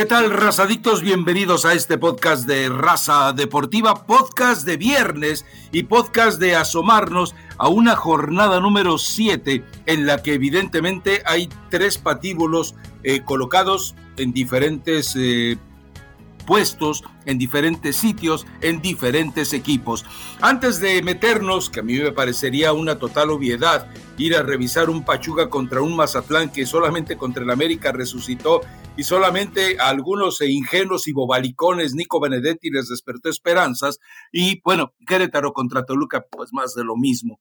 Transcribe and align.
¿Qué 0.00 0.06
tal, 0.06 0.30
razadictos? 0.30 1.02
Bienvenidos 1.02 1.66
a 1.66 1.74
este 1.74 1.98
podcast 1.98 2.46
de 2.46 2.70
Raza 2.70 3.34
Deportiva, 3.34 4.06
podcast 4.06 4.64
de 4.64 4.78
viernes 4.78 5.44
y 5.72 5.82
podcast 5.82 6.40
de 6.40 6.56
asomarnos 6.56 7.34
a 7.58 7.68
una 7.68 7.96
jornada 7.96 8.60
número 8.60 8.96
7 8.96 9.62
en 9.84 10.06
la 10.06 10.22
que 10.22 10.32
evidentemente 10.32 11.22
hay 11.26 11.50
tres 11.68 11.98
patíbulos 11.98 12.74
eh, 13.02 13.20
colocados 13.24 13.94
en 14.16 14.32
diferentes 14.32 15.14
eh, 15.18 15.58
puestos 16.40 17.04
en 17.26 17.38
diferentes 17.38 17.96
sitios, 17.96 18.46
en 18.60 18.80
diferentes 18.80 19.52
equipos. 19.52 20.04
Antes 20.40 20.80
de 20.80 21.02
meternos, 21.02 21.70
que 21.70 21.80
a 21.80 21.82
mí 21.82 21.98
me 21.98 22.12
parecería 22.12 22.72
una 22.72 22.98
total 22.98 23.30
obviedad, 23.30 23.88
ir 24.16 24.36
a 24.36 24.42
revisar 24.42 24.90
un 24.90 25.04
Pachuca 25.04 25.48
contra 25.48 25.82
un 25.82 25.96
Mazatlán 25.96 26.50
que 26.50 26.66
solamente 26.66 27.16
contra 27.16 27.44
el 27.44 27.50
América 27.50 27.92
resucitó 27.92 28.60
y 28.96 29.04
solamente 29.04 29.78
a 29.80 29.88
algunos 29.88 30.40
ingenuos 30.40 31.08
y 31.08 31.12
bobalicones, 31.12 31.94
Nico 31.94 32.20
Benedetti 32.20 32.70
les 32.70 32.88
despertó 32.88 33.28
esperanzas 33.28 33.98
y 34.32 34.60
bueno, 34.62 34.94
Querétaro 35.06 35.52
contra 35.52 35.84
Toluca, 35.84 36.26
pues 36.30 36.52
más 36.52 36.74
de 36.74 36.84
lo 36.84 36.96
mismo. 36.96 37.40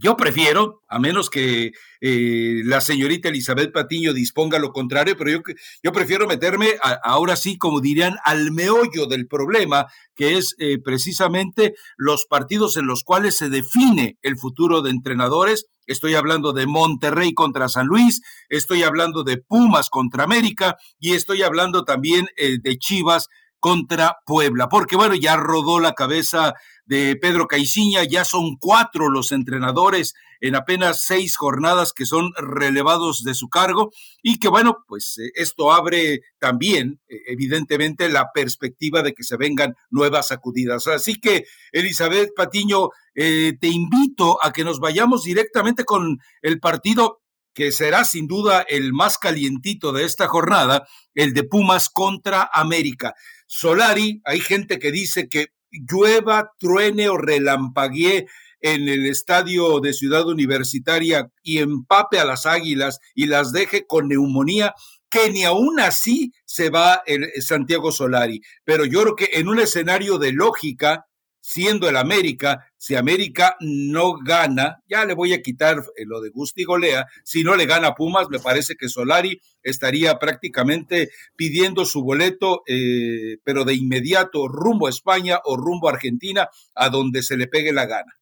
Yo 0.00 0.16
prefiero, 0.16 0.82
a 0.88 1.00
menos 1.00 1.28
que 1.28 1.72
eh, 2.00 2.62
la 2.64 2.80
señorita 2.80 3.30
Elizabeth 3.30 3.72
Patiño 3.72 4.12
disponga 4.12 4.60
lo 4.60 4.70
contrario, 4.70 5.16
pero 5.18 5.30
yo, 5.30 5.40
yo 5.82 5.90
prefiero 5.90 6.28
meterme 6.28 6.76
ahora 7.02 7.34
sí, 7.34 7.58
como 7.58 7.80
dirían, 7.80 8.16
al 8.24 8.52
meollo 8.52 9.06
del 9.06 9.26
problema, 9.26 9.86
que 10.14 10.38
es 10.38 10.54
eh, 10.60 10.78
precisamente 10.80 11.74
los 11.96 12.26
partidos 12.26 12.76
en 12.76 12.86
los 12.86 13.02
cuales 13.02 13.36
se 13.36 13.48
define 13.48 14.18
el 14.22 14.38
futuro 14.38 14.82
de 14.82 14.90
entrenadores. 14.90 15.66
Estoy 15.86 16.14
hablando 16.14 16.52
de 16.52 16.68
Monterrey 16.68 17.34
contra 17.34 17.68
San 17.68 17.86
Luis, 17.86 18.20
estoy 18.48 18.84
hablando 18.84 19.24
de 19.24 19.38
Pumas 19.38 19.90
contra 19.90 20.22
América 20.22 20.76
y 21.00 21.14
estoy 21.14 21.42
hablando 21.42 21.82
también 21.82 22.28
eh, 22.36 22.58
de 22.62 22.76
Chivas 22.76 23.26
contra 23.58 24.18
Puebla, 24.24 24.68
porque 24.68 24.94
bueno, 24.94 25.14
ya 25.16 25.36
rodó 25.36 25.80
la 25.80 25.94
cabeza 25.94 26.54
de 26.88 27.16
Pedro 27.16 27.46
Caiciña, 27.46 28.02
ya 28.04 28.24
son 28.24 28.56
cuatro 28.56 29.10
los 29.10 29.30
entrenadores 29.30 30.14
en 30.40 30.54
apenas 30.54 31.04
seis 31.04 31.36
jornadas 31.36 31.92
que 31.92 32.06
son 32.06 32.32
relevados 32.36 33.22
de 33.24 33.34
su 33.34 33.50
cargo 33.50 33.90
y 34.22 34.38
que 34.38 34.48
bueno, 34.48 34.78
pues 34.86 35.18
eh, 35.18 35.30
esto 35.34 35.70
abre 35.70 36.20
también 36.38 37.00
eh, 37.08 37.16
evidentemente 37.26 38.08
la 38.08 38.30
perspectiva 38.32 39.02
de 39.02 39.12
que 39.12 39.22
se 39.22 39.36
vengan 39.36 39.74
nuevas 39.90 40.28
sacudidas. 40.28 40.86
Así 40.86 41.20
que 41.20 41.44
Elizabeth 41.72 42.30
Patiño, 42.34 42.88
eh, 43.14 43.52
te 43.60 43.68
invito 43.68 44.38
a 44.42 44.50
que 44.52 44.64
nos 44.64 44.80
vayamos 44.80 45.24
directamente 45.24 45.84
con 45.84 46.18
el 46.40 46.58
partido 46.58 47.20
que 47.52 47.70
será 47.70 48.04
sin 48.04 48.28
duda 48.28 48.64
el 48.66 48.94
más 48.94 49.18
calientito 49.18 49.92
de 49.92 50.04
esta 50.04 50.26
jornada, 50.26 50.86
el 51.14 51.34
de 51.34 51.42
Pumas 51.42 51.90
contra 51.90 52.48
América. 52.50 53.14
Solari, 53.46 54.22
hay 54.24 54.40
gente 54.40 54.78
que 54.78 54.92
dice 54.92 55.28
que 55.28 55.48
llueva, 55.70 56.52
truene 56.58 57.08
o 57.08 57.16
relampaguee 57.16 58.26
en 58.60 58.88
el 58.88 59.06
estadio 59.06 59.80
de 59.80 59.92
Ciudad 59.92 60.26
Universitaria 60.26 61.30
y 61.42 61.58
empape 61.58 62.18
a 62.18 62.24
las 62.24 62.46
águilas 62.46 63.00
y 63.14 63.26
las 63.26 63.52
deje 63.52 63.86
con 63.86 64.08
neumonía, 64.08 64.74
que 65.08 65.30
ni 65.30 65.44
aún 65.44 65.80
así 65.80 66.32
se 66.44 66.70
va 66.70 67.02
el 67.06 67.30
Santiago 67.40 67.92
Solari. 67.92 68.42
Pero 68.64 68.84
yo 68.84 69.02
creo 69.02 69.16
que 69.16 69.30
en 69.34 69.48
un 69.48 69.60
escenario 69.60 70.18
de 70.18 70.32
lógica, 70.32 71.06
siendo 71.40 71.88
el 71.88 71.96
América, 71.96 72.67
si 72.78 72.94
América 72.94 73.56
no 73.60 74.14
gana, 74.18 74.82
ya 74.88 75.04
le 75.04 75.14
voy 75.14 75.34
a 75.34 75.42
quitar 75.42 75.78
eh, 75.96 76.04
lo 76.06 76.20
de 76.20 76.30
Gusti 76.30 76.64
Golea, 76.64 77.06
si 77.24 77.42
no 77.42 77.56
le 77.56 77.66
gana 77.66 77.94
Pumas, 77.94 78.28
me 78.30 78.38
parece 78.38 78.76
que 78.76 78.88
Solari 78.88 79.40
estaría 79.62 80.18
prácticamente 80.18 81.10
pidiendo 81.36 81.84
su 81.84 82.02
boleto, 82.02 82.62
eh, 82.66 83.38
pero 83.44 83.64
de 83.64 83.74
inmediato 83.74 84.48
rumbo 84.48 84.86
a 84.86 84.90
España 84.90 85.40
o 85.44 85.56
rumbo 85.56 85.88
a 85.88 85.92
Argentina, 85.92 86.48
a 86.74 86.88
donde 86.88 87.22
se 87.22 87.36
le 87.36 87.48
pegue 87.48 87.72
la 87.72 87.86
gana. 87.86 88.14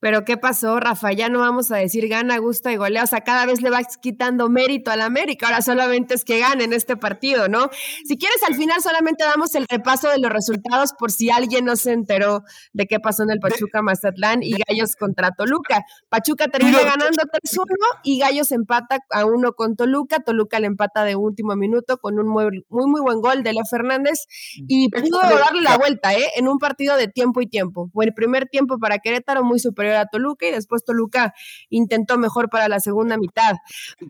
Pero 0.00 0.24
¿qué 0.24 0.36
pasó, 0.36 0.78
Rafa? 0.78 1.12
Ya 1.12 1.28
no 1.28 1.40
vamos 1.40 1.72
a 1.72 1.76
decir 1.76 2.08
gana, 2.08 2.38
gusta 2.38 2.72
y 2.72 2.76
golea. 2.76 3.02
O 3.02 3.06
sea, 3.06 3.22
cada 3.22 3.46
vez 3.46 3.60
le 3.62 3.70
vas 3.70 3.96
quitando 4.00 4.48
mérito 4.48 4.92
al 4.92 5.00
América. 5.00 5.46
Ahora 5.46 5.60
solamente 5.60 6.14
es 6.14 6.24
que 6.24 6.38
gane 6.38 6.64
en 6.64 6.72
este 6.72 6.96
partido, 6.96 7.48
¿no? 7.48 7.68
Si 8.04 8.16
quieres, 8.16 8.40
al 8.46 8.54
final 8.54 8.80
solamente 8.80 9.24
damos 9.24 9.56
el 9.56 9.66
repaso 9.68 10.08
de 10.08 10.18
los 10.18 10.30
resultados 10.30 10.92
por 10.96 11.10
si 11.10 11.30
alguien 11.30 11.64
no 11.64 11.74
se 11.74 11.92
enteró 11.92 12.44
de 12.72 12.86
qué 12.86 13.00
pasó 13.00 13.24
en 13.24 13.30
el 13.30 13.40
Pachuca 13.40 13.82
Mazatlán 13.82 14.44
y 14.44 14.52
Gallos 14.52 14.94
contra 14.94 15.32
Toluca. 15.32 15.82
Pachuca 16.08 16.46
termina 16.46 16.78
ganando 16.78 17.18
3-1 17.42 17.64
y 18.04 18.20
Gallos 18.20 18.52
empata 18.52 18.98
a 19.10 19.24
uno 19.24 19.52
con 19.54 19.74
Toluca. 19.74 20.20
Toluca 20.20 20.60
le 20.60 20.68
empata 20.68 21.02
de 21.02 21.16
último 21.16 21.56
minuto 21.56 21.98
con 21.98 22.20
un 22.20 22.28
muy, 22.28 22.44
muy, 22.68 22.86
muy 22.86 23.00
buen 23.00 23.20
gol 23.20 23.42
de 23.42 23.52
Leo 23.52 23.64
Fernández 23.68 24.26
y 24.68 24.90
pudo 24.90 25.20
darle 25.22 25.62
la 25.62 25.76
vuelta, 25.76 26.14
¿eh? 26.14 26.30
En 26.36 26.46
un 26.46 26.58
partido 26.58 26.96
de 26.96 27.08
tiempo 27.08 27.40
y 27.40 27.48
tiempo. 27.48 27.90
Fue 27.92 28.04
el 28.04 28.14
primer 28.14 28.46
tiempo 28.46 28.78
para 28.78 28.98
Querétaro 28.98 29.42
muy 29.42 29.58
superior 29.58 29.87
a 29.96 30.06
Toluca 30.06 30.46
y 30.46 30.52
después 30.52 30.84
Toluca 30.84 31.34
intentó 31.70 32.18
mejor 32.18 32.50
para 32.50 32.68
la 32.68 32.80
segunda 32.80 33.16
mitad. 33.16 33.56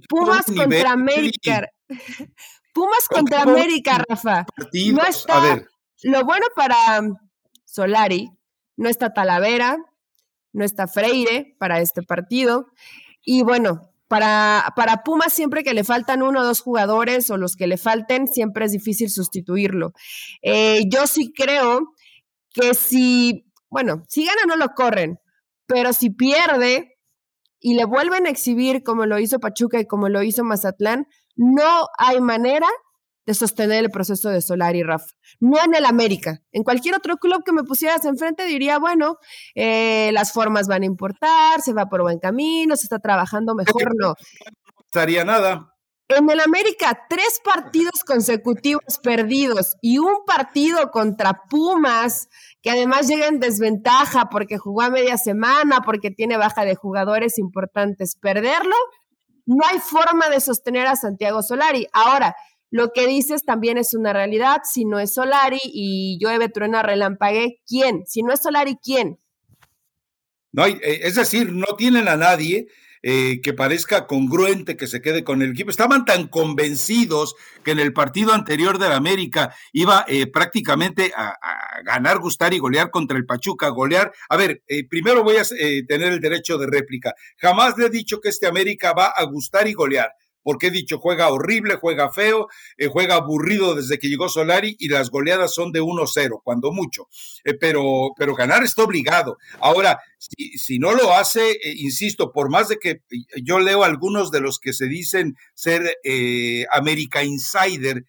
Pumas 0.08 0.46
contra 0.56 0.92
América. 0.92 1.68
Pumas 2.72 3.08
contra 3.08 3.42
América, 3.42 4.04
Rafa. 4.08 4.46
No 4.92 5.02
está. 5.04 5.62
Lo 6.02 6.24
bueno 6.24 6.46
para 6.54 6.76
Solari, 7.64 8.30
no 8.76 8.88
está 8.88 9.12
Talavera, 9.12 9.78
no 10.52 10.64
está 10.64 10.86
Freire 10.86 11.56
para 11.58 11.80
este 11.80 12.02
partido. 12.02 12.66
Y 13.24 13.42
bueno, 13.42 13.90
para, 14.08 14.72
para 14.74 15.02
Pumas 15.04 15.32
siempre 15.32 15.62
que 15.62 15.74
le 15.74 15.84
faltan 15.84 16.22
uno 16.22 16.40
o 16.40 16.44
dos 16.44 16.60
jugadores 16.60 17.30
o 17.30 17.36
los 17.36 17.56
que 17.56 17.66
le 17.66 17.76
falten, 17.76 18.26
siempre 18.26 18.64
es 18.64 18.72
difícil 18.72 19.10
sustituirlo. 19.10 19.92
Eh, 20.42 20.84
yo 20.88 21.06
sí 21.06 21.32
creo 21.32 21.92
que 22.50 22.74
si, 22.74 23.44
bueno, 23.68 24.04
si 24.08 24.24
gana 24.24 24.42
no 24.46 24.56
lo 24.56 24.70
corren, 24.70 25.20
pero 25.68 25.92
si 25.92 26.10
pierde 26.10 26.98
y 27.60 27.74
le 27.74 27.84
vuelven 27.84 28.26
a 28.26 28.30
exhibir 28.30 28.82
como 28.82 29.06
lo 29.06 29.18
hizo 29.18 29.38
Pachuca 29.38 29.78
y 29.78 29.86
como 29.86 30.08
lo 30.08 30.22
hizo 30.22 30.42
Mazatlán, 30.42 31.06
no 31.36 31.86
hay 31.98 32.20
manera 32.20 32.66
de 33.26 33.34
sostener 33.34 33.84
el 33.84 33.90
proceso 33.90 34.30
de 34.30 34.40
Solari, 34.40 34.82
Rafa. 34.82 35.12
No 35.38 35.62
en 35.62 35.74
el 35.74 35.84
América. 35.84 36.40
En 36.50 36.62
cualquier 36.62 36.94
otro 36.94 37.18
club 37.18 37.44
que 37.44 37.52
me 37.52 37.62
pusieras 37.62 38.04
enfrente 38.06 38.46
diría, 38.46 38.78
bueno, 38.78 39.18
eh, 39.54 40.10
las 40.12 40.32
formas 40.32 40.66
van 40.66 40.82
a 40.82 40.86
importar, 40.86 41.60
se 41.60 41.74
va 41.74 41.86
por 41.86 42.00
buen 42.00 42.18
camino, 42.18 42.74
se 42.74 42.86
está 42.86 42.98
trabajando 42.98 43.54
mejor, 43.54 43.92
no. 44.00 44.08
No 44.08 44.14
estaría 44.86 45.24
nada. 45.24 45.74
En 46.10 46.30
el 46.30 46.40
América, 46.40 47.06
tres 47.10 47.38
partidos 47.44 48.02
consecutivos 48.02 48.98
perdidos 49.02 49.76
y 49.82 49.98
un 49.98 50.24
partido 50.26 50.90
contra 50.90 51.42
Pumas, 51.50 52.28
que 52.62 52.70
además 52.70 53.08
llega 53.08 53.26
en 53.26 53.40
desventaja 53.40 54.30
porque 54.30 54.56
jugó 54.56 54.82
a 54.82 54.90
media 54.90 55.18
semana, 55.18 55.82
porque 55.84 56.10
tiene 56.10 56.38
baja 56.38 56.64
de 56.64 56.76
jugadores 56.76 57.38
importantes. 57.38 58.16
Perderlo, 58.16 58.74
no 59.44 59.66
hay 59.66 59.80
forma 59.80 60.30
de 60.30 60.40
sostener 60.40 60.86
a 60.86 60.96
Santiago 60.96 61.42
Solari. 61.42 61.86
Ahora, 61.92 62.34
lo 62.70 62.92
que 62.92 63.06
dices 63.06 63.44
también 63.44 63.76
es 63.76 63.92
una 63.92 64.14
realidad. 64.14 64.62
Si 64.64 64.86
no 64.86 64.98
es 64.98 65.12
Solari 65.12 65.60
y 65.62 66.18
llueve, 66.18 66.48
truena, 66.48 66.82
relampague, 66.82 67.60
¿quién? 67.66 68.06
Si 68.06 68.22
no 68.22 68.32
es 68.32 68.40
Solari, 68.40 68.78
¿quién? 68.82 69.18
No, 70.52 70.64
eh, 70.64 70.80
es 70.82 71.16
decir, 71.16 71.52
no 71.52 71.76
tienen 71.76 72.08
a 72.08 72.16
nadie 72.16 72.68
eh, 73.02 73.40
que 73.42 73.52
parezca 73.52 74.06
congruente 74.06 74.76
que 74.76 74.86
se 74.86 75.00
quede 75.00 75.24
con 75.24 75.42
el 75.42 75.50
equipo. 75.50 75.70
Estaban 75.70 76.04
tan 76.04 76.28
convencidos 76.28 77.34
que 77.64 77.72
en 77.72 77.78
el 77.78 77.92
partido 77.92 78.32
anterior 78.32 78.78
de 78.78 78.88
la 78.88 78.96
América 78.96 79.54
iba 79.72 80.04
eh, 80.08 80.26
prácticamente 80.26 81.12
a, 81.16 81.36
ganar, 81.84 82.18
gustar 82.18 82.52
y 82.54 82.58
golear 82.58 82.90
contra 82.90 83.16
el 83.16 83.26
Pachuca, 83.26 83.68
golear. 83.68 84.12
A 84.28 84.36
ver, 84.36 84.62
eh, 84.68 84.86
primero 84.88 85.22
voy 85.22 85.36
a 85.36 85.44
tener 85.44 86.12
el 86.12 86.20
derecho 86.20 86.58
de 86.58 86.66
réplica. 86.66 87.14
Jamás 87.36 87.76
le 87.78 87.86
he 87.86 87.90
dicho 87.90 88.20
que 88.20 88.28
este 88.28 88.46
América 88.46 88.92
va 88.92 89.06
a 89.06 89.24
gustar 89.24 89.68
y 89.68 89.72
golear 89.72 90.12
porque 90.42 90.68
he 90.68 90.70
dicho, 90.70 90.98
juega 90.98 91.28
horrible, 91.28 91.76
juega 91.76 92.10
feo, 92.10 92.48
eh, 92.76 92.86
juega 92.86 93.16
aburrido 93.16 93.74
desde 93.74 93.98
que 93.98 94.08
llegó 94.08 94.28
Solari 94.28 94.76
y 94.78 94.88
las 94.88 95.10
goleadas 95.10 95.54
son 95.54 95.72
de 95.72 95.80
1-0, 95.80 96.40
cuando 96.42 96.72
mucho. 96.72 97.08
Eh, 97.44 97.54
pero, 97.54 98.12
pero 98.16 98.34
ganar 98.34 98.62
está 98.62 98.82
obligado. 98.82 99.36
Ahora, 99.60 99.98
si, 100.18 100.78
no 100.78 100.94
lo 100.94 101.12
hace, 101.12 101.50
eh, 101.50 101.74
insisto, 101.76 102.32
por 102.32 102.50
más 102.50 102.68
de 102.68 102.78
que 102.78 103.02
yo 103.42 103.58
leo 103.58 103.84
algunos 103.84 104.30
de 104.30 104.40
los 104.40 104.58
que 104.58 104.72
se 104.72 104.86
dicen 104.86 105.36
ser 105.54 105.98
América 106.72 107.22
Insider, 107.22 108.04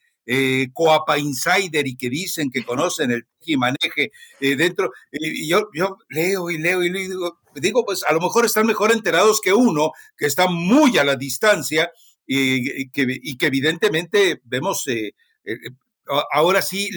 Coapa 0.74 1.18
Insider 1.18 1.88
y 1.88 1.96
que 1.96 2.10
dicen 2.10 2.52
que 2.52 2.64
conocen 2.64 3.12
el 3.12 3.26
y 3.46 3.58
maneje 3.58 4.12
dentro. 4.40 4.92
Y 5.12 5.48
yo, 5.48 5.70
leo 6.10 6.50
y 6.52 6.58
leo 6.58 6.84
y 6.84 6.92
digo, 6.92 7.40
digo, 7.56 7.86
pues 7.86 8.04
a 8.04 8.14
lo 8.14 8.20
mejor 8.20 8.46
están 8.46 8.68
mejor 8.68 8.92
enterados 8.92 9.42
que 9.42 9.54
uno, 9.54 9.92
que 10.18 10.28
está 10.28 10.48
muy 10.48 10.98
a 10.98 11.04
la 11.04 11.16
distancia 11.16 11.92
y, 12.32 12.90
que, 12.90 13.48
evidentemente 13.48 14.40
vemos 14.44 14.88
eh, 14.88 15.14
eh, 15.44 15.56
ahora 16.32 16.62
sí 16.62 16.90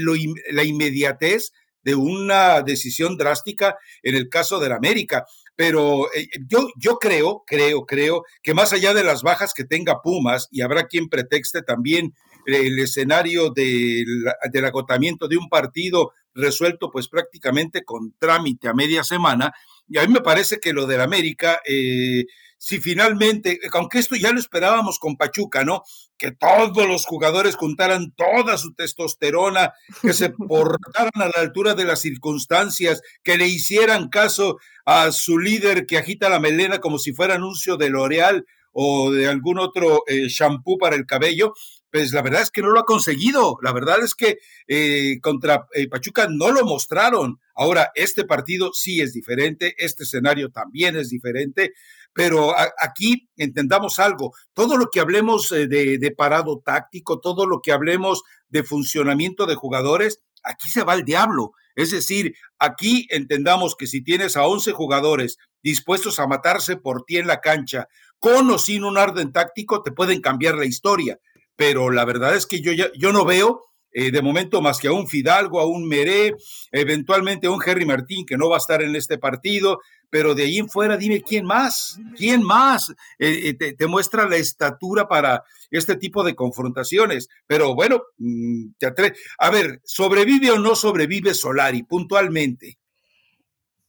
la 0.50 0.64
inmediatez 0.64 1.52
de 1.82 1.94
una 1.94 2.62
decisión 2.62 3.16
drástica 3.16 3.76
en 4.02 4.14
el 4.14 4.28
caso 4.28 4.60
de 4.60 4.68
la 4.68 4.76
América. 4.76 5.24
Pero 5.56 6.12
eh, 6.14 6.28
yo, 6.48 6.68
yo 6.76 6.98
creo, 6.98 7.44
creo, 7.46 7.86
creo 7.86 8.24
que 8.42 8.54
más 8.54 8.72
allá 8.72 8.94
de 8.94 9.04
las 9.04 9.22
bajas 9.22 9.54
que 9.54 9.64
tenga 9.64 10.02
Pumas, 10.02 10.48
y 10.50 10.60
habrá 10.60 10.86
quien 10.86 11.08
pretexte 11.08 11.62
también 11.62 12.14
el 12.46 12.78
escenario 12.78 13.50
del, 13.50 14.24
del 14.52 14.64
agotamiento 14.64 15.28
de 15.28 15.36
un 15.36 15.48
partido 15.48 16.12
resuelto 16.34 16.90
pues 16.90 17.08
prácticamente 17.08 17.84
con 17.84 18.14
trámite 18.18 18.68
a 18.68 18.74
media 18.74 19.04
semana. 19.04 19.52
Y 19.88 19.98
a 19.98 20.06
mí 20.06 20.12
me 20.12 20.20
parece 20.20 20.58
que 20.58 20.72
lo 20.72 20.86
del 20.86 21.00
América, 21.00 21.60
eh, 21.66 22.24
si 22.64 22.80
finalmente, 22.80 23.58
aunque 23.72 23.98
esto 23.98 24.14
ya 24.14 24.30
lo 24.30 24.38
esperábamos 24.38 25.00
con 25.00 25.16
Pachuca, 25.16 25.64
¿no? 25.64 25.82
Que 26.16 26.30
todos 26.30 26.86
los 26.86 27.06
jugadores 27.06 27.56
juntaran 27.56 28.12
toda 28.12 28.56
su 28.56 28.72
testosterona, 28.72 29.72
que 30.00 30.12
se 30.12 30.30
portaran 30.48 31.10
a 31.16 31.26
la 31.26 31.42
altura 31.42 31.74
de 31.74 31.84
las 31.84 32.00
circunstancias, 32.00 33.02
que 33.24 33.36
le 33.36 33.48
hicieran 33.48 34.10
caso 34.10 34.58
a 34.86 35.10
su 35.10 35.40
líder 35.40 35.86
que 35.86 35.98
agita 35.98 36.28
la 36.28 36.38
melena 36.38 36.78
como 36.78 37.00
si 37.00 37.12
fuera 37.12 37.34
anuncio 37.34 37.76
de 37.76 37.90
L'Oreal 37.90 38.46
o 38.70 39.10
de 39.10 39.26
algún 39.26 39.58
otro 39.58 40.04
eh, 40.06 40.28
shampoo 40.28 40.78
para 40.78 40.94
el 40.94 41.04
cabello, 41.04 41.54
pues 41.90 42.12
la 42.12 42.22
verdad 42.22 42.42
es 42.42 42.50
que 42.50 42.62
no 42.62 42.70
lo 42.70 42.80
ha 42.80 42.84
conseguido. 42.84 43.58
La 43.60 43.72
verdad 43.72 44.02
es 44.02 44.14
que 44.14 44.38
eh, 44.66 45.18
contra 45.20 45.66
eh, 45.74 45.88
Pachuca 45.88 46.26
no 46.30 46.50
lo 46.50 46.64
mostraron. 46.64 47.38
Ahora, 47.54 47.90
este 47.94 48.24
partido 48.24 48.72
sí 48.72 49.02
es 49.02 49.12
diferente, 49.12 49.74
este 49.76 50.04
escenario 50.04 50.50
también 50.50 50.96
es 50.96 51.10
diferente, 51.10 51.74
pero 52.12 52.54
aquí 52.78 53.28
entendamos 53.36 53.98
algo, 53.98 54.34
todo 54.52 54.76
lo 54.76 54.88
que 54.90 55.00
hablemos 55.00 55.48
de, 55.50 55.66
de 55.98 56.10
parado 56.10 56.60
táctico, 56.64 57.20
todo 57.20 57.46
lo 57.46 57.60
que 57.60 57.72
hablemos 57.72 58.22
de 58.48 58.64
funcionamiento 58.64 59.46
de 59.46 59.54
jugadores, 59.54 60.22
aquí 60.42 60.68
se 60.68 60.84
va 60.84 60.94
el 60.94 61.04
diablo. 61.04 61.52
Es 61.74 61.90
decir, 61.90 62.34
aquí 62.58 63.06
entendamos 63.10 63.76
que 63.76 63.86
si 63.86 64.02
tienes 64.02 64.36
a 64.36 64.46
11 64.46 64.72
jugadores 64.72 65.38
dispuestos 65.62 66.18
a 66.18 66.26
matarse 66.26 66.76
por 66.76 67.04
ti 67.04 67.16
en 67.16 67.26
la 67.26 67.40
cancha, 67.40 67.88
con 68.18 68.50
o 68.50 68.58
sin 68.58 68.84
un 68.84 68.98
orden 68.98 69.32
táctico, 69.32 69.82
te 69.82 69.92
pueden 69.92 70.20
cambiar 70.20 70.56
la 70.56 70.66
historia. 70.66 71.18
Pero 71.56 71.90
la 71.90 72.04
verdad 72.04 72.36
es 72.36 72.46
que 72.46 72.60
yo, 72.60 72.72
yo 72.72 73.12
no 73.12 73.24
veo 73.24 73.62
eh, 73.92 74.10
de 74.10 74.22
momento 74.22 74.60
más 74.60 74.78
que 74.78 74.88
a 74.88 74.92
un 74.92 75.06
Fidalgo, 75.06 75.60
a 75.60 75.66
un 75.66 75.86
Meré, 75.86 76.34
eventualmente 76.70 77.46
a 77.46 77.50
un 77.50 77.60
Henry 77.64 77.84
Martín 77.84 78.24
que 78.26 78.36
no 78.36 78.48
va 78.48 78.56
a 78.56 78.58
estar 78.58 78.82
en 78.82 78.94
este 78.96 79.18
partido, 79.18 79.80
pero 80.12 80.34
de 80.34 80.42
ahí 80.42 80.58
en 80.58 80.68
fuera 80.68 80.98
dime 80.98 81.22
quién 81.22 81.46
más, 81.46 81.98
quién 82.16 82.42
más 82.42 82.90
eh, 83.18 83.56
eh, 83.58 83.74
te, 83.74 83.86
muestra 83.86 84.28
la 84.28 84.36
estatura 84.36 85.08
para 85.08 85.42
este 85.70 85.96
tipo 85.96 86.22
de 86.22 86.34
confrontaciones. 86.34 87.30
Pero 87.46 87.74
bueno, 87.74 88.02
mm, 88.18 88.72
te 88.78 88.86
atre 88.86 89.14
a 89.38 89.48
ver, 89.48 89.80
¿sobrevive 89.84 90.50
o 90.50 90.58
no 90.58 90.74
sobrevive 90.74 91.32
Solari 91.32 91.82
puntualmente? 91.84 92.78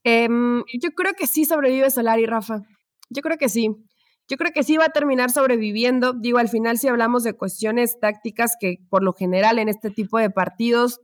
Eh, 0.05 0.29
yo 0.81 0.91
creo 0.91 1.13
que 1.13 1.27
sí 1.27 1.43
sobrevive 1.43 1.91
Solari, 1.91 2.25
Rafa. 2.25 2.61
Yo 3.09 3.21
creo 3.21 3.37
que 3.37 3.49
sí. 3.49 3.69
Yo 4.27 4.37
creo 4.37 4.51
que 4.53 4.63
sí 4.63 4.77
va 4.77 4.85
a 4.85 4.89
terminar 4.89 5.31
sobreviviendo. 5.31 6.13
Digo, 6.13 6.37
al 6.37 6.49
final 6.49 6.77
si 6.77 6.87
hablamos 6.87 7.23
de 7.23 7.33
cuestiones 7.33 7.99
tácticas 7.99 8.55
que 8.59 8.77
por 8.89 9.03
lo 9.03 9.13
general 9.13 9.59
en 9.59 9.69
este 9.69 9.89
tipo 9.89 10.17
de 10.17 10.29
partidos 10.29 11.01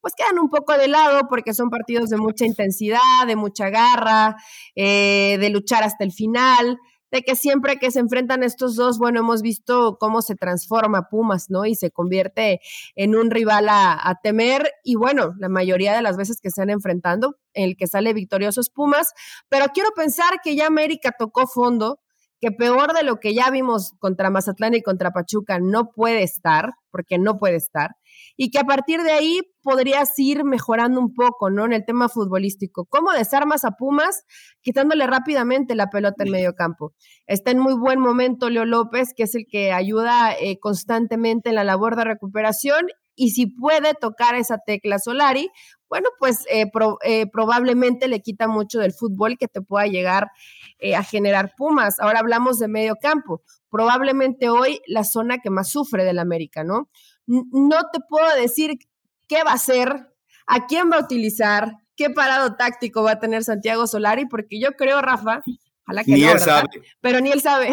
pues 0.00 0.14
quedan 0.14 0.38
un 0.38 0.48
poco 0.48 0.76
de 0.78 0.88
lado 0.88 1.22
porque 1.28 1.54
son 1.54 1.70
partidos 1.70 2.08
de 2.10 2.18
mucha 2.18 2.46
intensidad, 2.46 3.26
de 3.26 3.36
mucha 3.36 3.68
garra, 3.68 4.36
eh, 4.76 5.38
de 5.40 5.50
luchar 5.50 5.82
hasta 5.82 6.04
el 6.04 6.12
final, 6.12 6.78
de 7.10 7.22
que 7.22 7.34
siempre 7.34 7.78
que 7.78 7.90
se 7.90 8.00
enfrentan 8.00 8.42
estos 8.42 8.76
dos, 8.76 8.98
bueno, 8.98 9.20
hemos 9.20 9.42
visto 9.42 9.96
cómo 9.98 10.22
se 10.22 10.36
transforma 10.36 11.08
Pumas, 11.08 11.48
¿no? 11.48 11.64
Y 11.64 11.74
se 11.74 11.90
convierte 11.90 12.60
en 12.96 13.16
un 13.16 13.30
rival 13.30 13.66
a, 13.70 14.20
temer. 14.22 14.70
Y 14.84 14.96
bueno, 14.96 15.34
la 15.38 15.48
mayoría 15.48 15.94
de 15.94 16.02
las 16.02 16.16
veces 16.16 16.40
que 16.40 16.50
se 16.50 16.62
han 16.62 16.70
enfrentando, 16.70 17.36
el 17.54 17.76
que 17.76 17.86
sale 17.86 18.12
victorioso 18.12 18.60
es 18.60 18.70
Pumas, 18.70 19.14
pero 19.48 19.66
quiero 19.72 19.90
pensar 19.96 20.40
que 20.42 20.54
ya 20.54 20.66
América 20.66 21.12
tocó 21.18 21.46
fondo, 21.46 21.98
que 22.40 22.50
peor 22.50 22.92
de 22.94 23.02
lo 23.02 23.16
que 23.16 23.34
ya 23.34 23.50
vimos 23.50 23.92
contra 23.98 24.30
Mazatlán 24.30 24.74
y 24.74 24.82
contra 24.82 25.10
Pachuca 25.10 25.58
no 25.58 25.90
puede 25.90 26.22
estar, 26.22 26.72
porque 26.90 27.18
no 27.18 27.38
puede 27.38 27.56
estar, 27.56 27.90
y 28.36 28.50
que 28.50 28.58
a 28.58 28.64
partir 28.64 29.02
de 29.02 29.12
ahí 29.12 29.40
podrías 29.62 30.18
ir 30.18 30.44
mejorando 30.44 31.00
un 31.00 31.12
poco, 31.12 31.50
¿no? 31.50 31.66
En 31.66 31.72
el 31.72 31.84
tema 31.84 32.08
futbolístico. 32.08 32.86
¿Cómo 32.86 33.12
desarmas 33.12 33.64
a 33.64 33.72
Pumas 33.72 34.24
quitándole 34.62 35.06
rápidamente 35.06 35.74
la 35.74 35.90
pelota 35.90 36.24
en 36.24 36.30
medio 36.30 36.54
campo? 36.54 36.94
Está 37.26 37.50
en 37.50 37.58
muy 37.58 37.74
buen 37.74 38.00
momento 38.00 38.48
Leo 38.48 38.64
López, 38.64 39.12
que 39.14 39.24
es 39.24 39.34
el 39.34 39.46
que 39.46 39.72
ayuda 39.72 40.32
eh, 40.32 40.58
constantemente 40.60 41.50
en 41.50 41.56
la 41.56 41.64
labor 41.64 41.96
de 41.96 42.04
recuperación 42.04 42.86
y 43.18 43.30
si 43.30 43.46
puede 43.46 43.94
tocar 43.94 44.36
esa 44.36 44.58
tecla 44.58 44.98
Solari, 44.98 45.50
bueno, 45.88 46.08
pues 46.18 46.44
eh, 46.50 46.70
pro, 46.70 46.98
eh, 47.02 47.26
probablemente 47.26 48.08
le 48.08 48.20
quita 48.20 48.46
mucho 48.46 48.78
del 48.78 48.92
fútbol 48.92 49.36
que 49.38 49.48
te 49.48 49.60
pueda 49.60 49.86
llegar 49.86 50.30
eh, 50.78 50.94
a 50.94 51.02
generar 51.02 51.54
Pumas. 51.56 51.98
Ahora 51.98 52.20
hablamos 52.20 52.58
de 52.58 52.68
medio 52.68 52.96
campo. 52.96 53.42
Probablemente 53.70 54.48
hoy 54.50 54.80
la 54.86 55.04
zona 55.04 55.38
que 55.38 55.50
más 55.50 55.70
sufre 55.70 56.04
del 56.04 56.18
América, 56.18 56.62
¿no? 56.62 56.88
No 57.26 57.80
te 57.92 58.00
puedo 58.08 58.34
decir 58.36 58.78
qué 59.26 59.42
va 59.44 59.50
a 59.50 59.54
hacer, 59.54 60.14
a 60.46 60.66
quién 60.66 60.90
va 60.90 60.96
a 60.96 61.04
utilizar, 61.04 61.72
qué 61.96 62.10
parado 62.10 62.54
táctico 62.56 63.02
va 63.02 63.12
a 63.12 63.18
tener 63.18 63.42
Santiago 63.44 63.86
Solari, 63.86 64.26
porque 64.26 64.60
yo 64.60 64.72
creo, 64.72 65.02
Rafa, 65.02 65.42
Ojalá 65.88 66.04
que 66.04 66.12
ni 66.12 66.20
no, 66.20 66.32
él 66.32 66.38
sabe. 66.38 66.68
Pero 67.00 67.20
ni 67.20 67.30
él 67.30 67.40
sabe. 67.40 67.70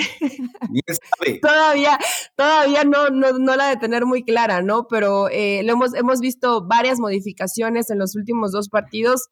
Ni 0.69 0.79
él 0.85 0.95
sabe. 0.95 1.39
todavía, 1.41 1.99
todavía 2.37 2.85
no, 2.85 3.09
no, 3.09 3.33
no, 3.33 3.55
la 3.57 3.67
de 3.67 3.75
tener 3.75 4.05
muy 4.05 4.23
clara, 4.23 4.61
¿no? 4.61 4.87
Pero 4.87 5.27
eh, 5.27 5.63
lo 5.63 5.73
hemos, 5.73 5.93
hemos 5.93 6.21
visto 6.21 6.65
varias 6.65 6.99
modificaciones 6.99 7.89
en 7.89 7.99
los 7.99 8.15
últimos 8.15 8.53
dos 8.53 8.69
partidos. 8.69 9.27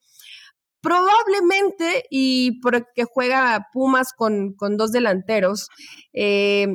Probablemente, 0.81 2.03
y 2.09 2.59
porque 2.59 3.05
juega 3.05 3.67
Pumas 3.71 4.11
con, 4.13 4.53
con 4.53 4.75
dos 4.75 4.91
delanteros, 4.91 5.69
eh, 6.11 6.67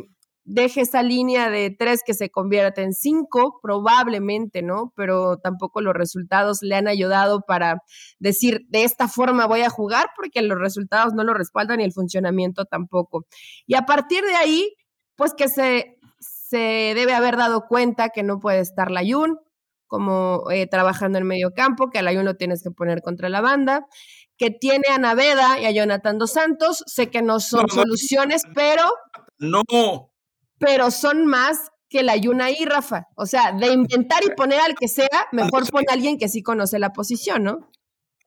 deje 0.48 0.80
esa 0.80 1.02
línea 1.02 1.50
de 1.50 1.70
tres 1.70 2.00
que 2.04 2.14
se 2.14 2.30
convierte 2.30 2.82
en 2.82 2.94
cinco, 2.94 3.60
probablemente, 3.62 4.62
¿no? 4.62 4.94
Pero 4.96 5.36
tampoco 5.36 5.82
los 5.82 5.92
resultados 5.92 6.62
le 6.62 6.74
han 6.74 6.88
ayudado 6.88 7.42
para 7.46 7.82
decir, 8.18 8.62
de 8.68 8.84
esta 8.84 9.08
forma 9.08 9.46
voy 9.46 9.60
a 9.60 9.68
jugar, 9.68 10.08
porque 10.16 10.40
los 10.40 10.58
resultados 10.58 11.12
no 11.12 11.22
lo 11.22 11.34
respaldan 11.34 11.80
y 11.80 11.84
el 11.84 11.92
funcionamiento 11.92 12.64
tampoco. 12.64 13.26
Y 13.66 13.74
a 13.74 13.82
partir 13.82 14.24
de 14.24 14.34
ahí, 14.36 14.74
pues 15.16 15.34
que 15.34 15.48
se, 15.48 15.98
se 16.18 16.92
debe 16.94 17.12
haber 17.12 17.36
dado 17.36 17.66
cuenta 17.68 18.08
que 18.08 18.22
no 18.22 18.40
puede 18.40 18.60
estar 18.60 18.90
la 18.90 19.02
Yun 19.02 19.38
como 19.86 20.50
eh, 20.50 20.66
trabajando 20.66 21.18
en 21.18 21.26
medio 21.26 21.52
campo, 21.54 21.90
que 21.90 21.98
a 21.98 22.02
la 22.02 22.12
Yun 22.12 22.24
lo 22.24 22.36
tienes 22.36 22.62
que 22.62 22.70
poner 22.70 23.02
contra 23.02 23.28
la 23.28 23.42
banda, 23.42 23.86
que 24.38 24.50
tiene 24.50 24.88
a 24.90 24.98
Naveda 24.98 25.60
y 25.60 25.66
a 25.66 25.70
Jonathan 25.70 26.18
Dos 26.18 26.32
Santos, 26.32 26.84
sé 26.86 27.10
que 27.10 27.20
no 27.22 27.40
son 27.40 27.66
no, 27.68 27.74
soluciones, 27.74 28.42
pero... 28.54 28.84
No, 29.38 29.62
pero 30.58 30.90
son 30.90 31.26
más 31.26 31.70
que 31.88 32.02
la 32.02 32.16
Yuna 32.16 32.50
y 32.50 32.64
Rafa. 32.64 33.08
O 33.14 33.26
sea, 33.26 33.52
de 33.52 33.68
inventar 33.68 34.22
y 34.24 34.34
poner 34.34 34.60
al 34.60 34.74
que 34.74 34.88
sea, 34.88 35.28
mejor 35.32 35.68
pon 35.70 35.84
a 35.88 35.92
alguien 35.92 36.18
que 36.18 36.28
sí 36.28 36.42
conoce 36.42 36.78
la 36.78 36.92
posición, 36.92 37.44
¿no? 37.44 37.70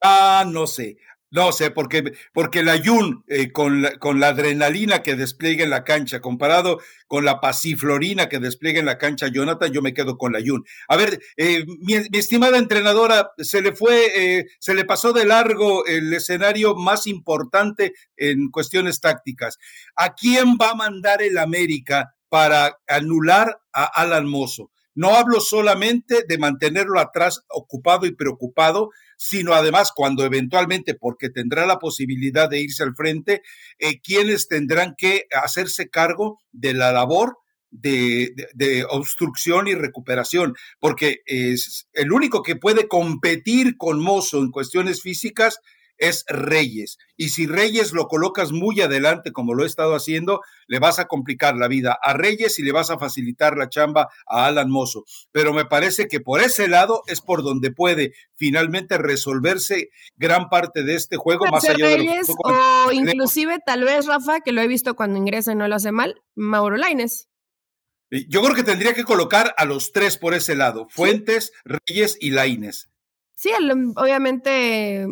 Ah, 0.02 0.44
no 0.46 0.66
sé. 0.66 0.96
No 1.34 1.50
sé, 1.50 1.70
porque, 1.70 2.12
porque 2.34 2.62
la 2.62 2.76
Yun, 2.76 3.24
eh, 3.26 3.52
con, 3.52 3.80
la, 3.80 3.98
con 3.98 4.20
la 4.20 4.28
adrenalina 4.28 5.02
que 5.02 5.16
despliega 5.16 5.64
en 5.64 5.70
la 5.70 5.82
cancha, 5.82 6.20
comparado 6.20 6.78
con 7.06 7.24
la 7.24 7.40
pasiflorina 7.40 8.28
que 8.28 8.38
despliega 8.38 8.80
en 8.80 8.84
la 8.84 8.98
cancha 8.98 9.28
Jonathan, 9.28 9.72
yo 9.72 9.80
me 9.80 9.94
quedo 9.94 10.18
con 10.18 10.34
la 10.34 10.40
Yun. 10.40 10.62
A 10.88 10.96
ver, 10.98 11.22
eh, 11.38 11.64
mi, 11.66 11.94
mi, 12.10 12.18
estimada 12.18 12.58
entrenadora, 12.58 13.30
se 13.38 13.62
le 13.62 13.72
fue, 13.72 14.08
eh, 14.14 14.46
se 14.58 14.74
le 14.74 14.84
pasó 14.84 15.14
de 15.14 15.24
largo 15.24 15.86
el 15.86 16.12
escenario 16.12 16.74
más 16.74 17.06
importante 17.06 17.94
en 18.18 18.50
cuestiones 18.50 19.00
tácticas. 19.00 19.56
¿A 19.96 20.14
quién 20.14 20.58
va 20.60 20.72
a 20.72 20.74
mandar 20.74 21.22
el 21.22 21.38
América 21.38 22.14
para 22.32 22.78
anular 22.88 23.60
a 23.74 23.84
Alan 23.84 24.26
Mozo. 24.26 24.70
No 24.94 25.16
hablo 25.16 25.38
solamente 25.38 26.24
de 26.26 26.38
mantenerlo 26.38 26.98
atrás 26.98 27.42
ocupado 27.50 28.06
y 28.06 28.14
preocupado, 28.14 28.88
sino 29.18 29.52
además 29.52 29.92
cuando 29.94 30.24
eventualmente, 30.24 30.94
porque 30.94 31.28
tendrá 31.28 31.66
la 31.66 31.78
posibilidad 31.78 32.48
de 32.48 32.62
irse 32.62 32.84
al 32.84 32.94
frente, 32.94 33.42
eh, 33.78 34.00
quienes 34.00 34.48
tendrán 34.48 34.94
que 34.96 35.26
hacerse 35.42 35.90
cargo 35.90 36.38
de 36.52 36.72
la 36.72 36.90
labor 36.90 37.36
de, 37.70 38.30
de, 38.34 38.48
de, 38.54 38.86
obstrucción 38.88 39.68
y 39.68 39.74
recuperación, 39.74 40.54
porque 40.80 41.18
es 41.26 41.86
el 41.92 42.12
único 42.12 42.42
que 42.42 42.56
puede 42.56 42.88
competir 42.88 43.76
con 43.76 44.00
Mozo 44.00 44.38
en 44.38 44.50
cuestiones 44.50 45.02
físicas 45.02 45.58
es 45.98 46.24
Reyes. 46.28 46.98
Y 47.16 47.28
si 47.28 47.46
Reyes 47.46 47.92
lo 47.92 48.08
colocas 48.08 48.52
muy 48.52 48.80
adelante, 48.80 49.32
como 49.32 49.54
lo 49.54 49.64
he 49.64 49.66
estado 49.66 49.94
haciendo, 49.94 50.40
le 50.66 50.78
vas 50.78 50.98
a 50.98 51.06
complicar 51.06 51.56
la 51.56 51.68
vida 51.68 51.98
a 52.02 52.12
Reyes 52.14 52.58
y 52.58 52.62
le 52.62 52.72
vas 52.72 52.90
a 52.90 52.98
facilitar 52.98 53.56
la 53.56 53.68
chamba 53.68 54.08
a 54.26 54.46
Alan 54.46 54.70
Mozo. 54.70 55.04
Pero 55.30 55.52
me 55.52 55.64
parece 55.64 56.08
que 56.08 56.20
por 56.20 56.40
ese 56.40 56.68
lado 56.68 57.02
es 57.06 57.20
por 57.20 57.42
donde 57.42 57.70
puede 57.70 58.12
finalmente 58.34 58.98
resolverse 58.98 59.90
gran 60.16 60.48
parte 60.48 60.82
de 60.82 60.94
este 60.94 61.16
juego, 61.16 61.46
más 61.46 61.64
allá 61.64 61.86
Reyes, 61.86 62.26
de 62.26 62.34
lo 62.44 62.86
O 62.86 62.92
inclusive, 62.92 63.58
tal 63.64 63.84
vez, 63.84 64.06
Rafa, 64.06 64.40
que 64.40 64.52
lo 64.52 64.60
he 64.60 64.66
visto 64.66 64.94
cuando 64.94 65.18
ingresa 65.18 65.52
y 65.52 65.56
no 65.56 65.68
lo 65.68 65.76
hace 65.76 65.92
mal, 65.92 66.22
Mauro 66.34 66.76
Laines. 66.76 67.28
Yo 68.28 68.42
creo 68.42 68.54
que 68.54 68.62
tendría 68.62 68.92
que 68.92 69.04
colocar 69.04 69.54
a 69.56 69.64
los 69.64 69.92
tres 69.92 70.18
por 70.18 70.34
ese 70.34 70.54
lado, 70.54 70.86
Fuentes. 70.90 71.52
Reyes 71.64 72.18
y 72.20 72.30
Laines. 72.30 72.90
Sí, 73.36 73.50
obviamente 73.96 75.06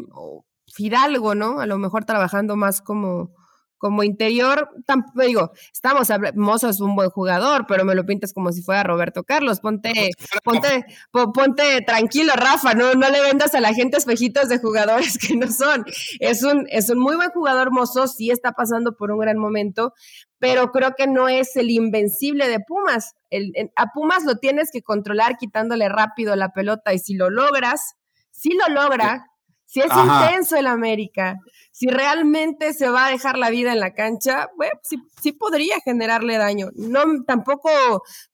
Fidalgo, 0.73 1.35
¿no? 1.35 1.61
A 1.61 1.67
lo 1.67 1.79
mejor 1.79 2.05
trabajando 2.05 2.57
más 2.57 2.81
como, 2.81 3.35
como 3.81 4.03
interior, 4.03 4.69
tampoco 4.85 5.23
digo, 5.23 5.53
estamos, 5.73 6.09
Mozo 6.35 6.69
es 6.69 6.83
un 6.83 6.95
buen 6.95 7.09
jugador, 7.09 7.65
pero 7.67 7.87
me 7.87 7.95
lo 7.95 8.05
pintas 8.05 8.35
como 8.35 8.53
si 8.53 8.61
fuera 8.61 8.83
Roberto 8.83 9.25
Carlos. 9.25 9.61
Ponte, 9.61 10.11
ponte, 10.45 10.85
ponte 11.11 11.81
tranquilo, 11.87 12.35
Rafa, 12.37 12.75
no, 12.75 12.93
no 12.93 13.09
le 13.09 13.23
vendas 13.23 13.55
a 13.55 13.61
la 13.61 13.73
gente 13.73 13.97
espejitos 13.97 14.51
de 14.51 14.59
jugadores 14.59 15.17
que 15.17 15.35
no 15.35 15.51
son. 15.51 15.87
Es 16.19 16.43
un, 16.43 16.67
es 16.69 16.91
un 16.91 16.99
muy 16.99 17.17
buen 17.17 17.31
jugador, 17.31 17.73
Mozo, 17.73 18.07
sí 18.07 18.31
está 18.31 18.53
pasando 18.53 18.97
por 18.99 19.13
un 19.13 19.19
gran 19.21 19.39
momento, 19.39 19.95
pero 20.39 20.73
creo 20.73 20.95
que 20.95 21.07
no 21.07 21.31
es 21.31 21.57
el 21.57 21.71
invencible 21.71 22.49
de 22.49 22.61
Pumas. 22.61 23.15
El, 23.31 23.53
a 23.77 23.87
Pumas 23.95 24.25
lo 24.25 24.37
tienes 24.37 24.69
que 24.71 24.83
controlar 24.83 25.39
quitándole 25.39 25.89
rápido 25.89 26.37
la 26.37 26.53
pelota 26.53 26.93
y 26.93 26.99
si 26.99 27.15
lo 27.15 27.31
logras, 27.31 27.95
si 28.31 28.51
lo 28.51 28.75
logra, 28.75 29.30
si 29.71 29.79
es 29.79 29.87
intenso 29.87 30.57
el 30.57 30.67
América, 30.67 31.37
si 31.71 31.87
realmente 31.87 32.75
se 32.75 32.89
va 32.89 33.07
a 33.07 33.11
dejar 33.11 33.39
la 33.39 33.51
vida 33.51 33.73
en 33.73 33.79
la 33.79 33.95
cancha, 33.95 34.49
bueno, 34.57 34.73
sí, 34.83 34.97
sí, 35.23 35.31
podría 35.31 35.79
generarle 35.85 36.39
daño. 36.39 36.71
No, 36.75 37.05
tampoco, 37.25 37.71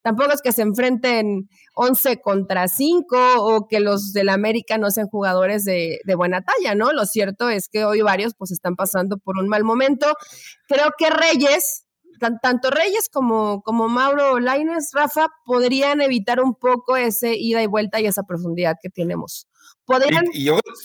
tampoco 0.00 0.32
es 0.32 0.40
que 0.40 0.52
se 0.52 0.62
enfrenten 0.62 1.46
11 1.74 2.22
contra 2.22 2.68
5 2.68 3.16
o 3.36 3.68
que 3.68 3.80
los 3.80 4.14
del 4.14 4.30
América 4.30 4.78
no 4.78 4.90
sean 4.90 5.08
jugadores 5.08 5.64
de, 5.64 5.98
de, 6.04 6.14
buena 6.14 6.40
talla, 6.40 6.74
¿no? 6.74 6.94
Lo 6.94 7.04
cierto 7.04 7.50
es 7.50 7.68
que 7.68 7.84
hoy 7.84 8.00
varios 8.00 8.32
pues 8.34 8.50
están 8.50 8.74
pasando 8.74 9.18
por 9.18 9.36
un 9.36 9.46
mal 9.46 9.62
momento. 9.62 10.06
Creo 10.66 10.88
que 10.96 11.10
Reyes, 11.10 11.84
tanto 12.40 12.70
Reyes 12.70 13.10
como, 13.12 13.60
como 13.60 13.88
Mauro 13.88 14.40
Laines, 14.40 14.88
Rafa, 14.94 15.26
podrían 15.44 16.00
evitar 16.00 16.40
un 16.40 16.54
poco 16.54 16.96
ese 16.96 17.34
ida 17.36 17.62
y 17.62 17.66
vuelta 17.66 18.00
y 18.00 18.06
esa 18.06 18.22
profundidad 18.22 18.76
que 18.80 18.88
tenemos 18.88 19.46
podrían 19.86 20.24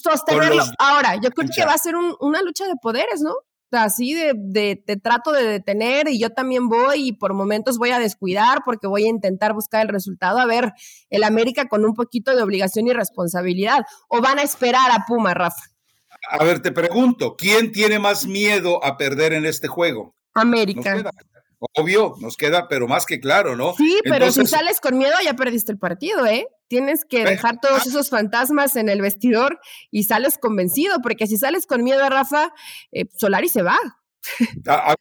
sostenerlo. 0.01 0.63
Ahora, 0.77 1.15
yo 1.22 1.31
creo 1.31 1.50
que 1.53 1.65
va 1.65 1.74
a 1.74 1.77
ser 1.77 1.96
una 1.96 2.41
lucha 2.41 2.67
de 2.67 2.75
poderes, 2.81 3.22
¿no? 3.22 3.34
Así 3.72 4.13
de, 4.13 4.34
de, 4.36 4.75
te 4.75 4.98
trato 4.98 5.31
de 5.31 5.43
detener 5.43 6.10
y 6.10 6.20
yo 6.20 6.31
también 6.31 6.67
voy 6.67 7.08
y 7.08 7.13
por 7.13 7.34
momentos 7.34 7.77
voy 7.77 7.91
a 7.91 8.00
descuidar 8.00 8.63
porque 8.65 8.86
voy 8.86 9.05
a 9.05 9.10
intentar 9.10 9.53
buscar 9.53 9.81
el 9.81 9.88
resultado. 9.88 10.39
A 10.39 10.46
ver, 10.46 10.74
el 11.10 11.24
América 11.24 11.70
con 11.70 11.86
un 11.86 11.93
poquito 11.93 12.36
de 12.36 12.43
obligación 12.43 12.88
y 12.88 12.93
responsabilidad. 12.93 13.86
¿O 14.10 14.22
van 14.22 14.39
a 14.39 14.43
esperar 14.43 14.91
a 14.91 15.05
Puma, 15.08 15.34
Rafa? 15.34 15.63
A 16.29 16.43
ver, 16.43 16.62
te 16.62 16.72
pregunto, 16.72 17.36
¿quién 17.38 17.72
tiene 17.72 17.98
más 17.98 18.27
miedo 18.27 18.84
a 18.84 18.98
perder 18.98 19.34
en 19.34 19.46
este 19.46 19.67
juego? 19.67 20.15
América. 20.34 21.01
Obvio, 21.77 22.15
nos 22.20 22.38
queda, 22.38 22.67
pero 22.67 22.88
más 22.88 23.05
que 23.05 23.20
claro, 23.20 23.55
¿no? 23.55 23.74
Sí, 23.75 24.00
pero 24.03 24.31
si 24.31 24.46
sales 24.48 24.79
con 24.79 24.98
miedo 24.98 25.13
ya 25.24 25.36
perdiste 25.36 25.72
el 25.72 25.77
partido, 25.77 26.25
¿eh? 26.25 26.48
Tienes 26.72 27.04
que 27.04 27.25
dejar 27.25 27.60
todos 27.60 27.82
ah. 27.82 27.90
esos 27.90 28.10
fantasmas 28.10 28.78
en 28.78 28.88
el 28.88 29.01
vestidor 29.01 29.60
y 29.92 30.04
sales 30.04 30.38
convencido, 30.38 31.01
porque 31.04 31.28
si 31.28 31.36
sales 31.36 31.68
con 31.68 31.84
miedo, 31.84 32.08
Rafa, 32.10 32.54
eh, 32.94 33.08
Solari 33.13 33.50
se 33.50 33.62
va. 33.62 33.78
Ah, 34.66 34.94
ah, 34.94 34.96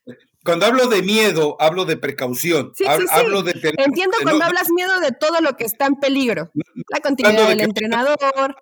cuando 0.45 0.67
hablo 0.67 0.89
de 0.89 1.03
miedo, 1.03 1.57
hablo 1.61 1.85
de 1.85 1.97
precaución. 1.97 2.73
Sí, 2.75 2.83
sí, 2.83 3.07
hablo 3.09 3.45
de 3.45 3.53
Entiendo 3.53 4.17
cuando 4.21 4.45
hablas 4.47 4.69
miedo 4.75 4.99
de 4.99 5.13
todo 5.13 5.41
lo 5.41 5.57
que 5.57 5.63
está 5.63 5.87
en 5.87 5.95
peligro. 5.95 6.51
La 6.89 6.99
continuidad 6.99 7.47
del 7.47 7.61
entrenador, 7.61 8.57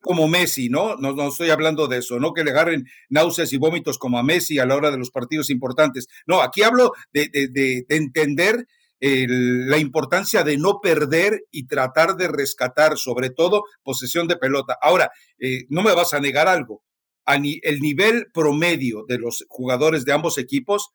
como 0.00 0.26
Messi, 0.26 0.68
¿no? 0.68 0.96
¿no? 0.96 1.12
No 1.12 1.28
estoy 1.28 1.50
hablando 1.50 1.86
de 1.86 1.98
eso, 1.98 2.18
no 2.18 2.32
que 2.32 2.42
le 2.42 2.50
agarren 2.50 2.84
náuseas 3.10 3.52
y 3.52 3.58
vómitos 3.58 3.96
como 3.96 4.18
a 4.18 4.24
Messi 4.24 4.58
a 4.58 4.66
la 4.66 4.74
hora 4.74 4.90
de 4.90 4.98
los 4.98 5.12
partidos 5.12 5.50
importantes. 5.50 6.08
No, 6.26 6.42
aquí 6.42 6.62
hablo 6.62 6.94
de, 7.12 7.28
de, 7.30 7.84
entender 7.90 8.66
la 9.00 9.78
importancia 9.78 10.42
de 10.44 10.58
no 10.58 10.80
perder 10.80 11.46
y 11.50 11.66
tratar 11.66 12.16
de 12.16 12.28
rescatar, 12.28 12.98
sobre 12.98 13.30
todo, 13.30 13.64
posesión 13.82 14.28
de 14.28 14.36
pelota. 14.36 14.76
Ahora, 14.80 15.10
eh, 15.38 15.64
no 15.68 15.82
me 15.82 15.94
vas 15.94 16.12
a 16.12 16.20
negar 16.20 16.48
algo. 16.48 16.82
el 17.26 17.80
nivel 17.80 18.26
promedio 18.34 19.04
de 19.06 19.18
los 19.18 19.44
jugadores 19.48 20.04
de 20.04 20.12
ambos 20.12 20.36
equipos 20.36 20.90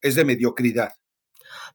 es 0.00 0.16
de 0.16 0.24
mediocridad. 0.24 0.90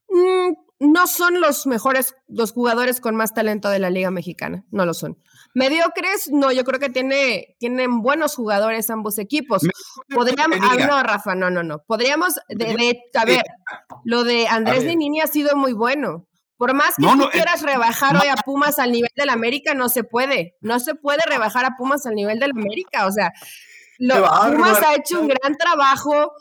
Mm, 0.09 0.53
no 0.81 1.05
son 1.05 1.39
los 1.39 1.67
mejores, 1.67 2.15
los 2.27 2.53
jugadores 2.53 3.01
con 3.01 3.15
más 3.15 3.35
talento 3.35 3.69
de 3.69 3.77
la 3.77 3.91
Liga 3.91 4.09
Mexicana, 4.09 4.65
no 4.71 4.83
lo 4.87 4.95
son. 4.95 5.15
Mediocres, 5.53 6.31
no, 6.31 6.51
yo 6.51 6.63
creo 6.63 6.79
que 6.79 6.89
tiene, 6.89 7.55
tienen 7.59 8.01
buenos 8.01 8.35
jugadores 8.35 8.89
ambos 8.89 9.19
equipos. 9.19 9.61
Podríamos, 10.09 10.57
ah, 10.59 10.77
no, 10.87 11.03
Rafa, 11.03 11.35
no, 11.35 11.51
no, 11.51 11.61
no. 11.61 11.83
Podríamos, 11.85 12.39
de, 12.49 12.99
a 13.13 13.25
ver, 13.25 13.43
lo 14.05 14.23
de 14.23 14.47
Andrés 14.47 14.83
Nini 14.83 15.21
ha 15.21 15.27
sido 15.27 15.55
muy 15.55 15.73
bueno. 15.73 16.25
Por 16.57 16.73
más 16.73 16.95
que 16.95 17.03
tú 17.03 17.23
eh, 17.25 17.29
quieras 17.31 17.61
rebajar 17.61 18.15
hoy 18.17 18.27
a 18.27 18.35
Pumas 18.35 18.79
al 18.79 18.91
nivel 18.91 19.11
del 19.15 19.29
América, 19.29 19.75
no 19.75 19.87
se 19.87 20.03
puede. 20.03 20.57
No 20.61 20.79
se 20.79 20.95
puede 20.95 21.21
rebajar 21.27 21.63
a 21.65 21.75
Pumas 21.77 22.07
al 22.07 22.15
nivel 22.15 22.39
del 22.39 22.51
América. 22.51 23.05
O 23.05 23.11
sea, 23.11 23.33
lo, 24.01 24.15
Pumas 24.15 24.81
ha 24.81 24.95
hecho 24.95 25.21
un 25.21 25.27
gran 25.27 25.55
trabajo. 25.57 26.33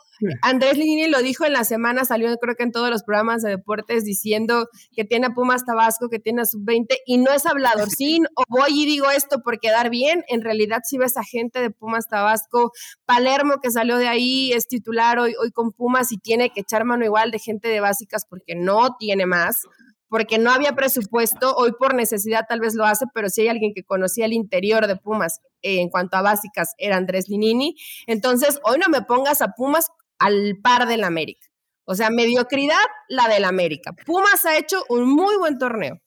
Andrés 0.42 0.78
Lini 0.78 1.08
lo 1.08 1.20
dijo 1.20 1.44
en 1.44 1.52
la 1.52 1.64
semana, 1.64 2.04
salió 2.04 2.34
creo 2.36 2.54
que 2.54 2.62
en 2.62 2.72
todos 2.72 2.90
los 2.90 3.02
programas 3.02 3.42
de 3.42 3.50
deportes 3.50 4.04
diciendo 4.04 4.68
que 4.94 5.04
tiene 5.04 5.26
a 5.26 5.30
Pumas 5.30 5.64
Tabasco, 5.64 6.08
que 6.08 6.18
tiene 6.18 6.42
a 6.42 6.44
Sub-20 6.44 6.96
y 7.06 7.18
no 7.18 7.32
es 7.32 7.46
hablador, 7.46 7.88
sí, 7.98 8.20
o 8.36 8.42
voy 8.48 8.82
y 8.82 8.86
digo 8.86 9.10
esto 9.10 9.40
por 9.42 9.58
quedar 9.60 9.90
bien, 9.90 10.24
en 10.28 10.42
realidad 10.42 10.80
si 10.84 10.98
ves 10.98 11.16
a 11.16 11.22
gente 11.22 11.60
de 11.60 11.70
Pumas 11.70 12.06
Tabasco, 12.08 12.72
Palermo 13.06 13.60
que 13.62 13.70
salió 13.70 13.96
de 13.96 14.08
ahí 14.08 14.52
es 14.52 14.66
titular 14.66 15.18
hoy, 15.18 15.34
hoy 15.40 15.50
con 15.50 15.72
Pumas 15.72 16.12
y 16.12 16.18
tiene 16.18 16.50
que 16.50 16.60
echar 16.60 16.84
mano 16.84 17.04
igual 17.04 17.30
de 17.30 17.38
gente 17.38 17.68
de 17.68 17.80
básicas 17.80 18.26
porque 18.28 18.54
no 18.54 18.96
tiene 18.98 19.26
más 19.26 19.62
porque 20.10 20.38
no 20.38 20.50
había 20.50 20.74
presupuesto, 20.74 21.54
hoy 21.54 21.70
por 21.78 21.94
necesidad 21.94 22.44
tal 22.48 22.58
vez 22.58 22.74
lo 22.74 22.84
hace, 22.84 23.06
pero 23.14 23.28
si 23.28 23.42
hay 23.42 23.48
alguien 23.48 23.72
que 23.72 23.84
conocía 23.84 24.26
el 24.26 24.32
interior 24.32 24.88
de 24.88 24.96
Pumas 24.96 25.40
en 25.62 25.88
cuanto 25.88 26.16
a 26.16 26.22
básicas 26.22 26.74
era 26.78 26.96
Andrés 26.96 27.28
Linini. 27.28 27.76
Entonces, 28.06 28.60
hoy 28.64 28.78
no 28.78 28.88
me 28.88 29.02
pongas 29.02 29.42
a 29.42 29.52
Pumas 29.56 29.86
al 30.18 30.58
par 30.62 30.86
del 30.86 31.04
América. 31.04 31.46
O 31.84 31.94
sea, 31.94 32.10
mediocridad 32.10 32.76
la 33.08 33.28
del 33.28 33.44
América. 33.44 33.92
Pumas 34.06 34.44
ha 34.44 34.56
hecho 34.56 34.84
un 34.88 35.08
muy 35.08 35.36
buen 35.36 35.58
torneo. 35.58 36.00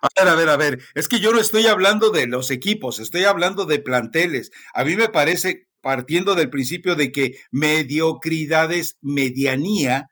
A 0.00 0.08
ver, 0.16 0.28
a 0.28 0.34
ver, 0.34 0.48
a 0.48 0.56
ver, 0.56 0.78
es 0.94 1.08
que 1.08 1.20
yo 1.20 1.32
no 1.32 1.40
estoy 1.40 1.66
hablando 1.66 2.10
de 2.10 2.26
los 2.26 2.50
equipos, 2.50 2.98
estoy 2.98 3.24
hablando 3.24 3.64
de 3.64 3.78
planteles. 3.78 4.50
A 4.74 4.84
mí 4.84 4.96
me 4.96 5.08
parece, 5.08 5.68
partiendo 5.80 6.34
del 6.34 6.50
principio 6.50 6.94
de 6.94 7.12
que 7.12 7.38
mediocridad 7.50 8.72
es 8.72 8.96
medianía, 9.02 10.08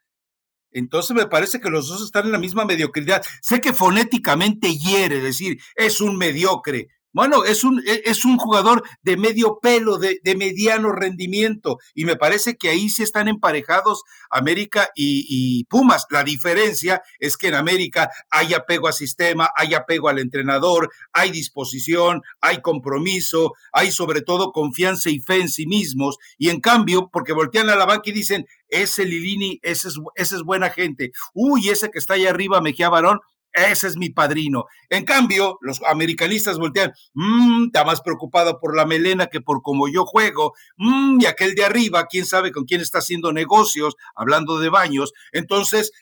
entonces 0.73 1.17
me 1.17 1.27
parece 1.27 1.61
que 1.61 1.71
los 1.71 1.89
dos 1.89 2.03
están 2.03 2.27
en 2.27 2.33
la 2.33 2.39
misma 2.39 2.65
mediocridad. 2.65 3.23
Sé 3.43 3.61
que 3.61 3.73
fonéticamente 3.73 4.77
hiere 4.77 5.21
decir, 5.21 5.61
es 5.75 6.01
un 6.01 6.17
mediocre, 6.17 6.89
bueno, 7.12 7.45
es 7.45 7.64
un, 7.64 7.83
e, 7.87 8.02
es 8.05 8.25
un 8.25 8.37
jugador 8.38 8.83
de 9.02 9.17
medio 9.17 9.59
pelo, 9.61 9.99
de, 9.99 10.21
de, 10.23 10.37
mediano 10.37 10.93
rendimiento, 10.93 11.79
y 11.95 12.05
me 12.05 12.17
parece 12.17 12.57
que 12.57 12.69
ahí 12.69 12.88
sí 12.88 13.02
están 13.02 13.29
emparejados 13.29 14.02
América 14.31 14.90
y, 14.95 15.64
Pumas. 15.64 16.07
La 16.11 16.25
diferencia 16.25 17.02
es 17.19 17.37
que 17.37 17.49
en 17.49 17.55
América 17.55 18.11
hay 18.31 18.55
apego 18.55 18.87
al 18.87 18.95
sistema, 18.95 19.50
hay 19.57 19.75
apego 19.75 20.09
al 20.09 20.19
entrenador, 20.19 20.90
hay 21.12 21.31
disposición, 21.31 22.23
hay 22.40 22.61
compromiso, 22.61 23.52
hay 23.73 23.90
sobre 23.90 24.23
todo 24.23 24.52
confianza 24.52 25.11
y 25.11 25.21
fe 25.21 25.40
en 25.40 25.49
sí 25.49 25.67
mismos, 25.67 26.17
y 26.38 26.49
en 26.50 26.61
cambio, 26.61 27.11
porque 27.12 27.33
voltean 27.33 27.71
a 27.71 27.76
la 27.76 27.87
banca 27.87 28.11
y 28.11 28.12
dicen, 28.12 28.47
ese 28.69 29.05
Lilini, 29.05 29.59
ese 29.62 29.88
es, 29.88 29.99
ese 30.14 30.37
es 30.37 30.43
buena 30.43 30.71
gente, 30.71 31.12
uy, 31.35 31.69
ese 31.69 31.90
que 31.90 31.99
está 31.99 32.14
ahí 32.14 32.26
arriba, 32.26 32.61
Mejía 32.61 32.88
Barón, 32.88 33.21
ese 33.52 33.88
es 33.88 33.97
mi 33.97 34.11
padrino. 34.11 34.66
En 34.88 35.04
cambio, 35.04 35.59
los 35.61 35.80
americanistas 35.87 36.59
voltean, 36.59 36.92
mmm, 37.14 37.66
está 37.66 37.85
más 37.85 38.00
preocupado 38.00 38.59
por 38.61 38.76
la 38.76 38.87
melena 38.87 39.26
que 39.26 39.40
por 39.40 39.62
cómo 39.62 39.88
yo 39.88 40.04
juego, 40.04 40.54
mmm, 40.76 41.21
y 41.21 41.26
aquel 41.26 41.54
de 41.54 41.64
arriba, 41.64 42.07
quién 42.07 42.26
sabe 42.26 42.52
con 42.52 42.64
quién 42.64 42.80
está 42.80 42.99
haciendo 42.99 43.33
negocios, 43.33 43.97
hablando 44.14 44.59
de 44.59 44.69
baños. 44.69 45.12
Entonces, 45.33 45.92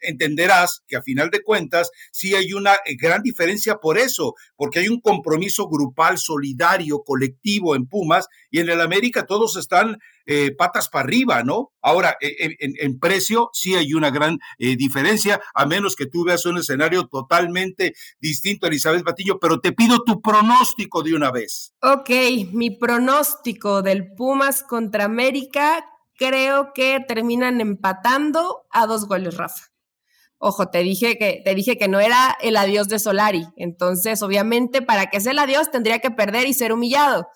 entenderás 0.00 0.82
que 0.86 0.96
a 0.96 1.02
final 1.02 1.30
de 1.30 1.42
cuentas, 1.42 1.90
sí 2.12 2.34
hay 2.34 2.52
una 2.52 2.74
eh, 2.84 2.96
gran 2.96 3.22
diferencia 3.22 3.76
por 3.76 3.98
eso, 3.98 4.34
porque 4.56 4.80
hay 4.80 4.88
un 4.88 5.00
compromiso 5.00 5.68
grupal, 5.68 6.18
solidario, 6.18 7.02
colectivo 7.04 7.74
en 7.74 7.86
Pumas, 7.86 8.28
y 8.50 8.60
en 8.60 8.68
el 8.68 8.80
América 8.80 9.26
todos 9.26 9.56
están 9.56 9.98
eh, 10.26 10.54
patas 10.56 10.88
para 10.88 11.04
arriba, 11.04 11.42
¿no? 11.42 11.72
Ahora, 11.82 12.16
eh, 12.20 12.56
en, 12.58 12.98
precio 12.98 13.50
sí 13.52 13.74
hay 13.74 13.92
una 13.92 14.10
gran 14.10 14.38
eh, 14.58 14.76
diferencia, 14.76 15.40
a 15.54 15.66
menos 15.66 15.96
que 15.96 16.06
tú 16.06 16.24
veas 16.24 16.46
un 16.46 16.58
escenario 16.58 17.06
totalmente 17.08 17.94
distinto, 18.20 18.66
Elizabeth 18.66 19.04
Batillo, 19.04 19.38
pero 19.38 19.60
te 19.60 19.72
pido 19.72 20.02
tu 20.02 20.22
pronóstico 20.22 21.02
de 21.02 21.14
una 21.14 21.30
vez. 21.30 21.74
Ok, 21.82 22.10
mi 22.52 22.70
pronóstico 22.70 23.82
del 23.82 24.14
Pumas 24.14 24.62
contra 24.62 25.04
América, 25.04 25.84
creo 26.16 26.72
que 26.74 27.00
terminan 27.06 27.60
empatando 27.60 28.66
a 28.70 28.86
dos 28.86 29.06
goles, 29.06 29.36
Rafa. 29.36 29.74
Ojo, 30.38 30.68
te 30.68 30.78
dije 30.78 31.16
que 31.16 31.40
te 31.44 31.54
dije 31.54 31.78
que 31.78 31.88
no 31.88 32.00
era 32.00 32.36
el 32.40 32.56
adiós 32.56 32.88
de 32.88 32.98
Solari, 32.98 33.46
entonces 33.56 34.20
obviamente 34.22 34.82
para 34.82 35.06
que 35.06 35.20
sea 35.20 35.32
el 35.32 35.38
adiós 35.38 35.70
tendría 35.70 36.00
que 36.00 36.10
perder 36.10 36.46
y 36.46 36.54
ser 36.54 36.72
humillado 36.72 37.28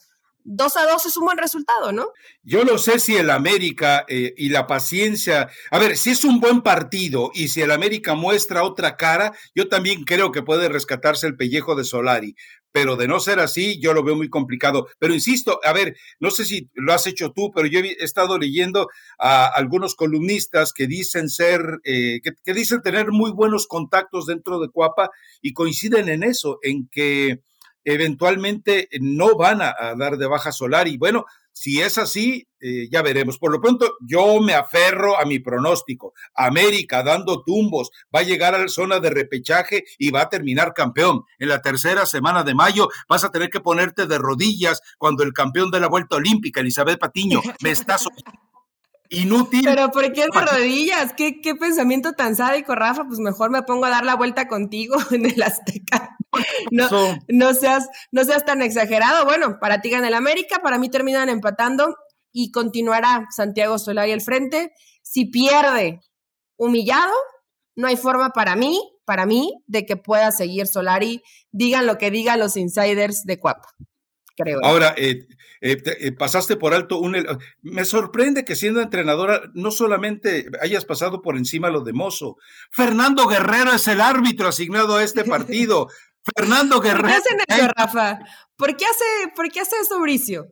2 0.50 0.76
a 0.78 0.86
2 0.90 1.06
es 1.06 1.16
un 1.18 1.26
buen 1.26 1.36
resultado, 1.36 1.92
¿no? 1.92 2.12
Yo 2.42 2.64
no 2.64 2.78
sé 2.78 2.98
si 2.98 3.16
el 3.16 3.28
América 3.28 4.06
eh, 4.08 4.32
y 4.36 4.48
la 4.48 4.66
paciencia, 4.66 5.50
a 5.70 5.78
ver, 5.78 5.98
si 5.98 6.10
es 6.10 6.24
un 6.24 6.40
buen 6.40 6.62
partido 6.62 7.30
y 7.34 7.48
si 7.48 7.60
el 7.60 7.70
América 7.70 8.14
muestra 8.14 8.62
otra 8.62 8.96
cara, 8.96 9.32
yo 9.54 9.68
también 9.68 10.04
creo 10.04 10.32
que 10.32 10.42
puede 10.42 10.70
rescatarse 10.70 11.26
el 11.26 11.36
pellejo 11.36 11.74
de 11.74 11.84
Solari, 11.84 12.34
pero 12.72 12.96
de 12.96 13.08
no 13.08 13.20
ser 13.20 13.40
así, 13.40 13.78
yo 13.78 13.92
lo 13.92 14.02
veo 14.02 14.16
muy 14.16 14.30
complicado. 14.30 14.88
Pero 14.98 15.12
insisto, 15.12 15.60
a 15.64 15.74
ver, 15.74 15.96
no 16.18 16.30
sé 16.30 16.46
si 16.46 16.70
lo 16.72 16.94
has 16.94 17.06
hecho 17.06 17.32
tú, 17.32 17.50
pero 17.54 17.66
yo 17.66 17.80
he 17.80 17.96
estado 18.00 18.38
leyendo 18.38 18.88
a 19.18 19.46
algunos 19.48 19.94
columnistas 19.94 20.72
que 20.72 20.86
dicen 20.86 21.28
ser, 21.28 21.60
eh, 21.84 22.20
que, 22.22 22.54
dicen 22.54 22.80
tener 22.80 23.08
muy 23.10 23.32
buenos 23.32 23.66
contactos 23.66 24.24
dentro 24.24 24.60
de 24.60 24.70
Cuapa 24.70 25.10
y 25.42 25.52
coinciden 25.52 26.08
en 26.08 26.22
eso, 26.22 26.58
en 26.62 26.88
que 26.88 27.42
eventualmente 27.92 28.88
no 29.00 29.36
van 29.36 29.62
a, 29.62 29.74
dar 29.96 30.16
de 30.16 30.26
baja 30.26 30.52
solar. 30.52 30.88
Y 30.88 30.96
bueno, 30.96 31.24
si 31.52 31.80
es 31.80 31.98
así, 31.98 32.46
eh, 32.60 32.88
ya 32.90 33.02
veremos. 33.02 33.38
Por 33.38 33.50
lo 33.50 33.60
pronto, 33.60 33.96
yo 34.00 34.40
me 34.40 34.54
aferro 34.54 35.18
a 35.18 35.24
mi 35.24 35.38
pronóstico. 35.38 36.14
América 36.34 37.02
dando 37.02 37.42
tumbos, 37.42 37.90
va 38.14 38.20
a 38.20 38.24
llegar 38.24 38.54
a 38.54 38.58
la 38.58 38.68
zona 38.68 39.00
de 39.00 39.10
repechaje 39.10 39.84
y 39.98 40.10
va 40.10 40.22
a 40.22 40.28
terminar 40.28 40.74
campeón. 40.74 41.24
En 41.38 41.48
la 41.48 41.62
tercera 41.62 42.06
semana 42.06 42.44
de 42.44 42.54
mayo 42.54 42.88
vas 43.08 43.24
a 43.24 43.30
tener 43.30 43.50
que 43.50 43.60
ponerte 43.60 44.06
de 44.06 44.18
rodillas 44.18 44.80
cuando 44.98 45.24
el 45.24 45.32
campeón 45.32 45.70
de 45.70 45.80
la 45.80 45.88
vuelta 45.88 46.16
olímpica, 46.16 46.60
Elizabeth 46.60 46.98
Patiño, 46.98 47.42
me 47.60 47.70
está 47.70 47.96
inútil. 49.10 49.62
Pero 49.64 49.90
¿por 49.90 50.12
qué 50.12 50.22
de 50.22 50.40
rodillas? 50.40 51.12
¿Qué, 51.14 51.40
¿Qué 51.40 51.54
pensamiento 51.54 52.12
tan 52.12 52.36
sádico, 52.36 52.74
Rafa? 52.74 53.04
Pues 53.04 53.18
mejor 53.18 53.50
me 53.50 53.62
pongo 53.62 53.86
a 53.86 53.90
dar 53.90 54.04
la 54.04 54.16
vuelta 54.16 54.48
contigo 54.48 54.96
en 55.10 55.26
el 55.26 55.42
Azteca. 55.42 56.16
No, 56.70 56.88
no, 57.28 57.54
seas, 57.54 57.88
no 58.12 58.24
seas 58.24 58.44
tan 58.44 58.62
exagerado. 58.62 59.24
Bueno, 59.24 59.58
para 59.60 59.80
ti 59.80 59.90
gana 59.90 60.08
el 60.08 60.14
América, 60.14 60.60
para 60.62 60.78
mí 60.78 60.88
terminan 60.88 61.28
empatando 61.28 61.96
y 62.32 62.50
continuará 62.50 63.26
Santiago 63.34 63.78
Solari 63.78 64.12
al 64.12 64.20
frente. 64.20 64.72
Si 65.02 65.26
pierde 65.26 66.00
humillado, 66.56 67.14
no 67.76 67.86
hay 67.86 67.96
forma 67.96 68.30
para 68.30 68.56
mí, 68.56 68.80
para 69.04 69.24
mí, 69.24 69.54
de 69.66 69.86
que 69.86 69.96
pueda 69.96 70.30
seguir 70.32 70.66
Solari. 70.66 71.22
Digan 71.50 71.86
lo 71.86 71.96
que 71.96 72.10
digan 72.10 72.38
los 72.38 72.56
insiders 72.56 73.24
de 73.24 73.38
Cuapa. 73.38 73.68
Creo. 74.38 74.60
Ahora, 74.62 74.94
eh, 74.96 75.26
eh, 75.60 75.82
eh, 75.84 76.12
pasaste 76.12 76.56
por 76.56 76.72
alto 76.72 76.98
un... 76.98 77.16
Me 77.62 77.84
sorprende 77.84 78.44
que 78.44 78.54
siendo 78.54 78.80
entrenadora 78.80 79.42
no 79.54 79.70
solamente 79.72 80.46
hayas 80.62 80.84
pasado 80.84 81.20
por 81.22 81.36
encima 81.36 81.70
lo 81.70 81.80
de 81.80 81.92
Mozo. 81.92 82.36
Fernando 82.70 83.26
Guerrero 83.26 83.72
es 83.72 83.88
el 83.88 84.00
árbitro 84.00 84.48
asignado 84.48 84.96
a 84.96 85.02
este 85.02 85.24
partido. 85.24 85.88
Fernando 86.36 86.80
Guerrero. 86.80 87.02
¿Por 87.02 87.10
qué 87.10 87.16
hacen 87.16 87.38
eso, 87.48 87.68
Rafa? 87.76 88.18
¿Por 88.56 88.76
qué 88.76 88.84
hace, 88.86 89.04
¿por 89.34 89.50
qué 89.50 89.60
hace 89.60 89.76
eso 89.80 89.96
Mauricio? 89.96 90.46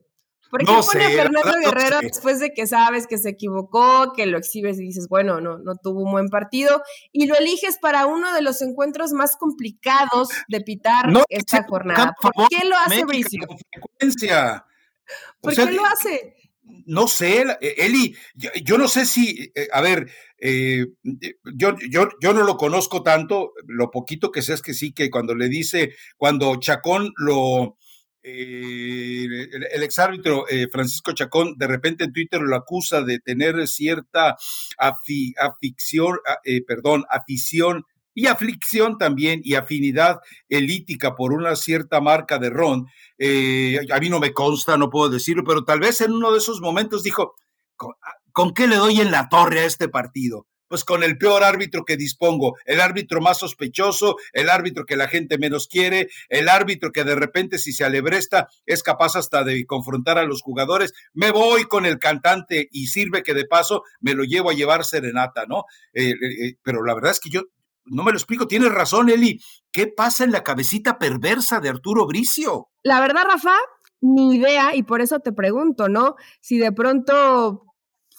¿Por 0.50 0.60
qué 0.60 0.66
pone 0.66 1.04
a 1.04 1.10
Fernando 1.10 1.52
Guerrero 1.60 1.98
después 2.00 2.40
de 2.40 2.52
que 2.52 2.66
sabes 2.66 3.06
que 3.06 3.18
se 3.18 3.30
equivocó, 3.30 4.12
que 4.14 4.26
lo 4.26 4.38
exhibes 4.38 4.78
y 4.78 4.82
dices, 4.82 5.08
bueno, 5.08 5.40
no, 5.40 5.58
no 5.58 5.76
tuvo 5.76 6.02
un 6.02 6.12
buen 6.12 6.28
partido, 6.28 6.82
y 7.12 7.26
lo 7.26 7.36
eliges 7.36 7.78
para 7.80 8.06
uno 8.06 8.32
de 8.32 8.42
los 8.42 8.62
encuentros 8.62 9.12
más 9.12 9.36
complicados 9.36 10.28
de 10.48 10.60
pitar 10.60 11.06
esta 11.28 11.64
jornada? 11.64 12.14
¿Por 12.20 12.32
qué 12.48 12.64
lo 12.66 12.76
hace 12.76 13.04
Mauricio? 13.04 13.46
¿Por 15.40 15.54
qué 15.54 15.72
lo 15.72 15.84
hace? 15.84 16.36
No 16.86 17.06
sé, 17.06 17.44
Eli, 17.60 18.16
yo, 18.64 18.76
no 18.76 18.88
sé 18.88 19.06
si, 19.06 19.52
eh, 19.54 19.68
a 19.72 19.80
ver, 19.80 20.10
eh, 20.38 20.86
yo, 21.44 21.76
yo, 21.88 22.08
yo 22.20 22.32
no 22.32 22.42
lo 22.42 22.56
conozco 22.56 23.04
tanto, 23.04 23.52
lo 23.66 23.90
poquito 23.90 24.32
que 24.32 24.42
sé 24.42 24.54
es 24.54 24.62
que 24.62 24.74
sí, 24.74 24.92
que 24.92 25.10
cuando 25.10 25.34
le 25.36 25.48
dice, 25.48 25.94
cuando 26.16 26.56
Chacón 26.56 27.12
lo, 27.16 27.78
eh, 28.26 29.48
el, 29.72 29.82
exárbitro 29.82 30.44
Francisco 30.72 31.12
Chacón 31.12 31.54
de 31.56 31.66
repente 31.66 32.04
en 32.04 32.12
Twitter 32.12 32.40
lo 32.40 32.56
acusa 32.56 33.02
de 33.02 33.20
tener 33.20 33.66
cierta 33.68 34.36
afición, 34.78 36.18
perdón, 36.66 37.04
afición 37.08 37.84
y 38.14 38.26
aflicción 38.26 38.98
también 38.98 39.40
y 39.44 39.54
afinidad 39.54 40.18
elítica 40.48 41.14
por 41.14 41.32
una 41.32 41.54
cierta 41.54 42.00
marca 42.00 42.38
de 42.38 42.50
ron. 42.50 42.86
a 43.92 44.00
mí 44.00 44.08
no 44.08 44.18
me 44.18 44.32
consta, 44.32 44.76
no 44.76 44.90
puedo 44.90 45.08
decirlo, 45.08 45.44
pero 45.44 45.64
tal 45.64 45.80
vez 45.80 46.00
en 46.00 46.12
uno 46.12 46.32
de 46.32 46.38
esos 46.38 46.60
momentos 46.60 47.02
dijo, 47.02 47.36
¿Con 48.32 48.52
qué 48.52 48.66
le 48.66 48.76
doy 48.76 49.00
en 49.00 49.10
la 49.10 49.30
torre 49.30 49.60
a 49.60 49.64
este 49.64 49.88
partido? 49.88 50.46
Pues 50.68 50.84
con 50.84 51.02
el 51.02 51.18
peor 51.18 51.44
árbitro 51.44 51.84
que 51.84 51.96
dispongo, 51.96 52.56
el 52.64 52.80
árbitro 52.80 53.20
más 53.20 53.38
sospechoso, 53.38 54.16
el 54.32 54.50
árbitro 54.50 54.84
que 54.84 54.96
la 54.96 55.08
gente 55.08 55.38
menos 55.38 55.68
quiere, 55.68 56.08
el 56.28 56.48
árbitro 56.48 56.92
que 56.92 57.04
de 57.04 57.14
repente 57.14 57.58
si 57.58 57.72
se 57.72 57.84
alebresta 57.84 58.48
es 58.64 58.82
capaz 58.82 59.16
hasta 59.16 59.44
de 59.44 59.64
confrontar 59.66 60.18
a 60.18 60.24
los 60.24 60.42
jugadores. 60.42 60.92
Me 61.12 61.30
voy 61.30 61.64
con 61.64 61.86
el 61.86 61.98
cantante 61.98 62.68
y 62.72 62.88
sirve 62.88 63.22
que 63.22 63.34
de 63.34 63.46
paso 63.46 63.82
me 64.00 64.14
lo 64.14 64.24
llevo 64.24 64.50
a 64.50 64.54
llevar 64.54 64.84
serenata, 64.84 65.46
¿no? 65.46 65.64
Eh, 65.92 66.10
eh, 66.10 66.46
eh, 66.46 66.56
pero 66.62 66.84
la 66.84 66.94
verdad 66.94 67.12
es 67.12 67.20
que 67.20 67.30
yo 67.30 67.42
no 67.86 68.02
me 68.02 68.10
lo 68.10 68.18
explico, 68.18 68.48
tienes 68.48 68.72
razón, 68.72 69.10
Eli. 69.10 69.40
¿Qué 69.70 69.86
pasa 69.86 70.24
en 70.24 70.32
la 70.32 70.42
cabecita 70.42 70.98
perversa 70.98 71.60
de 71.60 71.68
Arturo 71.68 72.06
Bricio? 72.06 72.68
La 72.82 73.00
verdad, 73.00 73.24
Rafa, 73.26 73.54
ni 74.00 74.34
idea, 74.34 74.74
y 74.74 74.82
por 74.82 75.00
eso 75.00 75.20
te 75.20 75.32
pregunto, 75.32 75.88
¿no? 75.88 76.16
Si 76.40 76.58
de 76.58 76.72
pronto 76.72 77.64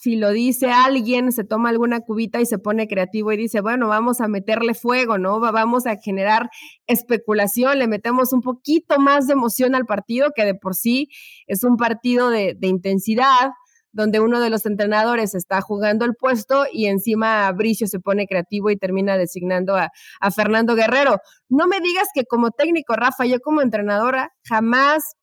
si 0.07 0.15
lo 0.15 0.31
dice 0.31 0.71
alguien, 0.71 1.33
se 1.33 1.43
toma 1.43 1.67
alguna 1.67 1.99
cubita 1.99 2.39
y 2.39 2.45
se 2.45 2.57
pone 2.57 2.87
creativo 2.87 3.33
y 3.33 3.35
dice, 3.35 3.59
bueno, 3.59 3.89
vamos 3.89 4.21
a 4.21 4.29
meterle 4.29 4.73
fuego, 4.73 5.17
¿no? 5.17 5.41
Vamos 5.41 5.85
a 5.85 5.97
generar 5.97 6.49
especulación, 6.85 7.77
le 7.77 7.89
metemos 7.89 8.31
un 8.31 8.39
poquito 8.39 8.99
más 8.99 9.27
de 9.27 9.33
emoción 9.33 9.75
al 9.75 9.85
partido, 9.85 10.31
que 10.33 10.45
de 10.45 10.55
por 10.55 10.75
sí 10.75 11.09
es 11.45 11.65
un 11.65 11.75
partido 11.75 12.29
de, 12.29 12.55
de 12.57 12.67
intensidad, 12.69 13.49
donde 13.91 14.19
uno 14.19 14.39
de 14.39 14.49
los 14.49 14.65
entrenadores 14.65 15.33
está 15.33 15.61
jugando 15.61 16.05
el 16.05 16.15
puesto 16.15 16.65
y 16.71 16.87
encima 16.87 17.51
Bricio 17.51 17.87
se 17.87 17.99
pone 17.99 18.27
creativo 18.27 18.69
y 18.69 18.77
termina 18.77 19.17
designando 19.17 19.75
a, 19.75 19.89
Fernando 20.35 20.75
Guerrero. 20.75 21.17
No 21.49 21.67
me 21.67 21.79
digas 21.79 22.07
que 22.13 22.25
como 22.25 22.51
técnico, 22.51 22.95
Rafa, 22.95 23.25
yo 23.25 23.39
como 23.39 23.61
entrenadora 23.61 24.31
jamás 24.43 25.15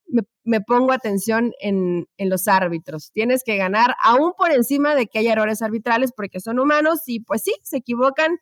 me, 0.44 0.60
pongo 0.60 0.92
atención 0.92 1.52
en, 1.60 2.06
en, 2.18 2.28
los 2.28 2.48
árbitros. 2.48 3.10
Tienes 3.12 3.42
que 3.44 3.56
ganar 3.56 3.94
aún 4.02 4.32
por 4.36 4.52
encima 4.52 4.94
de 4.94 5.06
que 5.06 5.18
haya 5.18 5.32
errores 5.32 5.62
arbitrales 5.62 6.12
porque 6.14 6.40
son 6.40 6.58
humanos 6.58 7.00
y 7.06 7.20
pues 7.20 7.42
sí, 7.42 7.54
se 7.62 7.78
equivocan 7.78 8.38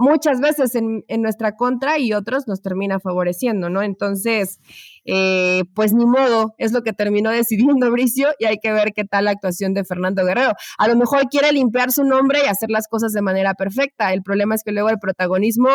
muchas 0.00 0.40
veces 0.40 0.74
en, 0.74 1.04
nuestra 1.20 1.56
contra 1.56 1.98
y 1.98 2.12
otros 2.14 2.48
nos 2.48 2.62
termina 2.62 2.98
favoreciendo, 3.00 3.68
¿no? 3.68 3.82
Entonces, 3.82 4.58
eh, 5.04 5.64
pues 5.74 5.92
ni 5.92 6.06
modo, 6.06 6.54
es 6.58 6.72
lo 6.72 6.82
que 6.82 6.92
terminó 6.92 7.30
decidiendo 7.30 7.90
Bricio 7.90 8.30
y 8.38 8.46
hay 8.46 8.58
que 8.58 8.72
ver 8.72 8.92
qué 8.94 9.04
tal 9.04 9.26
la 9.26 9.32
actuación 9.32 9.74
de 9.74 9.84
Fernando 9.84 10.24
Guerrero. 10.24 10.54
A 10.78 10.88
lo 10.88 10.96
mejor 10.96 11.28
quiere 11.28 11.52
limpiar 11.52 11.92
su 11.92 12.04
nombre 12.04 12.40
y 12.44 12.48
hacer 12.48 12.70
las 12.70 12.88
cosas 12.88 13.12
de 13.12 13.22
manera 13.22 13.54
perfecta. 13.54 14.12
El 14.12 14.22
problema 14.22 14.54
es 14.54 14.64
que 14.64 14.72
luego 14.72 14.88
el 14.88 14.98
protagonismo 14.98 15.68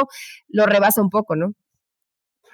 lo 0.47 0.65
rebasa 0.65 1.01
un 1.01 1.09
poco, 1.09 1.35
¿no? 1.35 1.53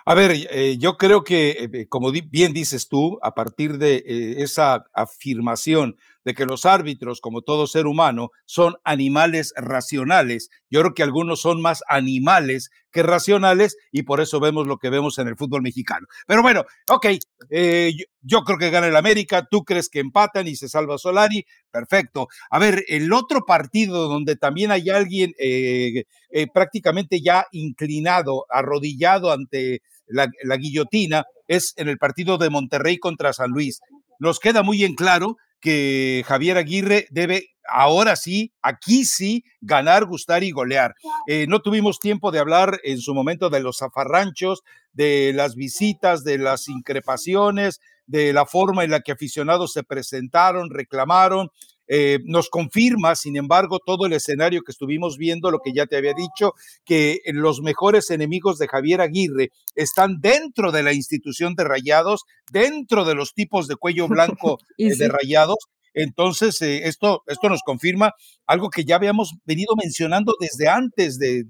A 0.04 0.16
ver, 0.16 0.32
eh, 0.34 0.78
yo 0.78 0.98
creo 0.98 1.24
que, 1.24 1.70
eh, 1.72 1.88
como 1.88 2.12
bien 2.12 2.54
dices 2.54 2.90
tú, 2.90 3.20
a 3.22 3.34
partir 3.34 3.78
de 3.78 4.04
esa 4.40 4.84
afirmación 4.94 5.96
de 6.24 6.34
que 6.34 6.46
los 6.46 6.66
árbitros, 6.66 7.22
como 7.22 7.42
todo 7.42 7.68
ser 7.68 7.88
humano, 7.88 8.30
son 8.46 8.76
animales 8.84 9.54
racionales. 9.56 10.50
Yo 10.70 10.82
creo 10.82 10.94
que 10.94 11.04
algunos 11.04 11.42
son 11.42 11.62
más 11.62 11.84
animales 11.88 12.70
que 12.92 13.04
racionales 13.04 13.78
y 13.92 14.04
por 14.04 14.22
eso 14.22 14.40
vemos 14.40 14.68
lo 14.68 14.78
que 14.78 14.90
vemos 14.90 15.18
en 15.18 15.28
el 15.28 15.38
fútbol 15.38 15.62
mexicano. 15.62 16.08
Pero 16.28 16.42
bueno, 16.42 16.66
ok, 16.90 17.08
eh, 17.50 17.94
yo, 18.22 18.44
creo 18.44 18.58
que 18.58 18.70
gana 18.70 18.88
el 18.88 18.96
América, 18.96 19.48
tú 19.50 19.64
crees 19.64 19.90
que 19.90 20.00
empatan 20.00 20.48
y 20.48 20.56
se 20.56 20.70
salva 20.70 20.98
Solari, 20.98 21.46
perfecto. 21.72 22.28
A 22.50 22.60
ver, 22.60 22.84
el 22.88 23.12
otro 23.14 23.46
partido 23.46 24.08
donde 24.08 24.36
también 24.36 24.72
hay 24.72 24.90
alguien 24.90 25.34
eh, 25.40 26.04
eh, 26.30 26.48
prácticamente 26.54 27.22
ya 27.22 27.48
inclinado, 27.52 28.46
arrodillado 28.50 29.32
ante 29.32 29.82
la, 30.06 30.28
la 30.44 30.58
guillotina, 30.58 31.24
es 31.48 31.74
en 31.78 31.88
el 31.88 31.98
partido 31.98 32.38
de 32.38 32.50
Monterrey 32.50 32.98
contra 32.98 33.34
San 33.34 33.52
Luis. 33.52 33.80
Nos 34.20 34.40
queda 34.40 34.62
muy 34.62 34.84
en 34.84 34.96
claro 34.96 35.38
que 35.62 36.24
Javier 36.28 36.58
Aguirre 36.58 37.08
debe 37.12 37.52
ahora 37.72 38.16
sí, 38.16 38.54
aquí 38.62 39.06
sí, 39.06 39.46
ganar, 39.62 40.06
gustar 40.06 40.44
y 40.44 40.52
golear. 40.52 40.96
Eh, 41.28 41.46
no 41.48 41.62
tuvimos 41.62 42.00
tiempo 42.00 42.32
de 42.32 42.40
hablar 42.40 42.80
en 42.84 43.00
su 43.00 43.14
momento 43.14 43.50
de 43.50 43.62
los 43.62 43.78
zafarranchos, 43.78 44.64
de 44.92 45.32
las 45.34 45.56
visitas, 45.56 46.24
de 46.24 46.38
las 46.38 46.68
increpaciones, 46.68 47.80
de 48.06 48.34
la 48.34 48.46
forma 48.46 48.84
en 48.84 48.92
la 48.92 49.02
que 49.02 49.14
aficionados 49.14 49.74
se 49.74 49.84
presentaron, 49.84 50.70
reclamaron. 50.70 51.50
Eh, 51.94 52.20
nos 52.24 52.50
confirma, 52.50 53.16
sin 53.18 53.36
embargo, 53.36 53.80
todo 53.86 54.06
el 54.06 54.14
escenario 54.14 54.62
que 54.62 54.72
estuvimos 54.72 55.18
viendo, 55.18 55.52
lo 55.52 55.60
que 55.60 55.74
ya 55.74 55.88
te 55.88 55.98
había 55.98 56.14
dicho, 56.14 56.54
que 56.86 57.20
los 57.34 57.62
mejores 57.62 58.10
enemigos 58.12 58.58
de 58.60 58.70
Javier 58.70 59.02
Aguirre 59.02 59.50
están 59.76 60.22
dentro 60.22 60.72
de 60.72 60.84
la 60.84 60.94
institución 60.94 61.54
de 61.54 61.66
Rayados, 61.66 62.22
dentro 62.50 63.04
de 63.04 63.14
los 63.14 63.34
tipos 63.34 63.68
de 63.68 63.76
cuello 63.76 64.08
blanco 64.08 64.58
eh, 64.78 64.96
de 64.96 65.10
Rayados, 65.10 65.58
Entonces, 65.94 66.62
eh, 66.62 66.88
esto, 66.88 67.24
esto 67.28 67.50
nos 67.50 67.62
confirma 67.62 68.14
algo 68.48 68.70
que 68.70 68.86
ya 68.86 68.96
habíamos 68.96 69.34
venido 69.44 69.76
mencionando 69.76 70.36
desde 70.40 70.70
antes 70.70 71.20
de, 71.20 71.44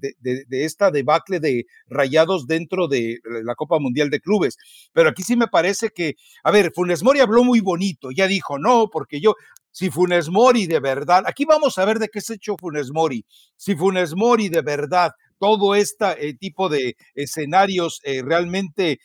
esta 0.50 0.90
debacle 0.90 1.38
de 1.38 1.66
rayados 1.86 2.48
dentro 2.48 2.88
de 2.88 3.18
la 3.44 3.54
Copa 3.54 3.78
Mundial 3.78 4.10
de 4.10 4.18
Clubes. 4.18 4.56
Pero 4.92 5.10
aquí 5.10 5.22
sí 5.22 5.36
me 5.36 5.46
parece 5.46 5.90
que, 5.90 6.14
a 6.42 6.50
ver, 6.50 6.72
Funes 6.74 7.04
Mori 7.04 7.20
habló 7.20 7.44
muy 7.44 7.60
bonito, 7.60 8.08
ya 8.10 8.26
dijo, 8.26 8.58
no, 8.58 8.88
porque 8.90 9.20
yo, 9.20 9.36
si 9.72 9.90
Funes 9.90 10.28
Mori 10.28 10.66
de 10.66 10.78
verdad, 10.78 11.24
aquí 11.26 11.44
vamos 11.44 11.76
a 11.78 11.84
ver 11.84 11.98
de 11.98 12.08
qué 12.08 12.20
se 12.20 12.34
echó 12.34 12.56
Funes 12.56 12.92
Mori, 12.92 13.26
si 13.56 13.74
Funes 13.74 14.14
Mori 14.14 14.48
de 14.48 14.62
verdad, 14.62 15.10
todo 15.38 15.74
este 15.74 16.34
tipo 16.34 16.68
de 16.68 16.96
escenarios 17.14 18.00
eh, 18.04 18.22
realmente 18.22 19.00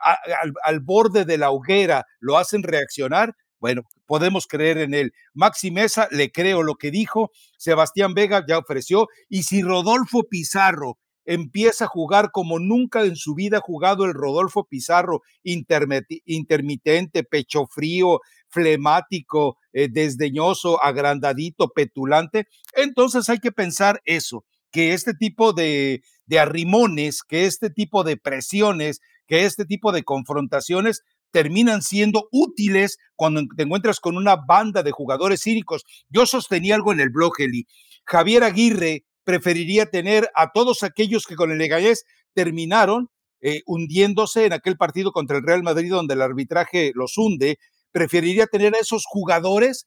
al, 0.00 0.52
al, 0.62 0.80
borde 0.80 1.26
de 1.26 1.36
la 1.36 1.50
hoguera 1.50 2.06
lo 2.20 2.38
hacen 2.38 2.62
reaccionar, 2.62 3.34
bueno, 3.58 3.82
podemos 4.06 4.46
creer 4.46 4.78
en 4.78 4.94
él. 4.94 5.12
Maxi 5.32 5.70
Mesa, 5.70 6.06
le 6.10 6.30
creo 6.30 6.62
lo 6.62 6.74
que 6.74 6.90
dijo, 6.90 7.30
Sebastián 7.58 8.14
Vega 8.14 8.44
ya 8.46 8.58
ofreció, 8.58 9.08
y 9.28 9.42
si 9.42 9.62
Rodolfo 9.62 10.24
Pizarro 10.24 10.98
empieza 11.24 11.86
a 11.86 11.88
jugar 11.88 12.30
como 12.30 12.58
nunca 12.58 13.02
en 13.04 13.16
su 13.16 13.34
vida 13.34 13.58
ha 13.58 13.60
jugado 13.60 14.04
el 14.04 14.12
Rodolfo 14.12 14.64
Pizarro, 14.64 15.22
intermitente, 15.42 17.24
pecho 17.24 17.66
frío, 17.66 18.20
flemático, 18.54 19.58
eh, 19.72 19.88
desdeñoso, 19.90 20.82
agrandadito, 20.82 21.68
petulante, 21.68 22.46
entonces 22.74 23.28
hay 23.28 23.38
que 23.38 23.52
pensar 23.52 24.00
eso, 24.04 24.44
que 24.70 24.94
este 24.94 25.12
tipo 25.12 25.52
de, 25.52 26.02
de 26.26 26.38
arrimones, 26.38 27.22
que 27.22 27.44
este 27.46 27.68
tipo 27.68 28.04
de 28.04 28.16
presiones, 28.16 29.00
que 29.26 29.44
este 29.44 29.64
tipo 29.64 29.90
de 29.90 30.04
confrontaciones 30.04 31.02
terminan 31.32 31.82
siendo 31.82 32.28
útiles 32.30 32.98
cuando 33.16 33.42
te 33.56 33.64
encuentras 33.64 33.98
con 33.98 34.16
una 34.16 34.36
banda 34.36 34.84
de 34.84 34.92
jugadores 34.92 35.42
cívicos. 35.42 35.82
Yo 36.08 36.26
sostenía 36.26 36.76
algo 36.76 36.92
en 36.92 37.00
el 37.00 37.10
blog, 37.10 37.32
Eli. 37.40 37.66
Javier 38.06 38.44
Aguirre 38.44 39.04
preferiría 39.24 39.86
tener 39.86 40.30
a 40.36 40.52
todos 40.52 40.84
aquellos 40.84 41.26
que 41.26 41.34
con 41.34 41.50
el 41.50 41.58
Leganés 41.58 42.04
terminaron 42.34 43.08
eh, 43.40 43.62
hundiéndose 43.66 44.46
en 44.46 44.52
aquel 44.52 44.76
partido 44.76 45.12
contra 45.12 45.36
el 45.36 45.42
Real 45.44 45.62
Madrid 45.62 45.90
donde 45.90 46.14
el 46.14 46.22
arbitraje 46.22 46.92
los 46.94 47.18
hunde, 47.18 47.58
preferiría 47.94 48.48
tener 48.48 48.74
a 48.74 48.80
esos 48.80 49.04
jugadores 49.06 49.86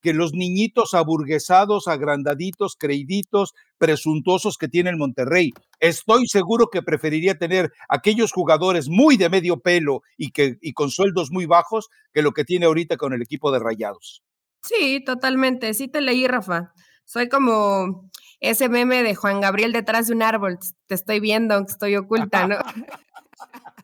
que 0.00 0.12
los 0.12 0.32
niñitos 0.32 0.94
aburguesados, 0.94 1.88
agrandaditos, 1.88 2.76
creíditos, 2.78 3.52
presuntuosos 3.78 4.56
que 4.56 4.68
tiene 4.68 4.90
el 4.90 4.96
Monterrey. 4.96 5.50
Estoy 5.80 6.28
seguro 6.28 6.68
que 6.70 6.82
preferiría 6.82 7.36
tener 7.36 7.72
aquellos 7.88 8.30
jugadores 8.30 8.88
muy 8.88 9.16
de 9.16 9.28
medio 9.28 9.58
pelo 9.58 10.02
y, 10.16 10.30
que, 10.30 10.56
y 10.60 10.72
con 10.72 10.90
sueldos 10.90 11.32
muy 11.32 11.46
bajos 11.46 11.88
que 12.12 12.22
lo 12.22 12.30
que 12.30 12.44
tiene 12.44 12.66
ahorita 12.66 12.96
con 12.96 13.12
el 13.12 13.22
equipo 13.22 13.50
de 13.50 13.58
Rayados. 13.58 14.22
Sí, 14.62 15.02
totalmente. 15.04 15.74
Sí 15.74 15.88
te 15.88 16.00
leí, 16.00 16.28
Rafa. 16.28 16.72
Soy 17.04 17.28
como 17.28 18.08
ese 18.38 18.68
meme 18.68 19.02
de 19.02 19.16
Juan 19.16 19.40
Gabriel 19.40 19.72
detrás 19.72 20.06
de 20.06 20.14
un 20.14 20.22
árbol. 20.22 20.60
Te 20.86 20.94
estoy 20.94 21.18
viendo, 21.18 21.58
estoy 21.58 21.96
oculta, 21.96 22.46
¿no? 22.46 22.58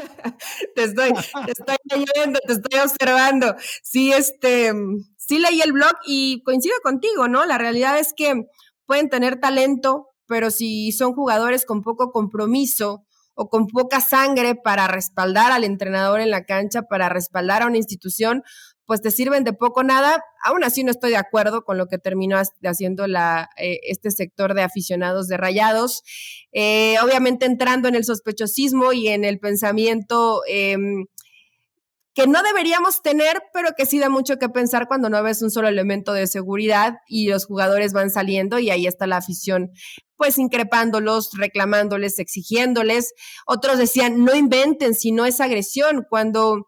te 0.74 0.84
estoy, 0.84 1.12
te 1.46 1.52
estoy 1.52 1.76
leyendo, 1.84 2.40
te 2.46 2.52
estoy 2.54 2.80
observando. 2.80 3.54
Sí, 3.82 4.12
este, 4.12 4.72
sí 5.16 5.38
leí 5.38 5.60
el 5.60 5.72
blog 5.72 5.94
y 6.06 6.42
coincido 6.42 6.76
contigo, 6.82 7.28
¿no? 7.28 7.44
La 7.44 7.58
realidad 7.58 7.98
es 7.98 8.12
que 8.14 8.46
pueden 8.86 9.08
tener 9.08 9.40
talento, 9.40 10.08
pero 10.26 10.50
si 10.50 10.92
son 10.92 11.12
jugadores 11.12 11.64
con 11.64 11.82
poco 11.82 12.10
compromiso 12.10 13.04
o 13.34 13.48
con 13.48 13.68
poca 13.68 14.00
sangre 14.00 14.54
para 14.54 14.88
respaldar 14.88 15.52
al 15.52 15.64
entrenador 15.64 16.20
en 16.20 16.30
la 16.30 16.44
cancha, 16.44 16.82
para 16.82 17.08
respaldar 17.08 17.62
a 17.62 17.66
una 17.66 17.78
institución, 17.78 18.42
pues 18.90 19.02
te 19.02 19.12
sirven 19.12 19.44
de 19.44 19.52
poco 19.52 19.84
nada. 19.84 20.20
Aún 20.42 20.64
así 20.64 20.82
no 20.82 20.90
estoy 20.90 21.10
de 21.10 21.16
acuerdo 21.16 21.62
con 21.62 21.78
lo 21.78 21.86
que 21.86 21.98
terminó 21.98 22.36
haciendo 22.64 23.06
eh, 23.06 23.78
este 23.84 24.10
sector 24.10 24.52
de 24.54 24.62
aficionados 24.62 25.28
de 25.28 25.36
Rayados. 25.36 26.02
Eh, 26.50 26.96
obviamente 27.00 27.46
entrando 27.46 27.86
en 27.86 27.94
el 27.94 28.04
sospechosismo 28.04 28.92
y 28.92 29.06
en 29.06 29.24
el 29.24 29.38
pensamiento 29.38 30.42
em, 30.48 31.06
que 32.14 32.26
no 32.26 32.42
deberíamos 32.42 33.00
tener, 33.00 33.40
pero 33.54 33.68
que 33.78 33.86
sí 33.86 34.00
da 34.00 34.08
mucho 34.08 34.38
que 34.38 34.48
pensar 34.48 34.88
cuando 34.88 35.08
no 35.08 35.22
ves 35.22 35.40
un 35.40 35.52
solo 35.52 35.68
elemento 35.68 36.12
de 36.12 36.26
seguridad 36.26 36.94
y 37.06 37.28
los 37.28 37.46
jugadores 37.46 37.92
van 37.92 38.10
saliendo 38.10 38.58
y 38.58 38.70
ahí 38.70 38.88
está 38.88 39.06
la 39.06 39.18
afición 39.18 39.70
pues 40.16 40.36
increpándolos, 40.36 41.30
reclamándoles, 41.38 42.18
exigiéndoles. 42.18 43.14
Otros 43.46 43.78
decían, 43.78 44.24
no 44.24 44.34
inventen 44.34 44.94
si 44.94 45.12
no 45.12 45.26
es 45.26 45.40
agresión, 45.40 46.04
cuando 46.10 46.66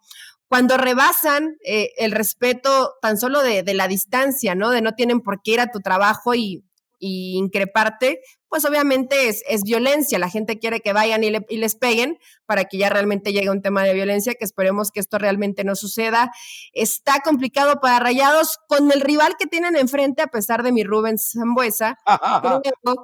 cuando 0.52 0.76
rebasan 0.76 1.56
eh, 1.64 1.92
el 1.96 2.12
respeto 2.12 2.96
tan 3.00 3.16
solo 3.16 3.42
de, 3.42 3.62
de, 3.62 3.72
la 3.72 3.88
distancia, 3.88 4.54
¿no? 4.54 4.68
De 4.68 4.82
no 4.82 4.92
tienen 4.92 5.22
por 5.22 5.40
qué 5.40 5.52
ir 5.52 5.60
a 5.60 5.70
tu 5.70 5.80
trabajo 5.80 6.34
y 6.34 6.62
y 7.04 7.36
increparte, 7.36 8.20
pues 8.48 8.64
obviamente 8.64 9.28
es, 9.28 9.42
es, 9.48 9.62
violencia. 9.64 10.20
La 10.20 10.28
gente 10.28 10.60
quiere 10.60 10.78
que 10.80 10.92
vayan 10.92 11.24
y, 11.24 11.30
les 11.30 11.74
peguen 11.74 12.16
para 12.46 12.66
que 12.66 12.78
ya 12.78 12.90
realmente 12.90 13.32
llegue 13.32 13.50
un 13.50 13.60
tema 13.60 13.82
de 13.82 13.92
violencia, 13.92 14.34
que 14.34 14.44
esperemos 14.44 14.92
que 14.92 15.00
esto 15.00 15.18
realmente 15.18 15.64
no 15.64 15.74
suceda. 15.74 16.30
Está 16.72 17.18
complicado 17.24 17.80
para 17.80 17.98
Rayados 17.98 18.58
con 18.68 18.92
el 18.92 19.00
rival 19.00 19.34
que 19.36 19.48
tienen 19.48 19.74
enfrente, 19.76 20.22
a 20.22 20.28
pesar 20.28 20.62
de 20.62 20.70
mi 20.70 20.84
Rubén 20.84 21.18
Zambuesa. 21.18 21.98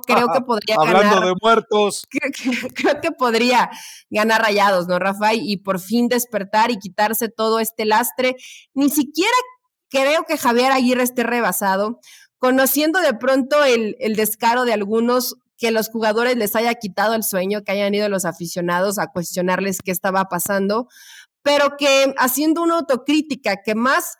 creo, 0.07 0.29
que 0.33 0.41
podría 0.43 0.77
Hablando 0.79 1.27
de 1.27 1.35
muertos. 1.43 2.07
Creo, 2.75 3.01
que 3.01 3.11
podría 3.11 3.69
ganar 4.11 4.43
Rayados, 4.43 4.87
¿no, 4.87 5.01
Rafa? 5.01 5.35
Y 5.35 5.57
por 5.57 5.81
fin 5.81 6.07
despertar 6.07 6.71
y 6.71 6.79
quitarse 6.79 7.29
todo 7.31 7.59
este 7.59 7.85
lastre. 7.85 8.37
Ni 8.75 8.91
siquiera 8.91 9.35
creo 9.91 10.25
que 10.25 10.37
Javier 10.37 10.71
Aguirre 10.71 11.03
esté 11.03 11.23
rebasado 11.23 11.99
conociendo 12.39 13.01
de 13.01 13.15
pronto 13.15 13.65
el, 13.65 13.97
el 14.01 14.17
descaro 14.17 14.65
de 14.65 14.73
algunos 14.73 15.37
que 15.57 15.71
los 15.73 15.89
jugadores 15.89 16.37
les 16.37 16.55
haya 16.55 16.75
quitado 16.75 17.15
el 17.15 17.25
sueño, 17.25 17.65
que 17.65 17.73
hayan 17.73 17.95
ido 17.95 18.09
los 18.09 18.25
aficionados 18.25 18.99
a 18.99 19.09
cuestionarles 19.09 19.79
qué 19.85 19.91
estaba 19.91 20.27
pasando, 20.27 20.89
pero 21.43 21.77
que 21.77 22.15
haciendo 22.17 22.63
una 22.63 22.77
autocrítica 22.77 23.57
que 23.65 23.75
más 23.75 24.17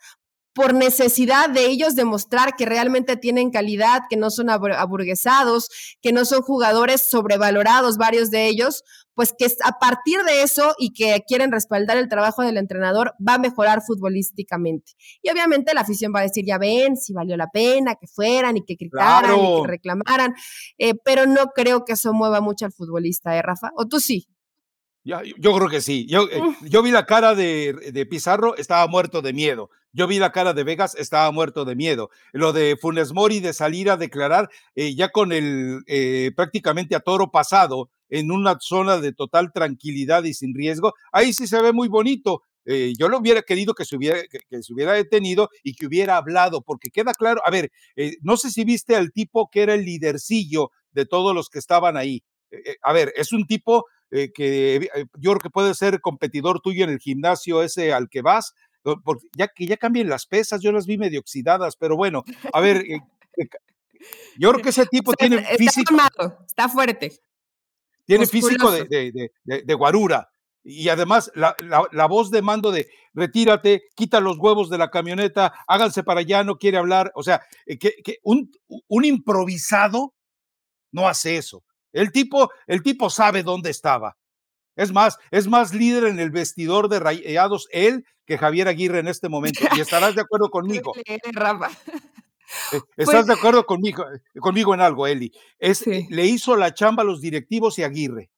por 0.59 0.73
necesidad 0.73 1.49
de 1.49 1.67
ellos 1.67 1.95
demostrar 1.95 2.57
que 2.57 2.65
realmente 2.65 3.15
tienen 3.15 3.49
calidad, 3.49 4.01
que 4.09 4.17
no 4.17 4.29
son 4.29 4.49
aburguesados, 4.49 5.69
que 6.01 6.11
no 6.11 6.25
son 6.25 6.41
jugadores 6.41 7.09
sobrevalorados, 7.09 7.95
varios 7.95 8.29
de 8.29 8.47
ellos, 8.47 8.83
pues 9.13 9.31
que 9.31 9.45
a 9.63 9.79
partir 9.79 10.19
de 10.23 10.41
eso 10.41 10.75
y 10.77 10.91
que 10.91 11.23
quieren 11.25 11.53
respaldar 11.53 11.95
el 11.95 12.09
trabajo 12.09 12.41
del 12.41 12.57
entrenador, 12.57 13.13
va 13.25 13.35
a 13.35 13.37
mejorar 13.37 13.81
futbolísticamente. 13.87 14.91
Y 15.21 15.31
obviamente 15.31 15.73
la 15.73 15.79
afición 15.79 16.11
va 16.13 16.19
a 16.19 16.23
decir, 16.23 16.43
ya 16.45 16.57
ven, 16.57 16.97
si 16.97 17.13
valió 17.13 17.37
la 17.37 17.47
pena 17.47 17.95
que 17.95 18.07
fueran 18.07 18.57
y 18.57 18.65
que 18.65 18.75
gritaran 18.75 19.39
y 19.39 19.61
que 19.61 19.67
reclamaran, 19.67 20.33
eh, 20.77 20.93
pero 21.05 21.25
no 21.25 21.51
creo 21.55 21.85
que 21.85 21.93
eso 21.93 22.11
mueva 22.11 22.41
mucho 22.41 22.65
al 22.65 22.73
futbolista, 22.73 23.33
¿eh, 23.37 23.41
Rafa? 23.41 23.69
¿O 23.77 23.85
tú 23.85 24.01
sí? 24.01 24.27
Yo, 25.05 25.21
yo 25.23 25.55
creo 25.55 25.69
que 25.69 25.79
sí. 25.79 26.05
Yo, 26.09 26.23
eh, 26.29 26.41
yo 26.63 26.83
vi 26.83 26.91
la 26.91 27.05
cara 27.05 27.33
de, 27.33 27.91
de, 27.93 28.05
Pizarro, 28.05 28.57
estaba 28.57 28.85
muerto 28.87 29.21
de 29.21 29.31
miedo. 29.31 29.69
Yo 29.91 30.07
vi 30.07 30.19
la 30.19 30.31
cara 30.31 30.53
de 30.53 30.63
Vegas, 30.63 30.95
estaba 30.95 31.31
muerto 31.31 31.65
de 31.65 31.75
miedo. 31.75 32.09
Lo 32.31 32.53
de 32.53 32.77
Funes 32.79 33.11
Mori 33.11 33.39
de 33.39 33.53
salir 33.53 33.89
a 33.89 33.97
declarar 33.97 34.49
eh, 34.75 34.95
ya 34.95 35.09
con 35.09 35.31
el 35.31 35.81
eh, 35.87 36.31
prácticamente 36.35 36.95
a 36.95 36.99
toro 36.99 37.31
pasado 37.31 37.89
en 38.09 38.31
una 38.31 38.57
zona 38.59 38.97
de 38.97 39.13
total 39.13 39.51
tranquilidad 39.51 40.23
y 40.23 40.33
sin 40.33 40.53
riesgo, 40.53 40.93
ahí 41.11 41.33
sí 41.33 41.47
se 41.47 41.61
ve 41.61 41.73
muy 41.73 41.87
bonito. 41.87 42.43
yo 42.65 43.07
lo 43.09 43.17
hubiera 43.17 43.41
querido 43.41 43.73
que 43.73 43.85
se 43.85 43.95
hubiera, 43.95 44.21
que, 44.27 44.63
se 44.63 44.73
hubiera 44.73 44.93
detenido 44.93 45.49
y 45.63 45.73
que 45.73 45.87
hubiera 45.87 46.17
hablado, 46.17 46.61
porque 46.61 46.91
queda 46.91 47.13
claro, 47.13 47.41
a 47.45 47.51
ver, 47.51 47.71
no 48.21 48.37
sé 48.37 48.51
si 48.51 48.63
viste 48.63 48.95
al 48.95 49.11
tipo 49.11 49.49
que 49.51 49.61
era 49.63 49.73
el 49.75 49.85
lidercillo 49.85 50.71
de 50.91 51.05
todos 51.05 51.35
los 51.35 51.49
que 51.49 51.59
estaban 51.59 51.97
ahí. 51.97 52.23
a 52.83 52.93
ver, 52.93 53.13
es 53.15 53.31
un 53.31 53.45
tipo 53.45 53.85
eh, 54.11 54.31
que 54.33 54.75
eh, 54.77 55.05
yo 55.19 55.31
creo 55.31 55.39
que 55.39 55.49
puede 55.51 55.75
ser 55.75 56.01
competidor 56.01 56.61
tuyo 56.61 56.83
en 56.83 56.89
el 56.89 56.99
gimnasio 56.99 57.61
ese 57.61 57.93
al 57.93 58.09
que 58.09 58.21
vas, 58.23 58.53
porque 58.81 59.27
ya 59.35 59.47
que 59.47 59.65
ya 59.65 59.77
cambien 59.77 60.09
las 60.09 60.25
pesas, 60.25 60.61
yo 60.61 60.71
las 60.71 60.85
vi 60.85 60.97
medio 60.97 61.19
oxidadas, 61.19 61.75
pero 61.75 61.95
bueno, 61.95 62.23
a 62.53 62.59
ver, 62.59 62.77
eh, 62.77 62.99
yo 64.37 64.51
creo 64.51 64.63
que 64.63 64.69
ese 64.69 64.85
tipo 64.91 65.13
tiene 65.13 65.37
está 65.37 65.55
físico. 65.55 65.95
está 66.45 66.69
fuerte. 66.69 67.19
Tiene 68.05 68.25
físico 68.25 68.71
de, 68.71 68.85
de, 68.85 69.31
de, 69.63 69.73
guarura. 69.75 70.31
Y 70.63 70.89
además 70.89 71.31
la, 71.35 71.55
la, 71.91 72.07
voz 72.07 72.31
de 72.31 72.41
mando 72.41 72.71
de 72.71 72.87
retírate, 73.13 73.83
quita 73.95 74.19
los 74.19 74.39
huevos 74.39 74.71
de 74.71 74.79
la 74.79 74.89
camioneta, 74.89 75.53
háganse 75.67 76.03
para 76.03 76.21
allá, 76.21 76.43
no 76.43 76.57
quiere 76.57 76.79
hablar. 76.79 77.11
O 77.13 77.21
sea, 77.21 77.41
que, 77.67 77.77
que 77.77 78.17
un, 78.23 78.51
un 78.87 79.05
improvisado 79.05 80.15
no 80.91 81.07
hace 81.07 81.37
eso. 81.37 81.63
El 81.91 82.11
tipo, 82.11 82.49
el 82.67 82.81
tipo 82.81 83.09
sabe 83.11 83.43
dónde 83.43 83.69
estaba. 83.69 84.17
Es 84.75 84.91
más, 84.91 85.17
es 85.31 85.47
más 85.47 85.73
líder 85.73 86.05
en 86.05 86.19
el 86.19 86.31
vestidor 86.31 86.89
de 86.89 86.99
Rayados 86.99 87.67
él 87.71 88.05
que 88.25 88.37
Javier 88.37 88.67
Aguirre 88.67 88.99
en 88.99 89.07
este 89.07 89.29
momento. 89.29 89.61
Y 89.75 89.81
estarás 89.81 90.15
de 90.15 90.21
acuerdo 90.21 90.49
conmigo. 90.49 90.93
Eh, 91.05 91.19
estás 92.97 93.25
de 93.27 93.33
pues 93.33 93.37
acuerdo 93.37 93.65
conmigo, 93.65 94.03
eh, 94.03 94.39
conmigo 94.39 94.73
en 94.73 94.81
algo, 94.81 95.07
Eli. 95.07 95.31
Es, 95.57 95.85
Le 95.85 96.25
hizo 96.25 96.55
la 96.55 96.73
chamba 96.73 97.03
a 97.03 97.05
los 97.05 97.21
directivos 97.21 97.77
y 97.79 97.83
Aguirre. 97.83 98.29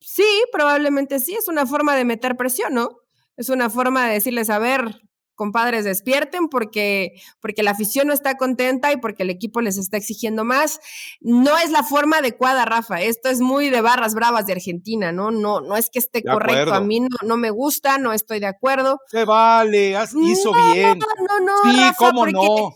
Sí, 0.00 0.44
probablemente 0.52 1.18
sí. 1.18 1.34
Es 1.34 1.48
una 1.48 1.66
forma 1.66 1.96
de 1.96 2.04
meter 2.04 2.36
presión, 2.36 2.74
¿no? 2.74 2.88
Es 3.36 3.48
una 3.48 3.70
forma 3.70 4.06
de 4.06 4.14
decirles, 4.14 4.50
a 4.50 4.58
ver, 4.58 5.00
compadres, 5.38 5.84
despierten 5.84 6.48
porque, 6.48 7.12
porque 7.40 7.62
la 7.62 7.70
afición 7.70 8.08
no 8.08 8.12
está 8.12 8.36
contenta 8.36 8.92
y 8.92 8.98
porque 8.98 9.22
el 9.22 9.30
equipo 9.30 9.60
les 9.62 9.78
está 9.78 9.96
exigiendo 9.96 10.44
más. 10.44 10.80
No 11.20 11.56
es 11.56 11.70
la 11.70 11.84
forma 11.84 12.18
adecuada, 12.18 12.64
Rafa. 12.64 13.00
Esto 13.00 13.30
es 13.30 13.40
muy 13.40 13.70
de 13.70 13.80
barras 13.80 14.14
bravas 14.14 14.46
de 14.46 14.54
Argentina, 14.54 15.12
¿no? 15.12 15.30
No, 15.30 15.60
no 15.60 15.76
es 15.76 15.88
que 15.88 16.00
esté 16.00 16.22
correcto. 16.22 16.74
A 16.74 16.80
mí 16.80 17.00
no, 17.00 17.16
no, 17.22 17.36
me 17.36 17.50
gusta, 17.50 17.96
no 17.98 18.12
estoy 18.12 18.40
de 18.40 18.48
acuerdo. 18.48 18.98
Se 19.06 19.24
vale, 19.24 19.96
hizo 20.22 20.52
bien. 20.74 20.98
No, 20.98 21.06
no, 21.40 21.46
no. 21.46 21.72
Sí, 21.72 21.94
cómo 21.96 22.26
no 22.26 22.74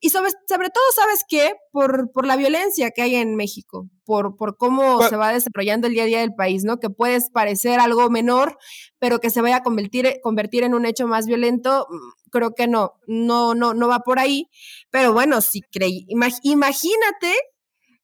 y 0.00 0.10
sobre, 0.10 0.30
sobre, 0.48 0.70
todo, 0.70 0.84
¿sabes 0.94 1.24
qué? 1.28 1.52
Por, 1.70 2.10
por 2.10 2.26
la 2.26 2.36
violencia 2.36 2.90
que 2.90 3.02
hay 3.02 3.14
en 3.14 3.36
México, 3.36 3.88
por, 4.04 4.36
por 4.36 4.56
cómo 4.56 5.02
se 5.08 5.16
va 5.16 5.32
desarrollando 5.32 5.86
el 5.86 5.92
día 5.92 6.02
a 6.02 6.06
día 6.06 6.20
del 6.20 6.34
país, 6.34 6.64
¿no? 6.64 6.80
Que 6.80 6.90
puedes 6.90 7.30
parecer 7.30 7.78
algo 7.78 8.10
menor, 8.10 8.58
pero 8.98 9.20
que 9.20 9.30
se 9.30 9.40
vaya 9.40 9.56
a 9.56 9.62
convertir, 9.62 10.20
convertir 10.22 10.64
en 10.64 10.74
un 10.74 10.86
hecho 10.86 11.06
más 11.06 11.26
violento, 11.26 11.86
mm, 11.90 12.30
creo 12.30 12.54
que 12.54 12.66
no, 12.66 12.94
no, 13.06 13.54
no, 13.54 13.74
no 13.74 13.88
va 13.88 14.00
por 14.00 14.18
ahí. 14.18 14.48
Pero 14.90 15.12
bueno, 15.12 15.40
si 15.40 15.62
creí, 15.62 16.06
imagínate 16.42 17.34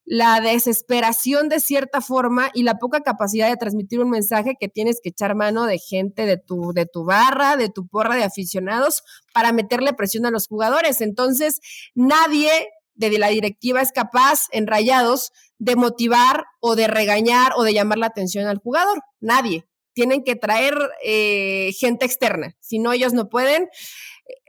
la 0.07 0.41
desesperación 0.41 1.49
de 1.49 1.61
cierta 1.61 2.01
forma 2.01 2.51
y 2.53 2.63
la 2.63 2.75
poca 2.75 3.01
capacidad 3.01 3.49
de 3.49 3.57
transmitir 3.57 4.01
un 4.01 4.11
mensaje 4.11 4.55
que 4.59 4.69
tienes 4.69 5.01
que 5.03 5.09
echar 5.09 5.35
mano 5.35 5.65
de 5.65 5.79
gente 5.79 6.27
de 6.27 6.37
tu, 6.37 6.73
de 6.75 6.87
tu 6.87 7.05
barra, 7.05 7.57
de 7.57 7.71
tu 7.71 7.87
porra 7.87 8.17
de 8.17 8.25
aficionados 8.25 9.03
para 9.33 9.53
meterle 9.53 9.95
presión 9.95 10.27
a 10.27 10.31
los 10.31 10.47
jugadores. 10.47 11.01
Entonces, 11.01 11.61
nadie 11.95 12.51
de 12.95 13.19
la 13.19 13.29
directiva 13.29 13.81
es 13.81 13.93
capaz 13.93 14.47
en 14.53 14.67
rayados 14.67 15.33
de 15.59 15.77
motivar 15.77 16.45
o 16.61 16.77
de 16.77 16.87
regañar 16.87 17.53
o 17.57 17.63
de 17.63 17.73
llamar 17.73 17.99
la 17.99 18.07
atención 18.07 18.47
al 18.47 18.59
jugador. 18.59 19.03
Nadie. 19.21 19.67
Tienen 19.95 20.25
que 20.25 20.37
traer 20.37 20.75
eh, 21.05 21.73
gente 21.79 22.05
externa. 22.05 22.55
Si 22.61 22.79
no, 22.79 22.93
ellos 22.93 23.13
no 23.13 23.29
pueden. 23.29 23.69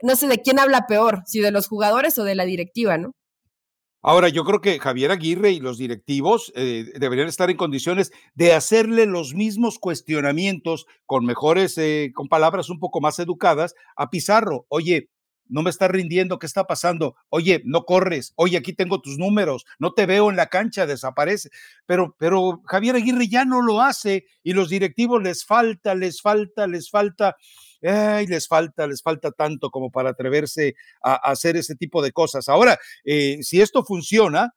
No 0.02 0.16
sé 0.16 0.26
de 0.26 0.42
quién 0.42 0.58
habla 0.58 0.86
peor, 0.86 1.22
si 1.26 1.40
de 1.40 1.50
los 1.50 1.68
jugadores 1.68 2.18
o 2.18 2.24
de 2.24 2.34
la 2.34 2.44
directiva, 2.44 2.98
¿no? 2.98 3.12
Ahora, 4.08 4.28
yo 4.28 4.44
creo 4.44 4.60
que 4.60 4.78
Javier 4.78 5.10
Aguirre 5.10 5.50
y 5.50 5.58
los 5.58 5.78
directivos 5.78 6.52
eh, 6.54 6.92
deberían 6.94 7.26
estar 7.26 7.50
en 7.50 7.56
condiciones 7.56 8.12
de 8.34 8.52
hacerle 8.52 9.04
los 9.04 9.34
mismos 9.34 9.80
cuestionamientos 9.80 10.86
con 11.06 11.26
mejores, 11.26 11.76
eh, 11.76 12.12
con 12.14 12.28
palabras 12.28 12.70
un 12.70 12.78
poco 12.78 13.00
más 13.00 13.18
educadas 13.18 13.74
a 13.96 14.08
Pizarro. 14.08 14.64
Oye, 14.68 15.08
no 15.48 15.62
me 15.62 15.70
está 15.70 15.88
rindiendo, 15.88 16.38
¿qué 16.38 16.46
está 16.46 16.64
pasando? 16.64 17.16
Oye, 17.28 17.62
no 17.64 17.84
corres, 17.84 18.32
oye, 18.36 18.56
aquí 18.56 18.72
tengo 18.72 19.00
tus 19.00 19.18
números, 19.18 19.64
no 19.78 19.92
te 19.92 20.06
veo 20.06 20.30
en 20.30 20.36
la 20.36 20.46
cancha, 20.46 20.86
desaparece. 20.86 21.50
Pero, 21.86 22.14
pero 22.18 22.62
Javier 22.66 22.96
Aguirre 22.96 23.28
ya 23.28 23.44
no 23.44 23.62
lo 23.62 23.80
hace 23.80 24.26
y 24.42 24.52
los 24.52 24.68
directivos 24.68 25.22
les 25.22 25.44
falta, 25.44 25.94
les 25.94 26.20
falta, 26.20 26.66
les 26.66 26.90
falta 26.90 27.36
ay, 27.82 28.26
les 28.26 28.48
falta, 28.48 28.86
les 28.86 29.02
falta 29.02 29.30
tanto 29.32 29.70
como 29.70 29.90
para 29.90 30.10
atreverse 30.10 30.74
a, 31.02 31.14
hacer 31.14 31.56
ese 31.56 31.76
tipo 31.76 32.02
de 32.02 32.12
cosas. 32.12 32.48
Ahora, 32.48 32.78
eh, 33.04 33.38
si 33.42 33.60
esto 33.60 33.84
funciona, 33.84 34.54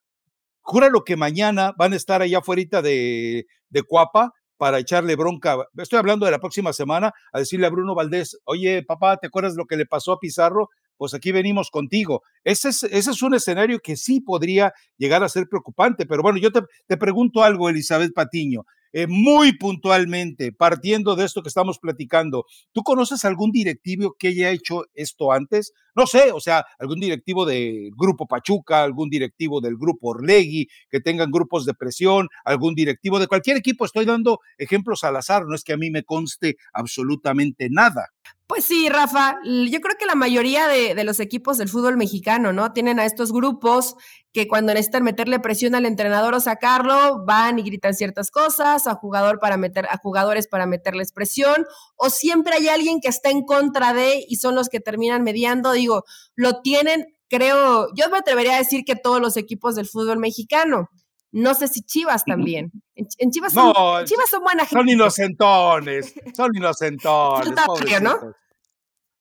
lo 0.92 1.04
que 1.04 1.16
mañana 1.16 1.74
van 1.78 1.94
a 1.94 1.96
estar 1.96 2.22
allá 2.22 2.40
afuera 2.40 2.82
de, 2.82 3.48
de 3.70 3.84
Cuapa 3.84 4.34
para 4.60 4.78
echarle 4.78 5.16
bronca, 5.16 5.56
estoy 5.78 6.00
hablando 6.00 6.26
de 6.26 6.34
la 6.34 6.40
próxima 6.40 6.74
semana, 6.74 7.14
a 7.32 7.40
decirle 7.40 7.66
a 7.66 7.70
Bruno 7.70 7.96
Valdés, 7.96 8.38
oye, 8.44 8.84
papá, 8.84 9.16
¿te 9.16 9.28
acuerdas 9.28 9.56
lo 9.56 9.66
que 9.66 9.78
le 9.78 9.86
pasó 9.86 10.12
a 10.12 10.20
Pizarro? 10.20 10.70
Pues 10.98 11.14
aquí 11.14 11.32
venimos 11.32 11.72
contigo. 11.72 12.24
Ese 12.44 12.68
es, 12.68 12.84
ese 12.84 13.12
es 13.12 13.22
un 13.22 13.34
escenario 13.34 13.80
que 13.80 13.96
sí 13.96 14.20
podría 14.20 14.74
llegar 14.98 15.24
a 15.24 15.30
ser 15.30 15.48
preocupante, 15.48 16.06
pero 16.06 16.22
bueno, 16.22 16.40
yo 16.40 16.52
te, 16.52 16.60
te 16.88 16.98
pregunto 16.98 17.42
algo, 17.42 17.70
Elizabeth 17.70 18.14
Patiño. 18.14 18.66
Eh, 18.92 19.06
muy 19.08 19.56
puntualmente, 19.58 20.52
partiendo 20.52 21.16
de 21.16 21.26
esto 21.26 21.44
que 21.44 21.50
estamos 21.50 21.78
platicando, 21.80 22.46
¿tú 22.72 22.82
conoces 22.82 23.24
algún 23.24 23.52
directivo 23.52 24.16
que 24.18 24.30
haya 24.30 24.50
hecho 24.50 24.86
esto 24.96 25.32
antes? 25.32 25.74
No 25.96 26.08
sé, 26.08 26.32
o 26.32 26.40
sea, 26.40 26.66
algún 26.80 27.00
directivo 27.00 27.46
del 27.46 27.92
Grupo 27.96 28.28
Pachuca, 28.28 28.84
algún 28.84 29.10
directivo 29.10 29.62
del 29.62 29.78
Grupo 29.78 30.10
Orlegui, 30.10 30.68
que 30.90 31.02
tengan 31.02 31.30
grupos 31.32 31.66
de 31.66 31.74
presión, 31.76 32.30
algún 32.46 32.74
directivo 32.74 33.20
de 33.20 33.28
cualquier 33.28 33.58
equipo. 33.58 33.86
Estoy 33.86 34.06
dando 34.06 34.40
ejemplos 34.58 35.04
al 35.04 35.18
azar, 35.18 35.46
no 35.46 35.56
es 35.56 35.64
que 35.64 35.74
a 35.74 35.78
mí 35.78 35.92
me 35.92 36.04
conste 36.04 36.58
absolutamente 36.74 37.68
nada. 37.70 38.08
Pues 38.50 38.66
sí, 38.66 38.90
Rafa, 38.90 39.38
yo 39.46 39.80
creo 39.80 39.96
que 40.00 40.08
la 40.08 40.16
mayoría 40.16 40.68
de, 40.68 41.04
los 41.04 41.20
equipos 41.20 41.60
del 41.60 41.70
fútbol 41.70 41.98
mexicano, 41.98 42.52
¿no? 42.52 42.74
Tienen 42.74 43.00
a 43.00 43.06
estos 43.06 43.32
grupos 43.32 43.96
que 44.34 44.48
cuando 44.48 44.74
necesitan 44.74 45.04
meterle 45.04 45.40
presión 45.40 45.76
al 45.76 45.86
entrenador 45.86 46.34
o 46.34 46.40
sacarlo, 46.40 47.24
van 47.28 47.60
y 47.60 47.62
gritan 47.62 47.94
ciertas 47.94 48.32
cosas, 48.32 48.88
a 48.88 48.96
jugador 48.96 49.38
para 49.38 49.58
meter, 49.58 49.86
a 49.92 49.98
jugadores 49.98 50.48
para 50.48 50.66
meterles 50.66 51.12
presión, 51.12 51.68
o 51.96 52.10
siempre 52.10 52.56
hay 52.56 52.70
alguien 52.70 53.02
que 53.02 53.10
está 53.10 53.30
en 53.30 53.46
contra 53.46 53.94
de 53.94 54.26
y 54.28 54.38
son 54.38 54.56
los 54.56 54.70
que 54.70 54.80
terminan 54.80 55.22
mediando. 55.22 55.72
Digo, 55.74 56.04
lo 56.36 56.62
tienen, 56.62 57.06
creo, 57.28 57.90
yo 57.96 58.10
me 58.10 58.18
atrevería 58.18 58.56
a 58.56 58.58
decir 58.60 58.84
que 58.84 58.96
todos 58.96 59.22
los 59.22 59.38
equipos 59.38 59.76
del 59.76 59.86
fútbol 59.86 60.18
mexicano. 60.18 60.90
No 61.32 61.54
sé 61.54 61.68
si 61.68 61.82
Chivas 61.82 62.24
también. 62.26 62.72
En, 62.96 63.32
Chivas, 63.32 63.54
son, 63.54 63.74
Chivas 64.06 64.30
son 64.30 64.44
buena 64.44 64.66
gente. 64.66 64.76
Son 64.76 64.90
inocentones, 64.90 66.14
son 66.36 66.52
inocentones. 66.56 68.02
¿no? 68.02 68.34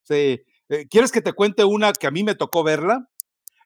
Sí. 0.05 0.41
Eh, 0.71 0.87
¿Quieres 0.89 1.13
que 1.13 1.21
te 1.21 1.33
cuente 1.33 1.65
una 1.65 1.93
que 1.93 2.07
a 2.07 2.11
mí 2.11 2.25
me 2.25 2.35
tocó 2.35 2.63
verla? 2.63 3.09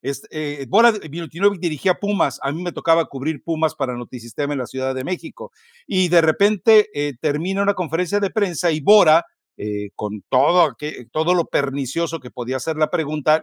Es, 0.03 0.23
eh, 0.31 0.67
Bora 0.69 0.93
Milutinovic 1.09 1.61
dirigía 1.61 1.95
Pumas, 1.95 2.41
a 2.43 2.51
mí 2.51 2.61
me 2.61 2.73
tocaba 2.73 3.05
cubrir 3.07 3.45
Pumas 3.45 3.77
para 3.77 3.97
Notisistema 3.97 4.53
en 4.53 4.59
la 4.59 4.67
Ciudad 4.67 4.95
de 4.95 5.05
México. 5.05 5.53
Y 5.87 6.09
de 6.09 6.21
repente 6.21 6.89
eh, 6.93 7.13
termina 7.21 7.63
una 7.63 7.75
conferencia 7.75 8.19
de 8.19 8.31
prensa 8.31 8.73
y 8.73 8.81
Bora 8.81 9.25
eh, 9.59 9.91
con 9.95 10.23
todo, 10.31 10.75
todo 11.11 11.35
lo 11.35 11.45
pernicioso 11.45 12.21
que 12.21 12.31
podía 12.31 12.59
ser 12.59 12.77
la 12.77 12.89
pregunta, 12.89 13.43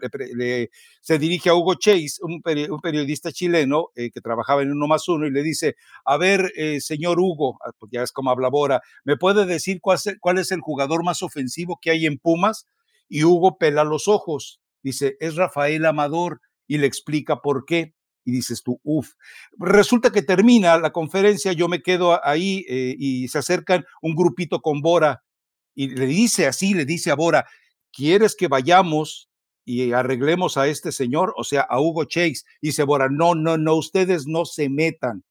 se 1.02 1.20
dirige 1.20 1.52
a 1.52 1.54
Hugo 1.54 1.76
Chase, 1.76 2.18
un, 2.22 2.42
periodista 2.42 3.32
chileno 3.32 3.90
eh, 3.96 4.10
que 4.10 4.20
trabajaba 4.20 4.64
en 4.64 4.72
uno 4.72 4.88
más 4.88 5.08
uno, 5.08 5.28
y 5.28 5.32
le 5.32 5.44
dice, 5.44 5.76
a 6.06 6.18
ver, 6.18 6.52
eh, 6.56 6.82
señor 6.82 7.20
Hugo, 7.20 7.60
ah, 7.64 7.72
ya 7.92 8.02
es 8.02 8.12
como 8.12 8.32
habla 8.32 8.50
Bora, 8.50 8.82
¿me 9.04 9.18
puede 9.18 9.46
decir 9.46 9.82
cuál 9.82 9.98
es, 9.98 10.18
cuál 10.20 10.40
es 10.40 10.52
el 10.52 10.62
jugador 10.62 11.04
más 11.04 11.22
ofensivo 11.22 11.78
que 11.80 11.92
hay 11.92 12.08
en 12.08 12.18
Pumas? 12.18 12.66
Y 13.08 13.24
Hugo 13.24 13.60
pela 13.60 13.84
los 13.84 14.08
ojos, 14.08 14.60
dice, 14.82 15.16
es 15.20 15.36
Rafael 15.36 15.86
Amador, 15.86 16.42
y 16.68 16.80
le 16.80 16.88
explica 16.88 17.42
por 17.42 17.66
qué 17.66 17.94
y 18.26 18.32
dices 18.32 18.64
tú, 18.64 18.80
uff. 18.84 19.14
Resulta 19.60 20.12
que 20.12 20.24
termina 20.24 20.78
la 20.80 20.92
conferencia, 20.92 21.54
yo 21.54 21.68
me 21.68 21.82
quedo 21.82 22.20
ahí 22.26 22.64
y 22.68 23.28
se 23.28 23.40
acercan 23.40 23.86
un 24.02 24.16
grupito 24.16 24.62
con 24.62 24.82
Bora 24.82 25.24
y 25.80 25.88
le 25.88 26.08
dice 26.08 26.46
así, 26.46 26.74
le 26.74 26.84
dice 26.84 27.10
a 27.10 27.16
Bora, 27.16 27.48
¿quieres 27.94 28.36
que 28.36 28.50
vayamos 28.50 29.30
y 29.64 29.94
arreglemos 29.94 30.58
a 30.58 30.68
este 30.68 30.92
señor? 30.92 31.34
O 31.38 31.46
sea, 31.46 31.62
a 31.62 31.80
Hugo 31.80 32.04
Chase. 32.04 32.44
Y 32.60 32.68
dice 32.68 32.84
Bora, 32.84 33.08
no, 33.10 33.34
no, 33.34 33.58
no, 33.58 33.76
ustedes 33.76 34.28
no 34.28 34.44
se 34.44 34.68
metan. 34.68 35.24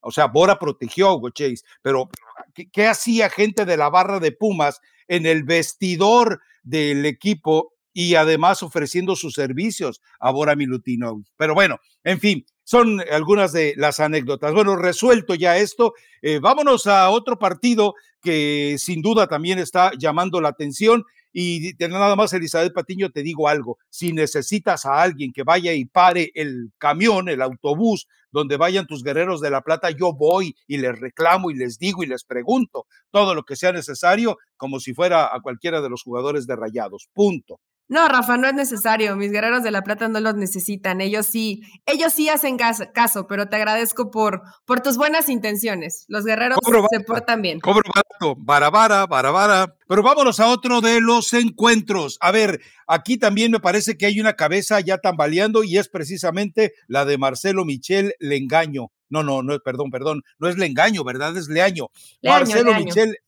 O 0.00 0.10
sea, 0.10 0.28
Bora 0.28 0.58
protegió 0.58 1.08
a 1.08 1.14
Hugo 1.16 1.28
Chase, 1.28 1.62
pero 1.82 2.08
¿qué, 2.54 2.86
hacía 2.86 3.28
gente 3.28 3.66
de 3.66 3.76
la 3.76 3.90
barra 3.90 4.18
de 4.18 4.32
Pumas 4.32 4.80
en 5.08 5.26
el 5.26 5.42
vestidor 5.44 6.40
del 6.62 7.04
equipo 7.04 7.74
y 7.92 8.14
además 8.14 8.62
ofreciendo 8.62 9.14
sus 9.14 9.34
servicios 9.34 10.00
a 10.20 10.30
Bora 10.30 10.56
Milutino? 10.56 11.22
Pero 11.36 11.52
bueno, 11.52 11.80
en 12.02 12.18
fin, 12.18 12.46
son 12.72 13.02
algunas 13.10 13.52
de 13.52 13.74
las 13.76 14.00
anécdotas. 14.00 14.54
Bueno, 14.54 14.76
resuelto 14.76 15.34
ya 15.34 15.58
esto, 15.58 15.92
eh, 16.22 16.38
vámonos 16.38 16.86
a 16.86 17.10
otro 17.10 17.38
partido 17.38 17.96
que 18.22 18.76
sin 18.78 19.02
duda 19.02 19.26
también 19.26 19.58
está 19.58 19.90
llamando 19.98 20.40
la 20.40 20.48
atención. 20.48 21.04
Y 21.34 21.74
nada 21.78 22.16
más, 22.16 22.32
Elizabeth 22.32 22.72
Patiño, 22.72 23.10
te 23.10 23.22
digo 23.22 23.46
algo. 23.46 23.76
Si 23.90 24.14
necesitas 24.14 24.86
a 24.86 25.02
alguien 25.02 25.34
que 25.34 25.42
vaya 25.42 25.74
y 25.74 25.84
pare 25.84 26.30
el 26.34 26.70
camión, 26.78 27.28
el 27.28 27.42
autobús, 27.42 28.08
donde 28.30 28.56
vayan 28.56 28.86
tus 28.86 29.02
guerreros 29.02 29.42
de 29.42 29.50
la 29.50 29.60
plata, 29.60 29.90
yo 29.90 30.14
voy 30.14 30.56
y 30.66 30.78
les 30.78 30.98
reclamo 30.98 31.50
y 31.50 31.54
les 31.54 31.76
digo 31.76 32.02
y 32.02 32.06
les 32.06 32.24
pregunto 32.24 32.86
todo 33.10 33.34
lo 33.34 33.42
que 33.42 33.54
sea 33.54 33.72
necesario, 33.72 34.38
como 34.56 34.80
si 34.80 34.94
fuera 34.94 35.26
a 35.26 35.40
cualquiera 35.42 35.82
de 35.82 35.90
los 35.90 36.02
jugadores 36.02 36.46
de 36.46 36.56
rayados. 36.56 37.10
Punto. 37.12 37.60
No, 37.88 38.08
Rafa, 38.08 38.38
no 38.38 38.48
es 38.48 38.54
necesario. 38.54 39.16
Mis 39.16 39.30
guerreros 39.30 39.62
de 39.62 39.70
la 39.70 39.82
plata 39.82 40.08
no 40.08 40.18
los 40.18 40.34
necesitan. 40.34 41.00
Ellos 41.00 41.26
sí, 41.26 41.62
ellos 41.84 42.12
sí 42.12 42.28
hacen 42.28 42.56
caso, 42.56 43.26
pero 43.26 43.48
te 43.48 43.56
agradezco 43.56 44.10
por, 44.10 44.42
por 44.64 44.80
tus 44.80 44.96
buenas 44.96 45.28
intenciones. 45.28 46.06
Los 46.08 46.24
guerreros 46.24 46.58
se 46.90 47.00
portan 47.00 47.42
bien. 47.42 47.60
Cobro 47.60 47.82
barato, 47.94 48.40
barabara, 48.40 49.06
barabara. 49.06 49.76
Pero 49.86 50.02
vámonos 50.02 50.40
a 50.40 50.48
otro 50.48 50.80
de 50.80 51.00
los 51.02 51.34
encuentros. 51.34 52.16
A 52.20 52.30
ver, 52.30 52.60
aquí 52.86 53.18
también 53.18 53.50
me 53.50 53.60
parece 53.60 53.98
que 53.98 54.06
hay 54.06 54.20
una 54.20 54.34
cabeza 54.34 54.80
ya 54.80 54.96
tambaleando 54.98 55.62
y 55.62 55.76
es 55.76 55.88
precisamente 55.88 56.72
la 56.86 57.04
de 57.04 57.18
Marcelo 57.18 57.64
Michel 57.64 58.14
Lengaño. 58.20 58.90
No, 59.10 59.22
no, 59.22 59.42
no, 59.42 59.58
perdón, 59.58 59.90
perdón, 59.90 60.22
no 60.38 60.48
es 60.48 60.56
Lengaño, 60.56 61.04
¿verdad? 61.04 61.36
Es 61.36 61.48
Leaño. 61.48 61.88
Marcelo 62.22 62.72
Michel 62.74 63.18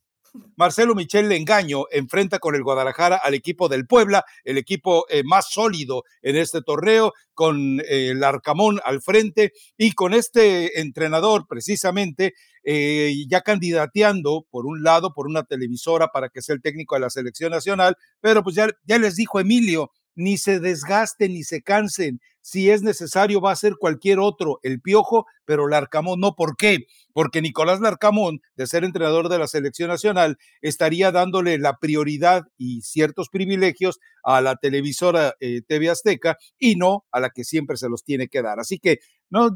Marcelo 0.56 0.94
Michel 0.94 1.30
Engaño 1.32 1.84
enfrenta 1.90 2.38
con 2.38 2.54
el 2.54 2.62
Guadalajara 2.62 3.16
al 3.16 3.34
equipo 3.34 3.68
del 3.68 3.86
Puebla, 3.86 4.24
el 4.44 4.58
equipo 4.58 5.06
eh, 5.08 5.22
más 5.24 5.50
sólido 5.50 6.04
en 6.22 6.36
este 6.36 6.62
torneo, 6.62 7.12
con 7.34 7.80
eh, 7.80 8.10
el 8.10 8.22
Arcamón 8.22 8.80
al 8.84 9.00
frente 9.00 9.52
y 9.76 9.92
con 9.92 10.14
este 10.14 10.80
entrenador 10.80 11.46
precisamente 11.48 12.34
eh, 12.62 13.12
ya 13.28 13.42
candidateando 13.42 14.46
por 14.50 14.66
un 14.66 14.82
lado 14.82 15.12
por 15.12 15.26
una 15.26 15.44
televisora 15.44 16.08
para 16.08 16.28
que 16.28 16.42
sea 16.42 16.54
el 16.54 16.62
técnico 16.62 16.94
de 16.94 17.02
la 17.02 17.10
selección 17.10 17.50
nacional, 17.50 17.96
pero 18.20 18.42
pues 18.42 18.56
ya, 18.56 18.68
ya 18.84 18.98
les 18.98 19.16
dijo 19.16 19.40
Emilio, 19.40 19.90
ni 20.14 20.38
se 20.38 20.60
desgasten 20.60 21.32
ni 21.32 21.42
se 21.44 21.62
cansen. 21.62 22.20
Si 22.40 22.70
es 22.70 22.82
necesario, 22.82 23.40
va 23.40 23.52
a 23.52 23.56
ser 23.56 23.76
cualquier 23.78 24.18
otro, 24.18 24.60
el 24.62 24.80
Piojo, 24.80 25.26
pero 25.44 25.68
Larcamón 25.68 26.20
no. 26.20 26.34
¿Por 26.34 26.56
qué? 26.56 26.86
Porque 27.12 27.42
Nicolás 27.42 27.80
Larcamón, 27.80 28.40
de 28.56 28.66
ser 28.66 28.84
entrenador 28.84 29.28
de 29.28 29.38
la 29.38 29.46
selección 29.46 29.88
nacional, 29.88 30.38
estaría 30.62 31.12
dándole 31.12 31.58
la 31.58 31.78
prioridad 31.78 32.44
y 32.56 32.82
ciertos 32.82 33.28
privilegios 33.28 34.00
a 34.22 34.40
la 34.40 34.56
televisora 34.56 35.34
eh, 35.40 35.62
TV 35.66 35.90
Azteca 35.90 36.38
y 36.58 36.76
no 36.76 37.04
a 37.12 37.20
la 37.20 37.30
que 37.30 37.44
siempre 37.44 37.76
se 37.76 37.88
los 37.88 38.04
tiene 38.04 38.28
que 38.28 38.42
dar. 38.42 38.58
Así 38.58 38.78
que 38.78 38.98
no, 39.30 39.50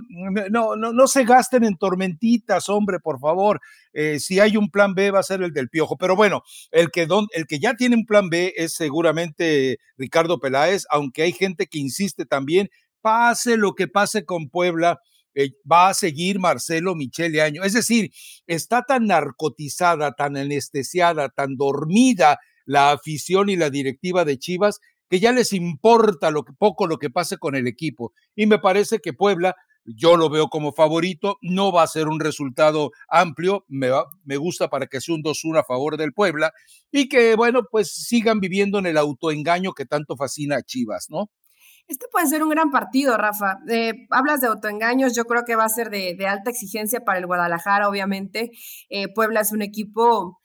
no, 0.51 0.77
no, 0.77 0.93
no 0.93 1.07
se 1.07 1.25
gasten 1.25 1.65
en 1.65 1.77
tormentitas, 1.77 2.69
hombre, 2.69 2.99
por 2.99 3.21
favor. 3.21 3.61
Eh, 3.93 4.19
si 4.19 4.41
hay 4.41 4.57
un 4.57 4.71
plan 4.71 4.95
B, 4.95 5.11
va 5.11 5.21
a 5.21 5.23
ser 5.23 5.43
el 5.43 5.53
del 5.53 5.69
Piojo. 5.69 5.97
Pero 5.97 6.17
bueno, 6.17 6.43
el 6.73 6.91
que, 6.91 7.07
don, 7.07 7.27
el 7.33 7.47
que 7.47 7.61
ya 7.61 7.75
tiene 7.75 7.95
un 7.95 8.05
plan 8.05 8.29
B 8.29 8.55
es 8.57 8.75
seguramente 8.75 9.79
Ricardo 9.97 10.41
Peláez, 10.41 10.85
aunque 10.91 11.23
hay 11.23 11.33
gente 11.33 11.67
que 11.67 11.79
insiste 11.79 12.27
también, 12.27 12.71
pase 13.01 13.57
lo 13.57 13.75
que 13.75 13.89
pase 13.89 14.25
con 14.25 14.49
Puebla. 14.49 15.01
Eh, 15.41 15.53
va 15.71 15.91
a 15.91 15.95
seguir 15.95 16.41
Marcelo 16.41 16.97
Michele 16.97 17.41
Año. 17.41 17.63
Es 17.63 17.73
decir, 17.73 18.11
está 18.49 18.83
tan 18.83 19.07
narcotizada, 19.07 20.11
tan 20.11 20.37
anestesiada, 20.37 21.29
tan 21.29 21.57
dormida 21.57 22.41
la 22.67 22.91
afición 22.91 23.49
y 23.49 23.55
la 23.55 23.71
directiva 23.71 24.25
de 24.25 24.37
Chivas 24.37 24.81
que 25.09 25.21
ya 25.21 25.31
les 25.31 25.53
importa 25.53 26.33
lo 26.33 26.43
que, 26.43 26.53
poco 26.55 26.89
lo 26.89 26.99
que 26.99 27.09
pase 27.09 27.39
con 27.39 27.55
el 27.55 27.69
equipo. 27.69 28.13
Y 28.35 28.47
me 28.47 28.59
parece 28.59 28.99
que 28.99 29.13
Puebla, 29.13 29.55
yo 29.85 30.17
lo 30.17 30.29
veo 30.29 30.49
como 30.49 30.73
favorito, 30.73 31.39
no 31.41 31.71
va 31.71 31.85
a 31.85 31.87
ser 31.87 32.09
un 32.09 32.19
resultado 32.19 32.91
amplio, 33.09 33.65
me, 33.69 33.91
me 34.25 34.37
gusta 34.39 34.69
para 34.69 34.89
que 34.89 35.01
sea 35.01 35.15
un 35.15 35.23
2-1 35.23 35.61
a 35.61 35.65
favor 35.65 35.97
del 35.97 36.13
Puebla 36.13 36.53
y 36.91 37.09
que, 37.09 37.37
bueno, 37.37 37.63
pues 37.71 37.93
sigan 37.95 38.41
viviendo 38.41 38.81
en 38.81 38.87
el 38.87 38.99
autoengaño 38.99 39.73
que 39.73 39.87
tanto 39.87 40.17
fascina 40.17 40.57
a 40.57 40.63
Chivas, 40.63 41.07
¿no? 41.11 41.31
Este 41.89 42.07
puede 42.13 42.27
ser 42.27 42.43
un 42.43 42.51
gran 42.51 42.71
partido, 42.71 43.17
Rafa. 43.17 43.61
Eh, 43.67 44.07
hablas 44.11 44.43
de 44.43 44.49
autoengaños, 44.49 45.17
yo 45.17 45.25
creo 45.25 45.45
que 45.47 45.57
va 45.57 45.65
a 45.65 45.71
ser 45.71 45.89
de, 45.89 46.17
alta 46.29 46.51
exigencia 46.51 47.01
para 47.01 47.19
el 47.19 47.27
Guadalajara, 47.27 47.89
obviamente. 47.89 48.51
Eh, 48.91 49.09
Puebla 49.15 49.41
es 49.41 49.53
un 49.53 49.63
equipo 49.63 50.39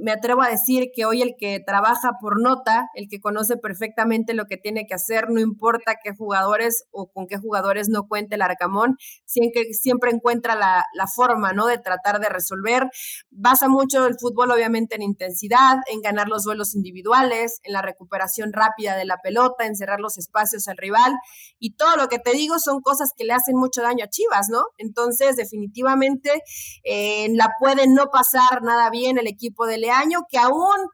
me 0.00 0.12
atrevo 0.12 0.42
a 0.42 0.48
decir 0.48 0.90
que 0.94 1.04
hoy 1.04 1.20
el 1.20 1.34
que 1.38 1.60
trabaja 1.60 2.12
por 2.20 2.40
nota, 2.40 2.88
el 2.94 3.08
que 3.08 3.20
conoce 3.20 3.56
perfectamente 3.56 4.32
lo 4.32 4.46
que 4.46 4.56
tiene 4.56 4.86
que 4.86 4.94
hacer, 4.94 5.28
no 5.28 5.40
importa 5.40 5.96
qué 6.02 6.12
jugadores 6.16 6.84
o 6.90 7.10
con 7.10 7.26
qué 7.26 7.36
jugadores 7.36 7.88
no 7.88 8.06
cuente 8.08 8.36
el 8.36 8.42
Arcamón, 8.42 8.96
siempre, 9.26 9.64
siempre 9.72 10.10
encuentra 10.10 10.54
la, 10.54 10.84
la, 10.94 11.06
forma, 11.06 11.52
¿no? 11.52 11.66
De 11.66 11.78
tratar 11.78 12.18
de 12.20 12.28
resolver. 12.28 12.84
Basa 13.30 13.68
mucho 13.68 14.06
el 14.06 14.16
fútbol, 14.18 14.50
obviamente, 14.50 14.94
en 14.94 15.02
intensidad, 15.02 15.76
en 15.92 16.00
ganar 16.00 16.28
los 16.28 16.44
duelos 16.44 16.74
individuales, 16.74 17.60
en 17.62 17.72
la 17.74 17.82
recuperación 17.82 18.52
rápida 18.52 18.96
de 18.96 19.04
la 19.04 19.18
pelota, 19.22 19.66
en 19.66 19.76
cerrar 19.76 20.00
los 20.00 20.16
espacios 20.16 20.66
al 20.68 20.78
rival. 20.78 21.12
Y 21.58 21.74
todo 21.74 21.96
lo 21.96 22.08
que 22.08 22.18
te 22.18 22.32
digo 22.32 22.58
son 22.58 22.80
cosas 22.80 23.12
que 23.16 23.24
le 23.24 23.34
hacen 23.34 23.56
mucho 23.56 23.82
daño 23.82 24.04
a 24.04 24.08
Chivas, 24.08 24.48
¿no? 24.50 24.64
Entonces, 24.78 25.36
definitivamente, 25.36 26.42
eh, 26.84 27.28
la 27.34 27.50
puede 27.60 27.86
no 27.86 28.06
pasar 28.10 28.62
nada 28.62 28.88
bien 28.90 29.18
el 29.18 29.26
equipo 29.26 29.66
de 29.66 29.73
Leaño, 29.78 30.26
que 30.30 30.38
aún 30.38 30.88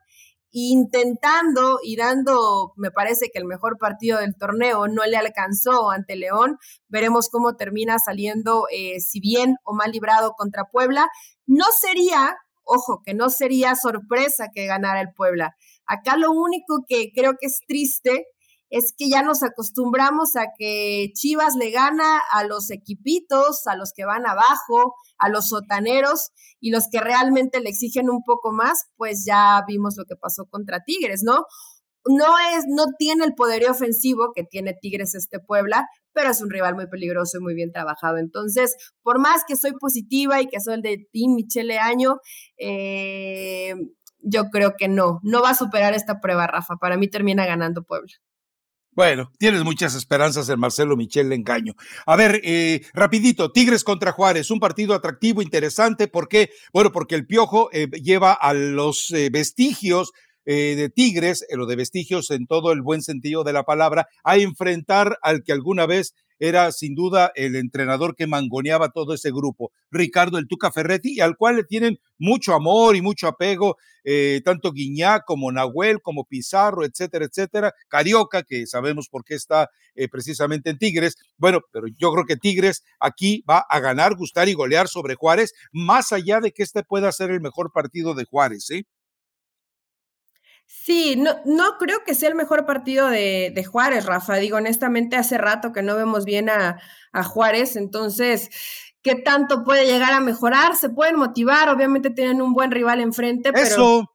intentando 0.51 1.79
y 1.81 1.95
dando, 1.95 2.73
me 2.75 2.91
parece 2.91 3.29
que 3.31 3.39
el 3.39 3.45
mejor 3.45 3.77
partido 3.77 4.19
del 4.19 4.35
torneo 4.35 4.87
no 4.87 5.05
le 5.05 5.17
alcanzó 5.17 5.91
ante 5.91 6.15
León. 6.15 6.57
Veremos 6.89 7.29
cómo 7.29 7.55
termina 7.55 7.99
saliendo, 7.99 8.65
eh, 8.69 8.99
si 8.99 9.19
bien 9.19 9.55
o 9.63 9.73
mal 9.73 9.91
librado 9.91 10.33
contra 10.33 10.65
Puebla. 10.65 11.07
No 11.45 11.65
sería, 11.79 12.35
ojo, 12.63 13.01
que 13.05 13.13
no 13.13 13.29
sería 13.29 13.75
sorpresa 13.75 14.47
que 14.53 14.65
ganara 14.65 15.01
el 15.01 15.13
Puebla. 15.15 15.55
Acá 15.85 16.17
lo 16.17 16.31
único 16.31 16.85
que 16.87 17.11
creo 17.15 17.33
que 17.39 17.47
es 17.47 17.59
triste 17.65 18.25
es 18.71 18.93
que 18.97 19.09
ya 19.09 19.21
nos 19.21 19.43
acostumbramos 19.43 20.37
a 20.37 20.45
que 20.57 21.11
Chivas 21.13 21.55
le 21.55 21.71
gana 21.71 22.19
a 22.31 22.45
los 22.45 22.71
equipitos, 22.71 23.67
a 23.67 23.75
los 23.75 23.91
que 23.93 24.05
van 24.05 24.25
abajo, 24.25 24.95
a 25.17 25.27
los 25.27 25.49
sotaneros 25.49 26.31
y 26.61 26.71
los 26.71 26.85
que 26.89 27.01
realmente 27.01 27.59
le 27.59 27.69
exigen 27.69 28.09
un 28.09 28.23
poco 28.23 28.53
más, 28.53 28.85
pues 28.95 29.25
ya 29.25 29.61
vimos 29.67 29.95
lo 29.97 30.05
que 30.05 30.15
pasó 30.15 30.45
contra 30.45 30.83
Tigres, 30.85 31.21
¿no? 31.21 31.45
No 32.07 32.33
es, 32.55 32.63
no 32.67 32.85
tiene 32.97 33.25
el 33.25 33.35
poderío 33.35 33.71
ofensivo 33.71 34.31
que 34.33 34.43
tiene 34.43 34.73
Tigres 34.73 35.15
este 35.15 35.39
Puebla, 35.39 35.87
pero 36.13 36.31
es 36.31 36.41
un 36.41 36.49
rival 36.49 36.73
muy 36.73 36.87
peligroso 36.87 37.37
y 37.37 37.41
muy 37.41 37.53
bien 37.53 37.73
trabajado. 37.73 38.17
Entonces, 38.17 38.75
por 39.03 39.19
más 39.19 39.43
que 39.45 39.57
soy 39.57 39.73
positiva 39.73 40.41
y 40.41 40.47
que 40.47 40.61
soy 40.61 40.75
el 40.75 40.81
de 40.81 41.09
Team 41.11 41.35
Michele 41.35 41.77
Año, 41.77 42.19
eh, 42.57 43.75
yo 44.19 44.45
creo 44.49 44.75
que 44.77 44.87
no, 44.87 45.19
no 45.23 45.41
va 45.41 45.49
a 45.51 45.55
superar 45.55 45.93
esta 45.93 46.21
prueba, 46.21 46.47
Rafa. 46.47 46.77
Para 46.77 46.97
mí 46.97 47.09
termina 47.09 47.45
ganando 47.45 47.83
Puebla. 47.83 48.13
Bueno, 48.93 49.31
tienes 49.37 49.63
muchas 49.63 49.95
esperanzas 49.95 50.49
en 50.49 50.59
Marcelo 50.59 50.97
Michel 50.97 51.31
Engaño. 51.31 51.75
A 52.05 52.17
ver, 52.17 52.41
eh, 52.43 52.81
rapidito, 52.93 53.49
Tigres 53.53 53.85
contra 53.85 54.11
Juárez, 54.11 54.51
un 54.51 54.59
partido 54.59 54.93
atractivo, 54.93 55.41
interesante, 55.41 56.09
¿por 56.09 56.27
qué? 56.27 56.51
Bueno, 56.73 56.91
porque 56.91 57.15
el 57.15 57.25
Piojo 57.25 57.69
eh, 57.71 57.87
lleva 57.91 58.33
a 58.33 58.53
los 58.53 59.11
eh, 59.11 59.29
vestigios 59.31 60.11
de 60.45 60.89
Tigres, 60.89 61.45
lo 61.51 61.65
de 61.65 61.75
vestigios 61.75 62.31
en 62.31 62.47
todo 62.47 62.71
el 62.71 62.81
buen 62.81 63.01
sentido 63.01 63.43
de 63.43 63.53
la 63.53 63.63
palabra, 63.63 64.07
a 64.23 64.37
enfrentar 64.37 65.17
al 65.21 65.43
que 65.43 65.53
alguna 65.53 65.85
vez 65.85 66.13
era 66.41 66.71
sin 66.71 66.95
duda 66.95 67.31
el 67.35 67.55
entrenador 67.55 68.15
que 68.15 68.25
mangoneaba 68.25 68.89
todo 68.89 69.13
ese 69.13 69.29
grupo, 69.29 69.71
Ricardo 69.91 70.39
el 70.39 70.47
Tuca 70.47 70.71
Ferretti, 70.71 71.13
y 71.13 71.19
al 71.19 71.37
cual 71.37 71.57
le 71.57 71.63
tienen 71.63 71.99
mucho 72.17 72.55
amor 72.55 72.95
y 72.95 73.01
mucho 73.01 73.27
apego, 73.27 73.77
eh, 74.03 74.41
tanto 74.43 74.71
Guiñá 74.71 75.21
como 75.21 75.51
Nahuel, 75.51 76.01
como 76.01 76.25
Pizarro, 76.25 76.83
etcétera, 76.83 77.25
etcétera, 77.25 77.73
Carioca, 77.87 78.41
que 78.41 78.65
sabemos 78.65 79.07
por 79.07 79.23
qué 79.23 79.35
está 79.35 79.69
eh, 79.93 80.07
precisamente 80.09 80.71
en 80.71 80.79
Tigres. 80.79 81.15
Bueno, 81.37 81.59
pero 81.71 81.85
yo 81.95 82.11
creo 82.11 82.25
que 82.25 82.37
Tigres 82.37 82.83
aquí 82.99 83.43
va 83.47 83.59
a 83.69 83.79
ganar, 83.79 84.15
gustar 84.15 84.49
y 84.49 84.53
golear 84.53 84.87
sobre 84.87 85.13
Juárez, 85.13 85.53
más 85.71 86.11
allá 86.11 86.39
de 86.39 86.51
que 86.53 86.63
este 86.63 86.81
pueda 86.83 87.11
ser 87.11 87.29
el 87.29 87.41
mejor 87.41 87.71
partido 87.71 88.15
de 88.15 88.25
Juárez, 88.25 88.71
¿eh? 88.71 88.85
Sí, 90.73 91.15
no, 91.15 91.35
no 91.45 91.77
creo 91.77 92.03
que 92.03 92.15
sea 92.15 92.29
el 92.29 92.35
mejor 92.35 92.65
partido 92.65 93.07
de, 93.07 93.51
de, 93.53 93.63
Juárez, 93.63 94.05
Rafa. 94.05 94.37
Digo, 94.37 94.57
honestamente, 94.57 95.17
hace 95.17 95.37
rato 95.37 95.73
que 95.73 95.83
no 95.83 95.95
vemos 95.95 96.25
bien 96.25 96.49
a, 96.49 96.79
a, 97.11 97.23
Juárez, 97.23 97.75
entonces, 97.75 98.49
¿qué 99.03 99.15
tanto 99.15 99.63
puede 99.63 99.85
llegar 99.85 100.13
a 100.13 100.21
mejorar? 100.21 100.75
Se 100.75 100.89
pueden 100.89 101.17
motivar, 101.17 101.69
obviamente 101.69 102.09
tienen 102.09 102.41
un 102.41 102.53
buen 102.53 102.71
rival 102.71 102.99
enfrente, 102.99 103.53
pero... 103.53 103.65
Eso, 103.65 104.11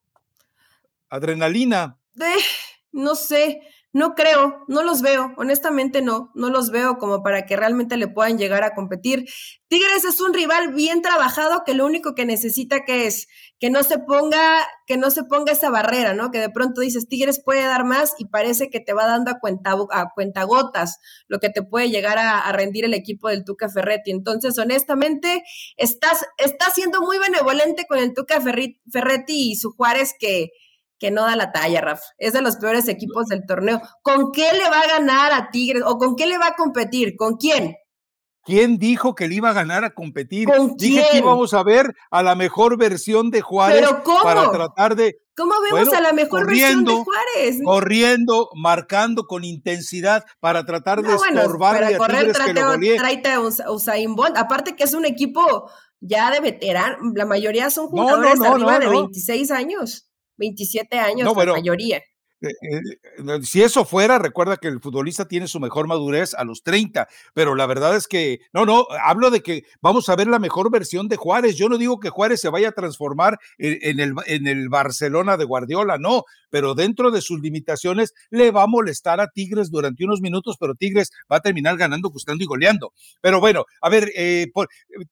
adrenalina. 1.08 1.98
Eh, 2.20 2.42
no 2.90 3.14
sé, 3.14 3.60
no 3.96 4.14
creo, 4.14 4.62
no 4.68 4.82
los 4.82 5.00
veo, 5.00 5.32
honestamente 5.38 6.02
no, 6.02 6.30
no 6.34 6.50
los 6.50 6.70
veo 6.70 6.98
como 6.98 7.22
para 7.22 7.46
que 7.46 7.56
realmente 7.56 7.96
le 7.96 8.08
puedan 8.08 8.36
llegar 8.36 8.62
a 8.62 8.74
competir. 8.74 9.24
Tigres 9.68 10.04
es 10.04 10.20
un 10.20 10.34
rival 10.34 10.74
bien 10.74 11.00
trabajado 11.00 11.62
que 11.64 11.72
lo 11.72 11.86
único 11.86 12.14
que 12.14 12.26
necesita 12.26 12.84
que 12.84 13.06
es 13.06 13.26
que 13.58 13.70
no 13.70 13.82
se 13.82 13.98
ponga, 13.98 14.68
que 14.86 14.98
no 14.98 15.10
se 15.10 15.24
ponga 15.24 15.52
esa 15.52 15.70
barrera, 15.70 16.12
¿no? 16.12 16.30
Que 16.30 16.40
de 16.40 16.50
pronto 16.50 16.82
dices, 16.82 17.08
Tigres 17.08 17.40
puede 17.42 17.62
dar 17.62 17.86
más 17.86 18.12
y 18.18 18.26
parece 18.26 18.68
que 18.68 18.80
te 18.80 18.92
va 18.92 19.06
dando 19.06 19.30
a 19.30 19.40
cuenta 19.40 19.74
a 19.90 20.10
cuentagotas 20.14 20.98
lo 21.26 21.38
que 21.38 21.48
te 21.48 21.62
puede 21.62 21.88
llegar 21.88 22.18
a, 22.18 22.52
rendir 22.52 22.84
el 22.84 22.92
equipo 22.92 23.30
del 23.30 23.46
Tuca 23.46 23.70
Ferretti. 23.70 24.10
Entonces, 24.10 24.58
honestamente, 24.58 25.42
estás, 25.78 26.26
está 26.36 26.68
siendo 26.70 27.00
muy 27.00 27.16
benevolente 27.16 27.86
con 27.88 27.96
el 27.96 28.12
Tuca 28.12 28.42
Ferretti 28.42 29.52
y 29.52 29.56
su 29.56 29.72
Juárez 29.72 30.14
que 30.20 30.50
que 30.98 31.10
no 31.10 31.22
da 31.22 31.36
la 31.36 31.52
talla, 31.52 31.80
Rafa. 31.80 32.04
Es 32.18 32.32
de 32.32 32.42
los 32.42 32.56
peores 32.56 32.88
equipos 32.88 33.26
del 33.26 33.44
torneo. 33.46 33.80
¿Con 34.02 34.32
qué 34.32 34.52
le 34.52 34.68
va 34.70 34.80
a 34.80 34.98
ganar 34.98 35.32
a 35.32 35.50
Tigres 35.50 35.82
o 35.86 35.98
con 35.98 36.16
qué 36.16 36.26
le 36.26 36.38
va 36.38 36.48
a 36.48 36.54
competir? 36.54 37.16
¿Con 37.16 37.36
quién? 37.36 37.76
¿Quién 38.46 38.78
dijo 38.78 39.16
que 39.16 39.26
le 39.26 39.34
iba 39.34 39.50
a 39.50 39.52
ganar 39.52 39.84
a 39.84 39.90
competir? 39.90 40.46
¿Con 40.46 40.76
Dije 40.76 41.04
que 41.10 41.18
íbamos 41.18 41.52
a 41.52 41.64
ver 41.64 41.92
a 42.12 42.22
la 42.22 42.36
mejor 42.36 42.78
versión 42.78 43.32
de 43.32 43.40
Juárez 43.40 43.80
¿Pero 43.80 44.04
cómo? 44.04 44.22
para 44.22 44.50
tratar 44.52 44.94
de. 44.94 45.16
¿Cómo 45.36 45.52
vemos 45.60 45.92
a 45.92 46.00
la 46.00 46.12
mejor 46.12 46.46
versión 46.46 46.84
de 46.84 46.92
Juárez? 46.92 47.58
Corriendo, 47.64 48.48
marcando 48.54 49.26
con 49.26 49.42
intensidad 49.42 50.24
para 50.38 50.64
tratar 50.64 51.02
de 51.02 51.12
estorbarle 51.12 51.96
a 51.96 51.98
Tigres 51.98 52.38
que 52.38 52.54
lo 52.54 53.64
a 53.64 53.70
Usain 53.72 54.14
Bolt. 54.14 54.36
Aparte 54.36 54.76
que 54.76 54.84
es 54.84 54.94
un 54.94 55.04
equipo 55.04 55.68
ya 56.00 56.30
de 56.30 56.38
veterano, 56.38 56.98
la 57.16 57.26
mayoría 57.26 57.68
son 57.70 57.88
jugadores 57.88 58.40
arriba 58.40 58.78
de 58.78 58.88
26 58.88 59.50
años. 59.50 60.05
27 60.36 60.98
años, 60.98 61.36
la 61.36 61.44
mayoría. 61.52 62.02
Eh, 62.42 62.48
eh, 62.60 63.42
si 63.42 63.62
eso 63.62 63.86
fuera, 63.86 64.18
recuerda 64.18 64.58
que 64.58 64.68
el 64.68 64.80
futbolista 64.80 65.26
tiene 65.26 65.48
su 65.48 65.58
mejor 65.58 65.86
madurez 65.86 66.34
a 66.34 66.44
los 66.44 66.62
30, 66.62 67.08
pero 67.32 67.54
la 67.54 67.66
verdad 67.66 67.96
es 67.96 68.06
que, 68.06 68.40
no, 68.52 68.66
no, 68.66 68.86
hablo 69.02 69.30
de 69.30 69.40
que 69.40 69.64
vamos 69.80 70.08
a 70.10 70.16
ver 70.16 70.26
la 70.26 70.38
mejor 70.38 70.70
versión 70.70 71.08
de 71.08 71.16
Juárez. 71.16 71.56
Yo 71.56 71.68
no 71.68 71.78
digo 71.78 71.98
que 71.98 72.10
Juárez 72.10 72.40
se 72.42 72.50
vaya 72.50 72.68
a 72.68 72.72
transformar 72.72 73.38
en, 73.56 74.00
el, 74.00 74.14
en 74.26 74.46
el 74.46 74.68
Barcelona 74.68 75.38
de 75.38 75.44
Guardiola, 75.44 75.96
no, 75.98 76.24
pero 76.50 76.74
dentro 76.74 77.10
de 77.10 77.22
sus 77.22 77.40
limitaciones 77.40 78.12
le 78.30 78.50
va 78.50 78.64
a 78.64 78.68
molestar 78.68 79.20
a 79.20 79.28
Tigres 79.28 79.70
durante 79.70 80.04
unos 80.04 80.20
minutos, 80.20 80.56
pero 80.60 80.74
Tigres 80.74 81.10
va 81.32 81.36
a 81.36 81.40
terminar 81.40 81.78
ganando, 81.78 82.10
gustando 82.10 82.44
y 82.44 82.46
goleando. 82.46 82.92
Pero 83.22 83.40
bueno, 83.40 83.64
a 83.80 83.88
ver, 83.88 84.10
eh, 84.14 84.48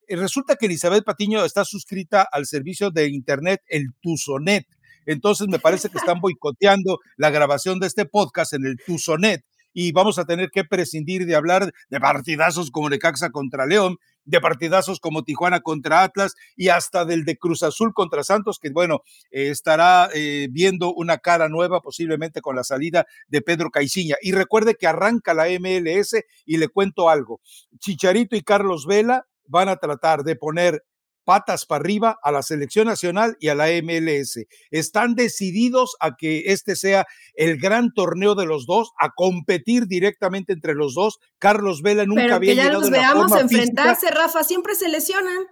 resulta 0.08 0.56
que 0.56 0.66
Elizabeth 0.66 1.04
Patiño 1.04 1.44
está 1.44 1.64
suscrita 1.64 2.28
al 2.30 2.44
servicio 2.44 2.90
de 2.90 3.08
Internet, 3.08 3.62
el 3.68 3.94
Tuzonet 4.00 4.66
entonces 5.06 5.48
me 5.48 5.58
parece 5.58 5.88
que 5.88 5.98
están 5.98 6.20
boicoteando 6.20 7.00
la 7.16 7.30
grabación 7.30 7.80
de 7.80 7.86
este 7.86 8.04
podcast 8.04 8.54
en 8.54 8.66
el 8.66 8.76
Tuzonet 8.84 9.44
y 9.74 9.92
vamos 9.92 10.18
a 10.18 10.24
tener 10.24 10.50
que 10.50 10.64
prescindir 10.64 11.26
de 11.26 11.34
hablar 11.34 11.72
de 11.90 12.00
partidazos 12.00 12.70
como 12.70 12.88
Necaxa 12.88 13.30
contra 13.30 13.66
León, 13.66 13.98
de 14.24 14.40
partidazos 14.40 15.00
como 15.00 15.24
Tijuana 15.24 15.60
contra 15.60 16.04
Atlas 16.04 16.34
y 16.56 16.68
hasta 16.68 17.04
del 17.04 17.24
de 17.24 17.36
Cruz 17.36 17.62
Azul 17.62 17.92
contra 17.92 18.22
Santos, 18.22 18.58
que 18.58 18.70
bueno, 18.70 19.02
estará 19.30 20.08
eh, 20.14 20.48
viendo 20.50 20.94
una 20.94 21.18
cara 21.18 21.48
nueva 21.48 21.82
posiblemente 21.82 22.40
con 22.40 22.56
la 22.56 22.64
salida 22.64 23.04
de 23.26 23.42
Pedro 23.42 23.70
Caiciña. 23.70 24.16
Y 24.22 24.32
recuerde 24.32 24.76
que 24.76 24.86
arranca 24.86 25.34
la 25.34 25.46
MLS 25.58 26.16
y 26.46 26.56
le 26.56 26.68
cuento 26.68 27.10
algo. 27.10 27.40
Chicharito 27.78 28.36
y 28.36 28.42
Carlos 28.42 28.86
Vela 28.86 29.26
van 29.46 29.68
a 29.68 29.76
tratar 29.76 30.22
de 30.22 30.36
poner 30.36 30.84
patas 31.24 31.66
para 31.66 31.80
arriba 31.80 32.18
a 32.22 32.30
la 32.30 32.42
selección 32.42 32.86
nacional 32.86 33.36
y 33.40 33.48
a 33.48 33.54
la 33.54 33.66
MLS. 33.82 34.46
Están 34.70 35.14
decididos 35.14 35.96
a 36.00 36.16
que 36.16 36.44
este 36.46 36.76
sea 36.76 37.06
el 37.34 37.58
gran 37.58 37.92
torneo 37.92 38.34
de 38.34 38.46
los 38.46 38.66
dos, 38.66 38.92
a 38.98 39.10
competir 39.14 39.86
directamente 39.86 40.52
entre 40.52 40.74
los 40.74 40.94
dos. 40.94 41.18
Carlos 41.38 41.82
Vela 41.82 42.04
nunca 42.06 42.22
Pero 42.22 42.34
había 42.36 42.50
que 42.52 42.56
ya 42.56 42.72
los 42.72 42.90
veamos 42.90 43.32
enfrentarse, 43.32 44.10
Rafa, 44.10 44.44
siempre 44.44 44.74
se 44.74 44.88
lesionan. 44.88 45.46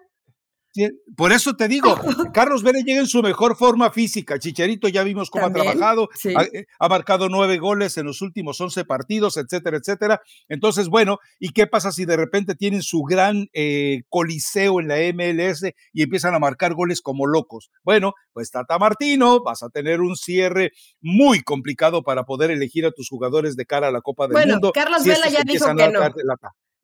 Por 1.16 1.32
eso 1.32 1.54
te 1.54 1.68
digo, 1.68 1.94
Carlos 2.32 2.62
Vélez 2.62 2.84
llega 2.84 3.00
en 3.00 3.06
su 3.06 3.22
mejor 3.22 3.56
forma 3.56 3.90
física. 3.90 4.38
Chicharito 4.38 4.88
ya 4.88 5.02
vimos 5.02 5.30
cómo 5.30 5.46
ha 5.46 5.52
trabajado, 5.52 6.08
eh, 6.24 6.64
ha, 6.78 6.88
marcado 6.88 7.28
nueve 7.28 7.58
goles 7.58 7.96
en 7.98 8.06
los 8.06 8.22
últimos 8.22 8.60
once 8.60 8.84
partidos, 8.84 9.36
etcétera, 9.36 9.76
etcétera. 9.76 10.22
Entonces, 10.48 10.88
bueno, 10.88 11.18
¿y 11.38 11.50
qué 11.50 11.66
pasa 11.66 11.92
si 11.92 12.04
de 12.04 12.16
repente 12.16 12.54
tienen 12.54 12.82
su 12.82 13.02
gran 13.02 13.48
eh, 13.52 14.02
coliseo 14.08 14.80
en 14.80 14.88
la 14.88 14.96
MLS 15.12 15.64
y 15.92 16.02
empiezan 16.02 16.34
a 16.34 16.38
marcar 16.38 16.74
goles 16.74 17.00
como 17.00 17.26
locos? 17.26 17.70
Bueno, 17.84 18.14
pues 18.32 18.50
Tata 18.50 18.78
Martino, 18.78 19.42
vas 19.42 19.62
a 19.62 19.68
tener 19.68 20.00
un 20.00 20.16
cierre 20.16 20.72
muy 21.00 21.42
complicado 21.42 22.02
para 22.02 22.24
poder 22.24 22.50
elegir 22.50 22.86
a 22.86 22.92
tus 22.92 23.08
jugadores 23.08 23.56
de 23.56 23.66
cara 23.66 23.88
a 23.88 23.92
la 23.92 24.00
Copa 24.00 24.26
del 24.26 24.32
bueno, 24.32 24.54
Mundo. 24.54 24.72
Carlos 24.72 25.04
Vela 25.04 25.28
ya 25.28 25.42
dijo 25.44 25.66
que 25.76 25.88
no. 25.88 26.00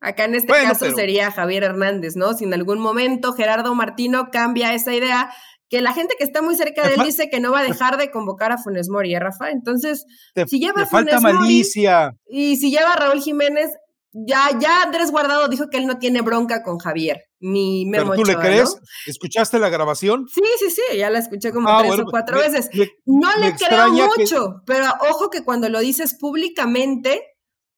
Acá 0.01 0.25
en 0.25 0.35
este 0.35 0.53
caso 0.53 0.89
sería 0.91 1.31
Javier 1.31 1.63
Hernández, 1.63 2.15
¿no? 2.15 2.33
Si 2.33 2.45
en 2.45 2.53
algún 2.53 2.79
momento 2.79 3.33
Gerardo 3.33 3.75
Martino 3.75 4.29
cambia 4.31 4.73
esa 4.73 4.93
idea, 4.93 5.29
que 5.69 5.81
la 5.81 5.93
gente 5.93 6.15
que 6.17 6.23
está 6.23 6.41
muy 6.41 6.55
cerca 6.55 6.87
de 6.87 6.95
él 6.95 7.01
dice 7.05 7.29
que 7.29 7.39
no 7.39 7.51
va 7.51 7.59
a 7.59 7.63
dejar 7.63 7.97
de 7.97 8.09
convocar 8.09 8.51
a 8.51 8.57
Funes 8.57 8.89
Mori, 8.89 9.13
¿eh, 9.13 9.19
Rafa? 9.19 9.51
Entonces, 9.51 10.05
si 10.47 10.59
lleva 10.59 10.85
Funes 10.85 10.89
falta 10.89 11.19
malicia. 11.19 12.15
y 12.27 12.57
si 12.57 12.71
lleva 12.71 12.93
a 12.93 12.95
Raúl 12.95 13.21
Jiménez, 13.21 13.69
ya, 14.11 14.49
ya 14.59 14.81
Andrés 14.81 15.11
Guardado 15.11 15.47
dijo 15.47 15.69
que 15.69 15.77
él 15.77 15.85
no 15.85 15.99
tiene 15.99 16.21
bronca 16.21 16.63
con 16.63 16.79
Javier, 16.79 17.25
ni 17.39 17.85
Memo 17.85 18.11
¿Pero 18.11 18.23
tú 18.23 18.27
le 18.27 18.37
crees? 18.37 18.75
¿Escuchaste 19.05 19.59
la 19.59 19.69
grabación? 19.69 20.25
Sí, 20.33 20.41
sí, 20.57 20.71
sí, 20.71 20.97
ya 20.97 21.11
la 21.11 21.19
escuché 21.19 21.51
como 21.51 21.69
ah, 21.69 21.79
tres 21.81 21.93
o 21.93 21.95
pues, 21.97 22.07
cuatro 22.09 22.39
veces. 22.39 22.69
no 23.05 23.29
le 23.37 23.53
creo 23.53 23.91
mucho, 23.91 24.63
pero 24.65 24.85
ojo 25.11 25.29
que 25.29 25.43
cuando 25.43 25.69
lo 25.69 25.79
dices 25.79 26.15
públicamente, 26.19 27.21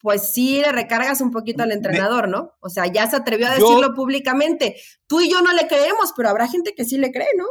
pues 0.02 0.30
sí 0.34 0.60
le 0.60 0.72
recargas 0.72 1.22
un 1.22 1.32
poquito 1.32 1.64
al 1.64 1.72
entrenador, 1.72 2.28
¿no? 2.28 2.54
O 2.60 2.70
sea, 2.70 2.88
ya 2.88 3.10
se 3.10 3.16
atrevió 3.16 3.48
a 3.48 3.52
decirlo 3.56 3.94
públicamente. 3.94 4.76
Tú 5.08 5.22
y 5.22 5.30
yo 5.30 5.42
no 5.42 5.54
le 5.54 5.68
creemos, 5.68 6.14
pero 6.16 6.30
habrá 6.30 6.48
gente 6.48 6.74
que 6.76 6.86
sí 6.86 6.98
le 6.98 7.12
cree, 7.12 7.28
¿no? 7.38 7.46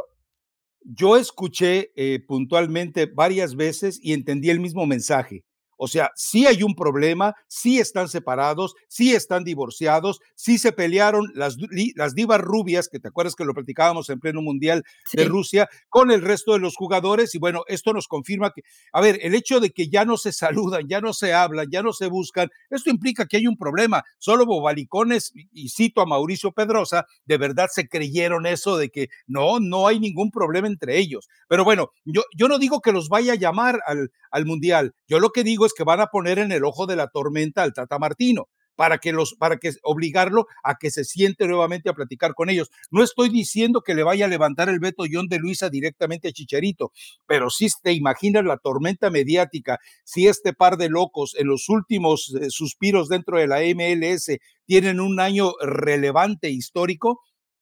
Yo 0.83 1.17
escuché 1.17 1.91
eh, 1.95 2.19
puntualmente 2.27 3.05
varias 3.05 3.55
veces 3.55 3.99
y 4.01 4.13
entendí 4.13 4.49
el 4.49 4.59
mismo 4.59 4.85
mensaje. 4.85 5.45
O 5.83 5.87
sea, 5.87 6.11
sí 6.13 6.45
hay 6.45 6.61
un 6.61 6.75
problema, 6.75 7.33
sí 7.47 7.79
están 7.79 8.07
separados, 8.07 8.75
sí 8.87 9.15
están 9.15 9.43
divorciados, 9.43 10.19
sí 10.35 10.59
se 10.59 10.73
pelearon 10.73 11.31
las, 11.33 11.57
las 11.95 12.13
divas 12.13 12.39
rubias, 12.39 12.87
que 12.87 12.99
te 12.99 13.07
acuerdas 13.07 13.33
que 13.33 13.45
lo 13.45 13.55
platicábamos 13.55 14.07
en 14.11 14.19
pleno 14.19 14.43
mundial 14.43 14.83
de 15.11 15.25
Rusia, 15.25 15.67
con 15.89 16.11
el 16.11 16.21
resto 16.21 16.53
de 16.53 16.59
los 16.59 16.75
jugadores. 16.75 17.33
Y 17.33 17.39
bueno, 17.39 17.63
esto 17.67 17.93
nos 17.93 18.07
confirma 18.07 18.51
que, 18.51 18.61
a 18.93 19.01
ver, 19.01 19.17
el 19.23 19.33
hecho 19.33 19.59
de 19.59 19.71
que 19.71 19.89
ya 19.89 20.05
no 20.05 20.17
se 20.17 20.31
saludan, 20.31 20.87
ya 20.87 21.01
no 21.01 21.13
se 21.13 21.33
hablan, 21.33 21.65
ya 21.71 21.81
no 21.81 21.93
se 21.93 22.05
buscan, 22.05 22.51
esto 22.69 22.91
implica 22.91 23.25
que 23.25 23.37
hay 23.37 23.47
un 23.47 23.57
problema. 23.57 24.03
Solo 24.19 24.45
bobalicones, 24.45 25.33
y 25.33 25.69
cito 25.69 26.01
a 26.01 26.05
Mauricio 26.05 26.51
Pedrosa, 26.51 27.07
de 27.25 27.37
verdad 27.39 27.69
se 27.71 27.87
creyeron 27.87 28.45
eso 28.45 28.77
de 28.77 28.89
que 28.89 29.09
no, 29.25 29.59
no 29.59 29.87
hay 29.87 29.99
ningún 29.99 30.29
problema 30.29 30.67
entre 30.67 30.99
ellos. 30.99 31.27
Pero 31.47 31.63
bueno, 31.63 31.89
yo, 32.05 32.21
yo 32.37 32.47
no 32.47 32.59
digo 32.59 32.81
que 32.81 32.91
los 32.91 33.09
vaya 33.09 33.33
a 33.33 33.37
llamar 33.37 33.79
al, 33.87 34.11
al 34.29 34.45
mundial. 34.45 34.93
Yo 35.07 35.19
lo 35.19 35.31
que 35.31 35.43
digo 35.43 35.65
es 35.65 35.70
que 35.73 35.83
van 35.83 36.01
a 36.01 36.07
poner 36.07 36.39
en 36.39 36.51
el 36.51 36.63
ojo 36.63 36.85
de 36.85 36.95
la 36.95 37.07
tormenta 37.07 37.63
al 37.63 37.73
Tata 37.73 37.99
Martino 37.99 38.47
para 38.75 38.97
que 38.97 39.11
los 39.11 39.35
para 39.35 39.57
que 39.57 39.71
obligarlo 39.83 40.47
a 40.63 40.75
que 40.79 40.91
se 40.91 41.03
siente 41.03 41.47
nuevamente 41.47 41.89
a 41.89 41.93
platicar 41.93 42.33
con 42.33 42.49
ellos. 42.49 42.71
No 42.89 43.03
estoy 43.03 43.29
diciendo 43.29 43.81
que 43.81 43.93
le 43.93 44.03
vaya 44.03 44.25
a 44.25 44.27
levantar 44.27 44.69
el 44.69 44.79
veto 44.79 45.03
John 45.11 45.27
de 45.27 45.39
Luisa 45.39 45.69
directamente 45.69 46.29
a 46.29 46.31
Chicharito, 46.31 46.91
pero 47.27 47.49
si 47.49 47.67
te 47.83 47.93
imaginas 47.93 48.43
la 48.43 48.57
tormenta 48.57 49.09
mediática 49.09 49.77
si 50.03 50.27
este 50.27 50.53
par 50.53 50.77
de 50.77 50.89
locos 50.89 51.35
en 51.37 51.47
los 51.47 51.69
últimos 51.69 52.33
eh, 52.41 52.49
suspiros 52.49 53.07
dentro 53.07 53.37
de 53.37 53.47
la 53.47 53.59
MLS 53.59 54.37
tienen 54.65 54.99
un 54.99 55.19
año 55.19 55.51
relevante 55.61 56.49
histórico, 56.49 57.19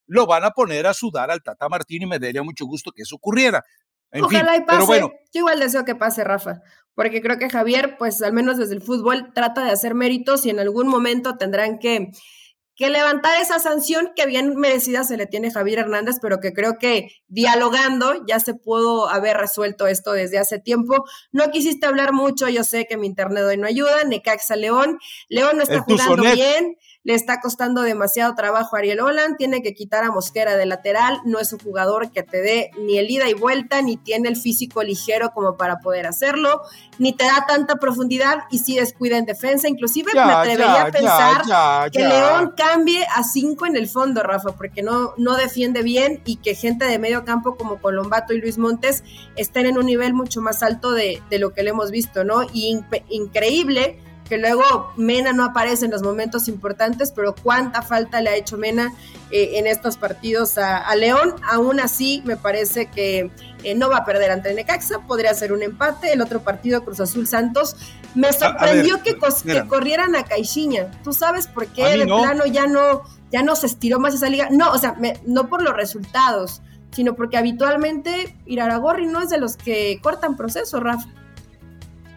lo 0.08 0.26
van 0.26 0.44
a 0.44 0.52
poner 0.52 0.88
a 0.88 0.94
sudar 0.94 1.32
al 1.32 1.44
Tata 1.44 1.70
Martino 1.70 2.06
y 2.06 2.10
me 2.10 2.20
daría 2.20 2.44
mucho 2.44 2.66
gusto 2.66 2.92
que 2.92 3.04
eso 3.04 3.16
ocurriera. 3.16 3.64
Ojalá 4.14 4.56
y 4.58 4.62
pase. 4.62 5.02
Yo 5.02 5.12
igual 5.34 5.60
deseo 5.60 5.86
que 5.86 5.96
pase, 5.96 6.24
Rafa, 6.24 6.62
porque 6.96 7.22
creo 7.22 7.38
que 7.38 7.50
Javier, 7.50 7.98
pues 7.98 8.22
al 8.22 8.34
menos 8.34 8.58
desde 8.58 8.76
el 8.76 8.82
fútbol, 8.82 9.32
trata 9.34 9.64
de 9.64 9.72
hacer 9.72 9.94
méritos 9.96 10.46
y 10.46 10.50
en 10.50 10.60
algún 10.60 10.88
momento 10.88 11.38
tendrán 11.38 11.78
que, 11.78 12.10
que 12.76 12.90
levantar 12.90 13.40
esa 13.40 13.60
sanción 13.60 14.12
que 14.16 14.26
bien 14.26 14.56
merecida 14.56 15.04
se 15.04 15.16
le 15.16 15.28
tiene 15.28 15.50
a 15.50 15.52
Javier 15.52 15.80
Hernández, 15.80 16.16
pero 16.22 16.40
que 16.40 16.54
creo 16.54 16.78
que 16.80 17.10
dialogando 17.28 18.26
ya 18.26 18.40
se 18.40 18.56
pudo 18.56 19.08
haber 19.10 19.38
resuelto 19.38 19.86
esto 19.86 20.14
desde 20.14 20.40
hace 20.40 20.60
tiempo. 20.60 21.06
No 21.32 21.52
quisiste 21.52 21.86
hablar 21.86 22.14
mucho, 22.14 22.50
yo 22.50 22.64
sé 22.64 22.88
que 22.88 22.98
mi 22.98 23.06
internet 23.06 23.44
hoy 23.44 23.58
no 23.58 23.68
ayuda, 23.68 24.04
Necaxa 24.06 24.56
León, 24.56 24.98
León 25.28 25.58
no 25.58 25.64
está 25.64 25.82
jugando 25.82 26.24
bien, 26.34 26.76
le 27.10 27.16
está 27.16 27.42
costando 27.42 27.82
demasiado 27.82 28.36
trabajo 28.36 28.76
a 28.76 28.80
Ariel 28.80 29.00
Holland, 29.00 29.36
tiene 29.36 29.64
que 29.64 29.74
quitar 29.74 30.04
a 30.04 30.12
Mosquera 30.12 30.56
de 30.56 30.68
lateral, 30.68 31.20
no 31.26 31.40
es 31.40 31.52
un 31.52 31.58
jugador 31.58 32.12
que 32.12 32.22
te 32.22 32.40
dé 32.40 32.70
ni 32.78 33.00
el 33.00 33.10
ida 33.10 33.28
y 33.28 33.34
vuelta, 33.34 33.82
ni 33.82 33.98
tiene 33.98 34.30
el 34.30 34.36
físico 34.36 34.84
ligero 34.84 35.32
como 35.34 35.58
para 35.58 35.80
poder 35.80 36.06
hacerlo, 36.06 36.62
ni 37.00 37.14
te 37.14 37.24
da 37.24 37.48
tanta 37.48 37.78
profundidad 37.78 38.44
y 38.52 38.60
sí 38.60 38.76
descuida 38.76 39.18
en 39.18 39.26
defensa, 39.26 39.68
inclusive 39.68 40.12
me 40.14 40.20
atrevería 40.20 40.84
a 40.84 40.92
pensar 40.92 41.90
que 41.92 42.08
León 42.08 42.54
cambie 42.56 43.04
a 43.16 43.24
cinco 43.24 43.66
en 43.66 43.76
el 43.76 43.88
fondo, 43.88 44.22
Rafa, 44.22 44.52
porque 44.52 44.84
no, 44.84 45.16
no 45.18 45.36
defiende 45.36 45.82
bien 45.82 46.22
y 46.26 46.36
que 46.36 46.54
gente 46.54 46.86
de 46.86 47.00
medio 47.00 47.26
campo 47.26 47.58
como 47.58 47.82
Colombato 47.82 48.36
y 48.36 48.40
Luis 48.40 48.60
Montes 48.60 49.04
estén 49.36 49.66
en 49.66 49.80
un 49.80 49.88
nivel 49.88 50.14
mucho 50.14 50.42
más 50.42 50.62
alto 50.62 50.92
de, 50.92 51.24
de 51.32 51.40
lo 51.40 51.56
que 51.56 51.64
le 51.64 51.72
hemos 51.72 51.90
visto, 51.90 52.24
¿no? 52.24 52.44
Y 52.54 52.80
increíble 53.10 53.98
que 54.30 54.38
luego 54.38 54.94
Mena 54.96 55.34
no 55.34 55.44
aparece 55.44 55.86
en 55.86 55.92
los 55.92 56.04
momentos 56.04 56.48
importantes, 56.48 57.12
pero 57.12 57.34
cuánta 57.34 57.82
falta 57.82 58.22
le 58.22 58.30
ha 58.30 58.36
hecho 58.36 58.58
Mena 58.58 58.94
eh, 59.32 59.54
en 59.56 59.66
estos 59.66 59.98
partidos 59.98 60.60
a, 60.60 60.96
León. 60.96 61.36
Aún 61.50 61.80
así, 61.80 62.22
me 62.26 62.38
parece 62.38 62.86
que 62.86 63.32
eh, 63.64 63.76
no 63.76 63.90
va 63.90 63.98
a 63.98 64.06
perder 64.06 64.30
ante 64.30 64.54
Necaxa, 64.54 65.00
podría 65.00 65.34
ser 65.34 65.52
un 65.52 65.64
empate. 65.64 66.14
El 66.14 66.22
otro 66.22 66.42
partido, 66.42 66.86
Cruz 66.86 67.00
Azul 67.00 67.28
Santos, 67.28 67.76
me 68.14 68.32
sorprendió 68.32 69.02
que, 69.02 69.18
corrieran 69.68 70.16
a 70.16 70.24
Caixinha. 70.24 70.92
¿Tú 71.04 71.12
sabes 71.12 71.48
por 71.48 71.66
qué 71.68 71.98
de 71.98 72.06
plano 72.06 72.46
ya 72.46 72.68
no, 72.68 73.02
ya 73.32 73.42
no 73.42 73.56
se 73.56 73.66
estiró 73.66 74.00
más 74.00 74.14
esa 74.14 74.30
liga? 74.30 74.50
No, 74.52 74.72
o 74.72 74.78
sea, 74.78 74.96
no 75.26 75.50
por 75.50 75.64
los 75.64 75.76
resultados, 75.76 76.62
sino 76.92 77.16
porque 77.16 77.38
habitualmente 77.38 78.38
Iraragorri 78.46 79.08
no 79.08 79.22
es 79.22 79.30
de 79.30 79.40
los 79.40 79.58
que 79.58 80.00
cortan 80.04 80.38
proceso, 80.38 80.80
Rafa. 80.80 81.08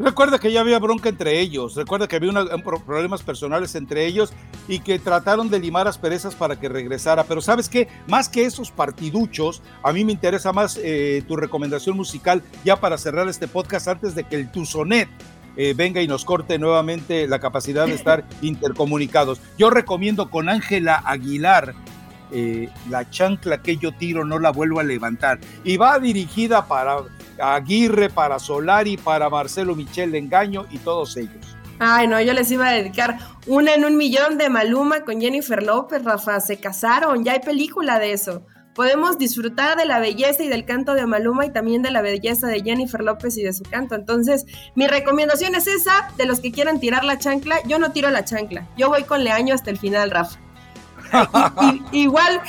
Recuerda 0.02 0.40
que 0.40 0.50
ya 0.50 0.62
había 0.62 0.80
bronca 0.80 1.08
entre 1.08 1.38
ellos, 1.38 1.76
recuerda 1.76 2.08
que 2.08 2.16
había 2.16 2.32
problemas 2.84 3.22
personales 3.22 3.76
entre 3.76 4.04
ellos 4.04 4.32
y 4.66 4.80
que 4.80 4.98
trataron 4.98 5.48
de 5.48 5.60
limar 5.60 5.86
asperezas 5.86 6.34
para 6.34 6.58
que 6.58 6.68
regresara. 6.68 7.22
Pero 7.22 7.40
sabes 7.40 7.68
qué, 7.68 7.86
más 8.08 8.28
que 8.28 8.44
esos 8.44 8.72
partiduchos, 8.72 9.62
a 9.80 9.92
mí 9.92 10.04
me 10.04 10.10
interesa 10.10 10.52
más 10.52 10.76
eh, 10.82 11.22
tu 11.28 11.36
recomendación 11.36 11.96
musical 11.96 12.42
ya 12.64 12.80
para 12.80 12.98
cerrar 12.98 13.28
este 13.28 13.46
podcast 13.46 13.86
antes 13.86 14.16
de 14.16 14.24
que 14.24 14.34
el 14.34 14.50
Tuzonet 14.50 15.08
eh, 15.56 15.72
venga 15.76 16.02
y 16.02 16.08
nos 16.08 16.24
corte 16.24 16.58
nuevamente 16.58 17.28
la 17.28 17.38
capacidad 17.38 17.86
de 17.86 17.94
estar 17.94 18.24
intercomunicados. 18.42 19.40
Yo 19.56 19.70
recomiendo 19.70 20.30
con 20.30 20.48
Ángela 20.48 21.00
Aguilar 21.04 21.76
eh, 22.32 22.70
la 22.90 23.08
chancla 23.08 23.62
que 23.62 23.76
yo 23.76 23.92
tiro 23.92 24.24
no 24.24 24.40
la 24.40 24.50
vuelvo 24.50 24.80
a 24.80 24.82
levantar. 24.82 25.38
Y 25.62 25.76
va 25.76 26.00
dirigida 26.00 26.66
para 26.66 26.96
Aguirre, 27.38 28.10
para 28.10 28.38
Solari, 28.38 28.96
para 28.96 29.28
Marcelo 29.28 29.74
Michel 29.74 30.14
Engaño 30.14 30.66
y 30.70 30.78
todos 30.78 31.16
ellos. 31.16 31.56
Ay, 31.78 32.06
no, 32.06 32.20
yo 32.20 32.32
les 32.32 32.50
iba 32.50 32.68
a 32.68 32.72
dedicar 32.72 33.18
una 33.46 33.74
en 33.74 33.84
un 33.84 33.96
millón 33.96 34.38
de 34.38 34.48
Maluma 34.48 35.00
con 35.00 35.20
Jennifer 35.20 35.62
López, 35.62 36.04
Rafa. 36.04 36.38
Se 36.40 36.58
casaron, 36.58 37.24
ya 37.24 37.32
hay 37.32 37.40
película 37.40 37.98
de 37.98 38.12
eso. 38.12 38.46
Podemos 38.74 39.18
disfrutar 39.18 39.76
de 39.76 39.84
la 39.84 39.98
belleza 39.98 40.42
y 40.42 40.48
del 40.48 40.64
canto 40.64 40.94
de 40.94 41.04
Maluma 41.06 41.44
y 41.44 41.50
también 41.50 41.82
de 41.82 41.90
la 41.90 42.00
belleza 42.00 42.46
de 42.46 42.62
Jennifer 42.62 43.02
López 43.02 43.36
y 43.36 43.42
de 43.42 43.52
su 43.52 43.64
canto. 43.64 43.94
Entonces, 43.94 44.46
mi 44.74 44.86
recomendación 44.86 45.54
es 45.54 45.66
esa, 45.66 46.08
de 46.16 46.24
los 46.24 46.40
que 46.40 46.52
quieran 46.52 46.80
tirar 46.80 47.04
la 47.04 47.18
chancla, 47.18 47.56
yo 47.66 47.78
no 47.78 47.92
tiro 47.92 48.10
la 48.10 48.24
chancla, 48.24 48.66
yo 48.78 48.88
voy 48.88 49.02
con 49.02 49.24
Leaño 49.24 49.54
hasta 49.54 49.70
el 49.70 49.78
final, 49.78 50.10
Rafa. 50.10 50.38
igual, 51.92 52.40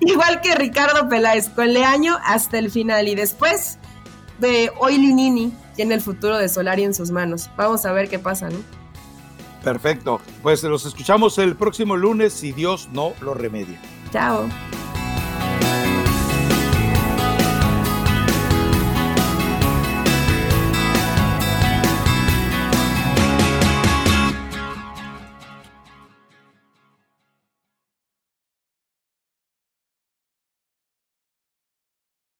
igual 0.00 0.40
que 0.42 0.54
Ricardo 0.54 1.08
Peláez, 1.08 1.48
con 1.48 1.72
Leaño 1.72 2.18
hasta 2.24 2.58
el 2.58 2.70
final 2.70 3.08
y 3.08 3.14
después 3.14 3.78
de 4.40 4.72
Hoy 4.78 4.98
Linini 4.98 5.52
tiene 5.76 5.94
el 5.94 6.00
futuro 6.00 6.38
de 6.38 6.48
Solari 6.48 6.84
en 6.84 6.94
sus 6.94 7.10
manos. 7.10 7.50
Vamos 7.56 7.84
a 7.86 7.92
ver 7.92 8.08
qué 8.08 8.18
pasa, 8.18 8.48
¿no? 8.50 8.58
Perfecto. 9.62 10.20
Pues 10.42 10.62
los 10.62 10.86
escuchamos 10.86 11.38
el 11.38 11.56
próximo 11.56 11.96
lunes 11.96 12.32
si 12.32 12.52
Dios 12.52 12.88
no 12.92 13.12
lo 13.20 13.34
remedia. 13.34 13.80
Chao. 14.12 14.48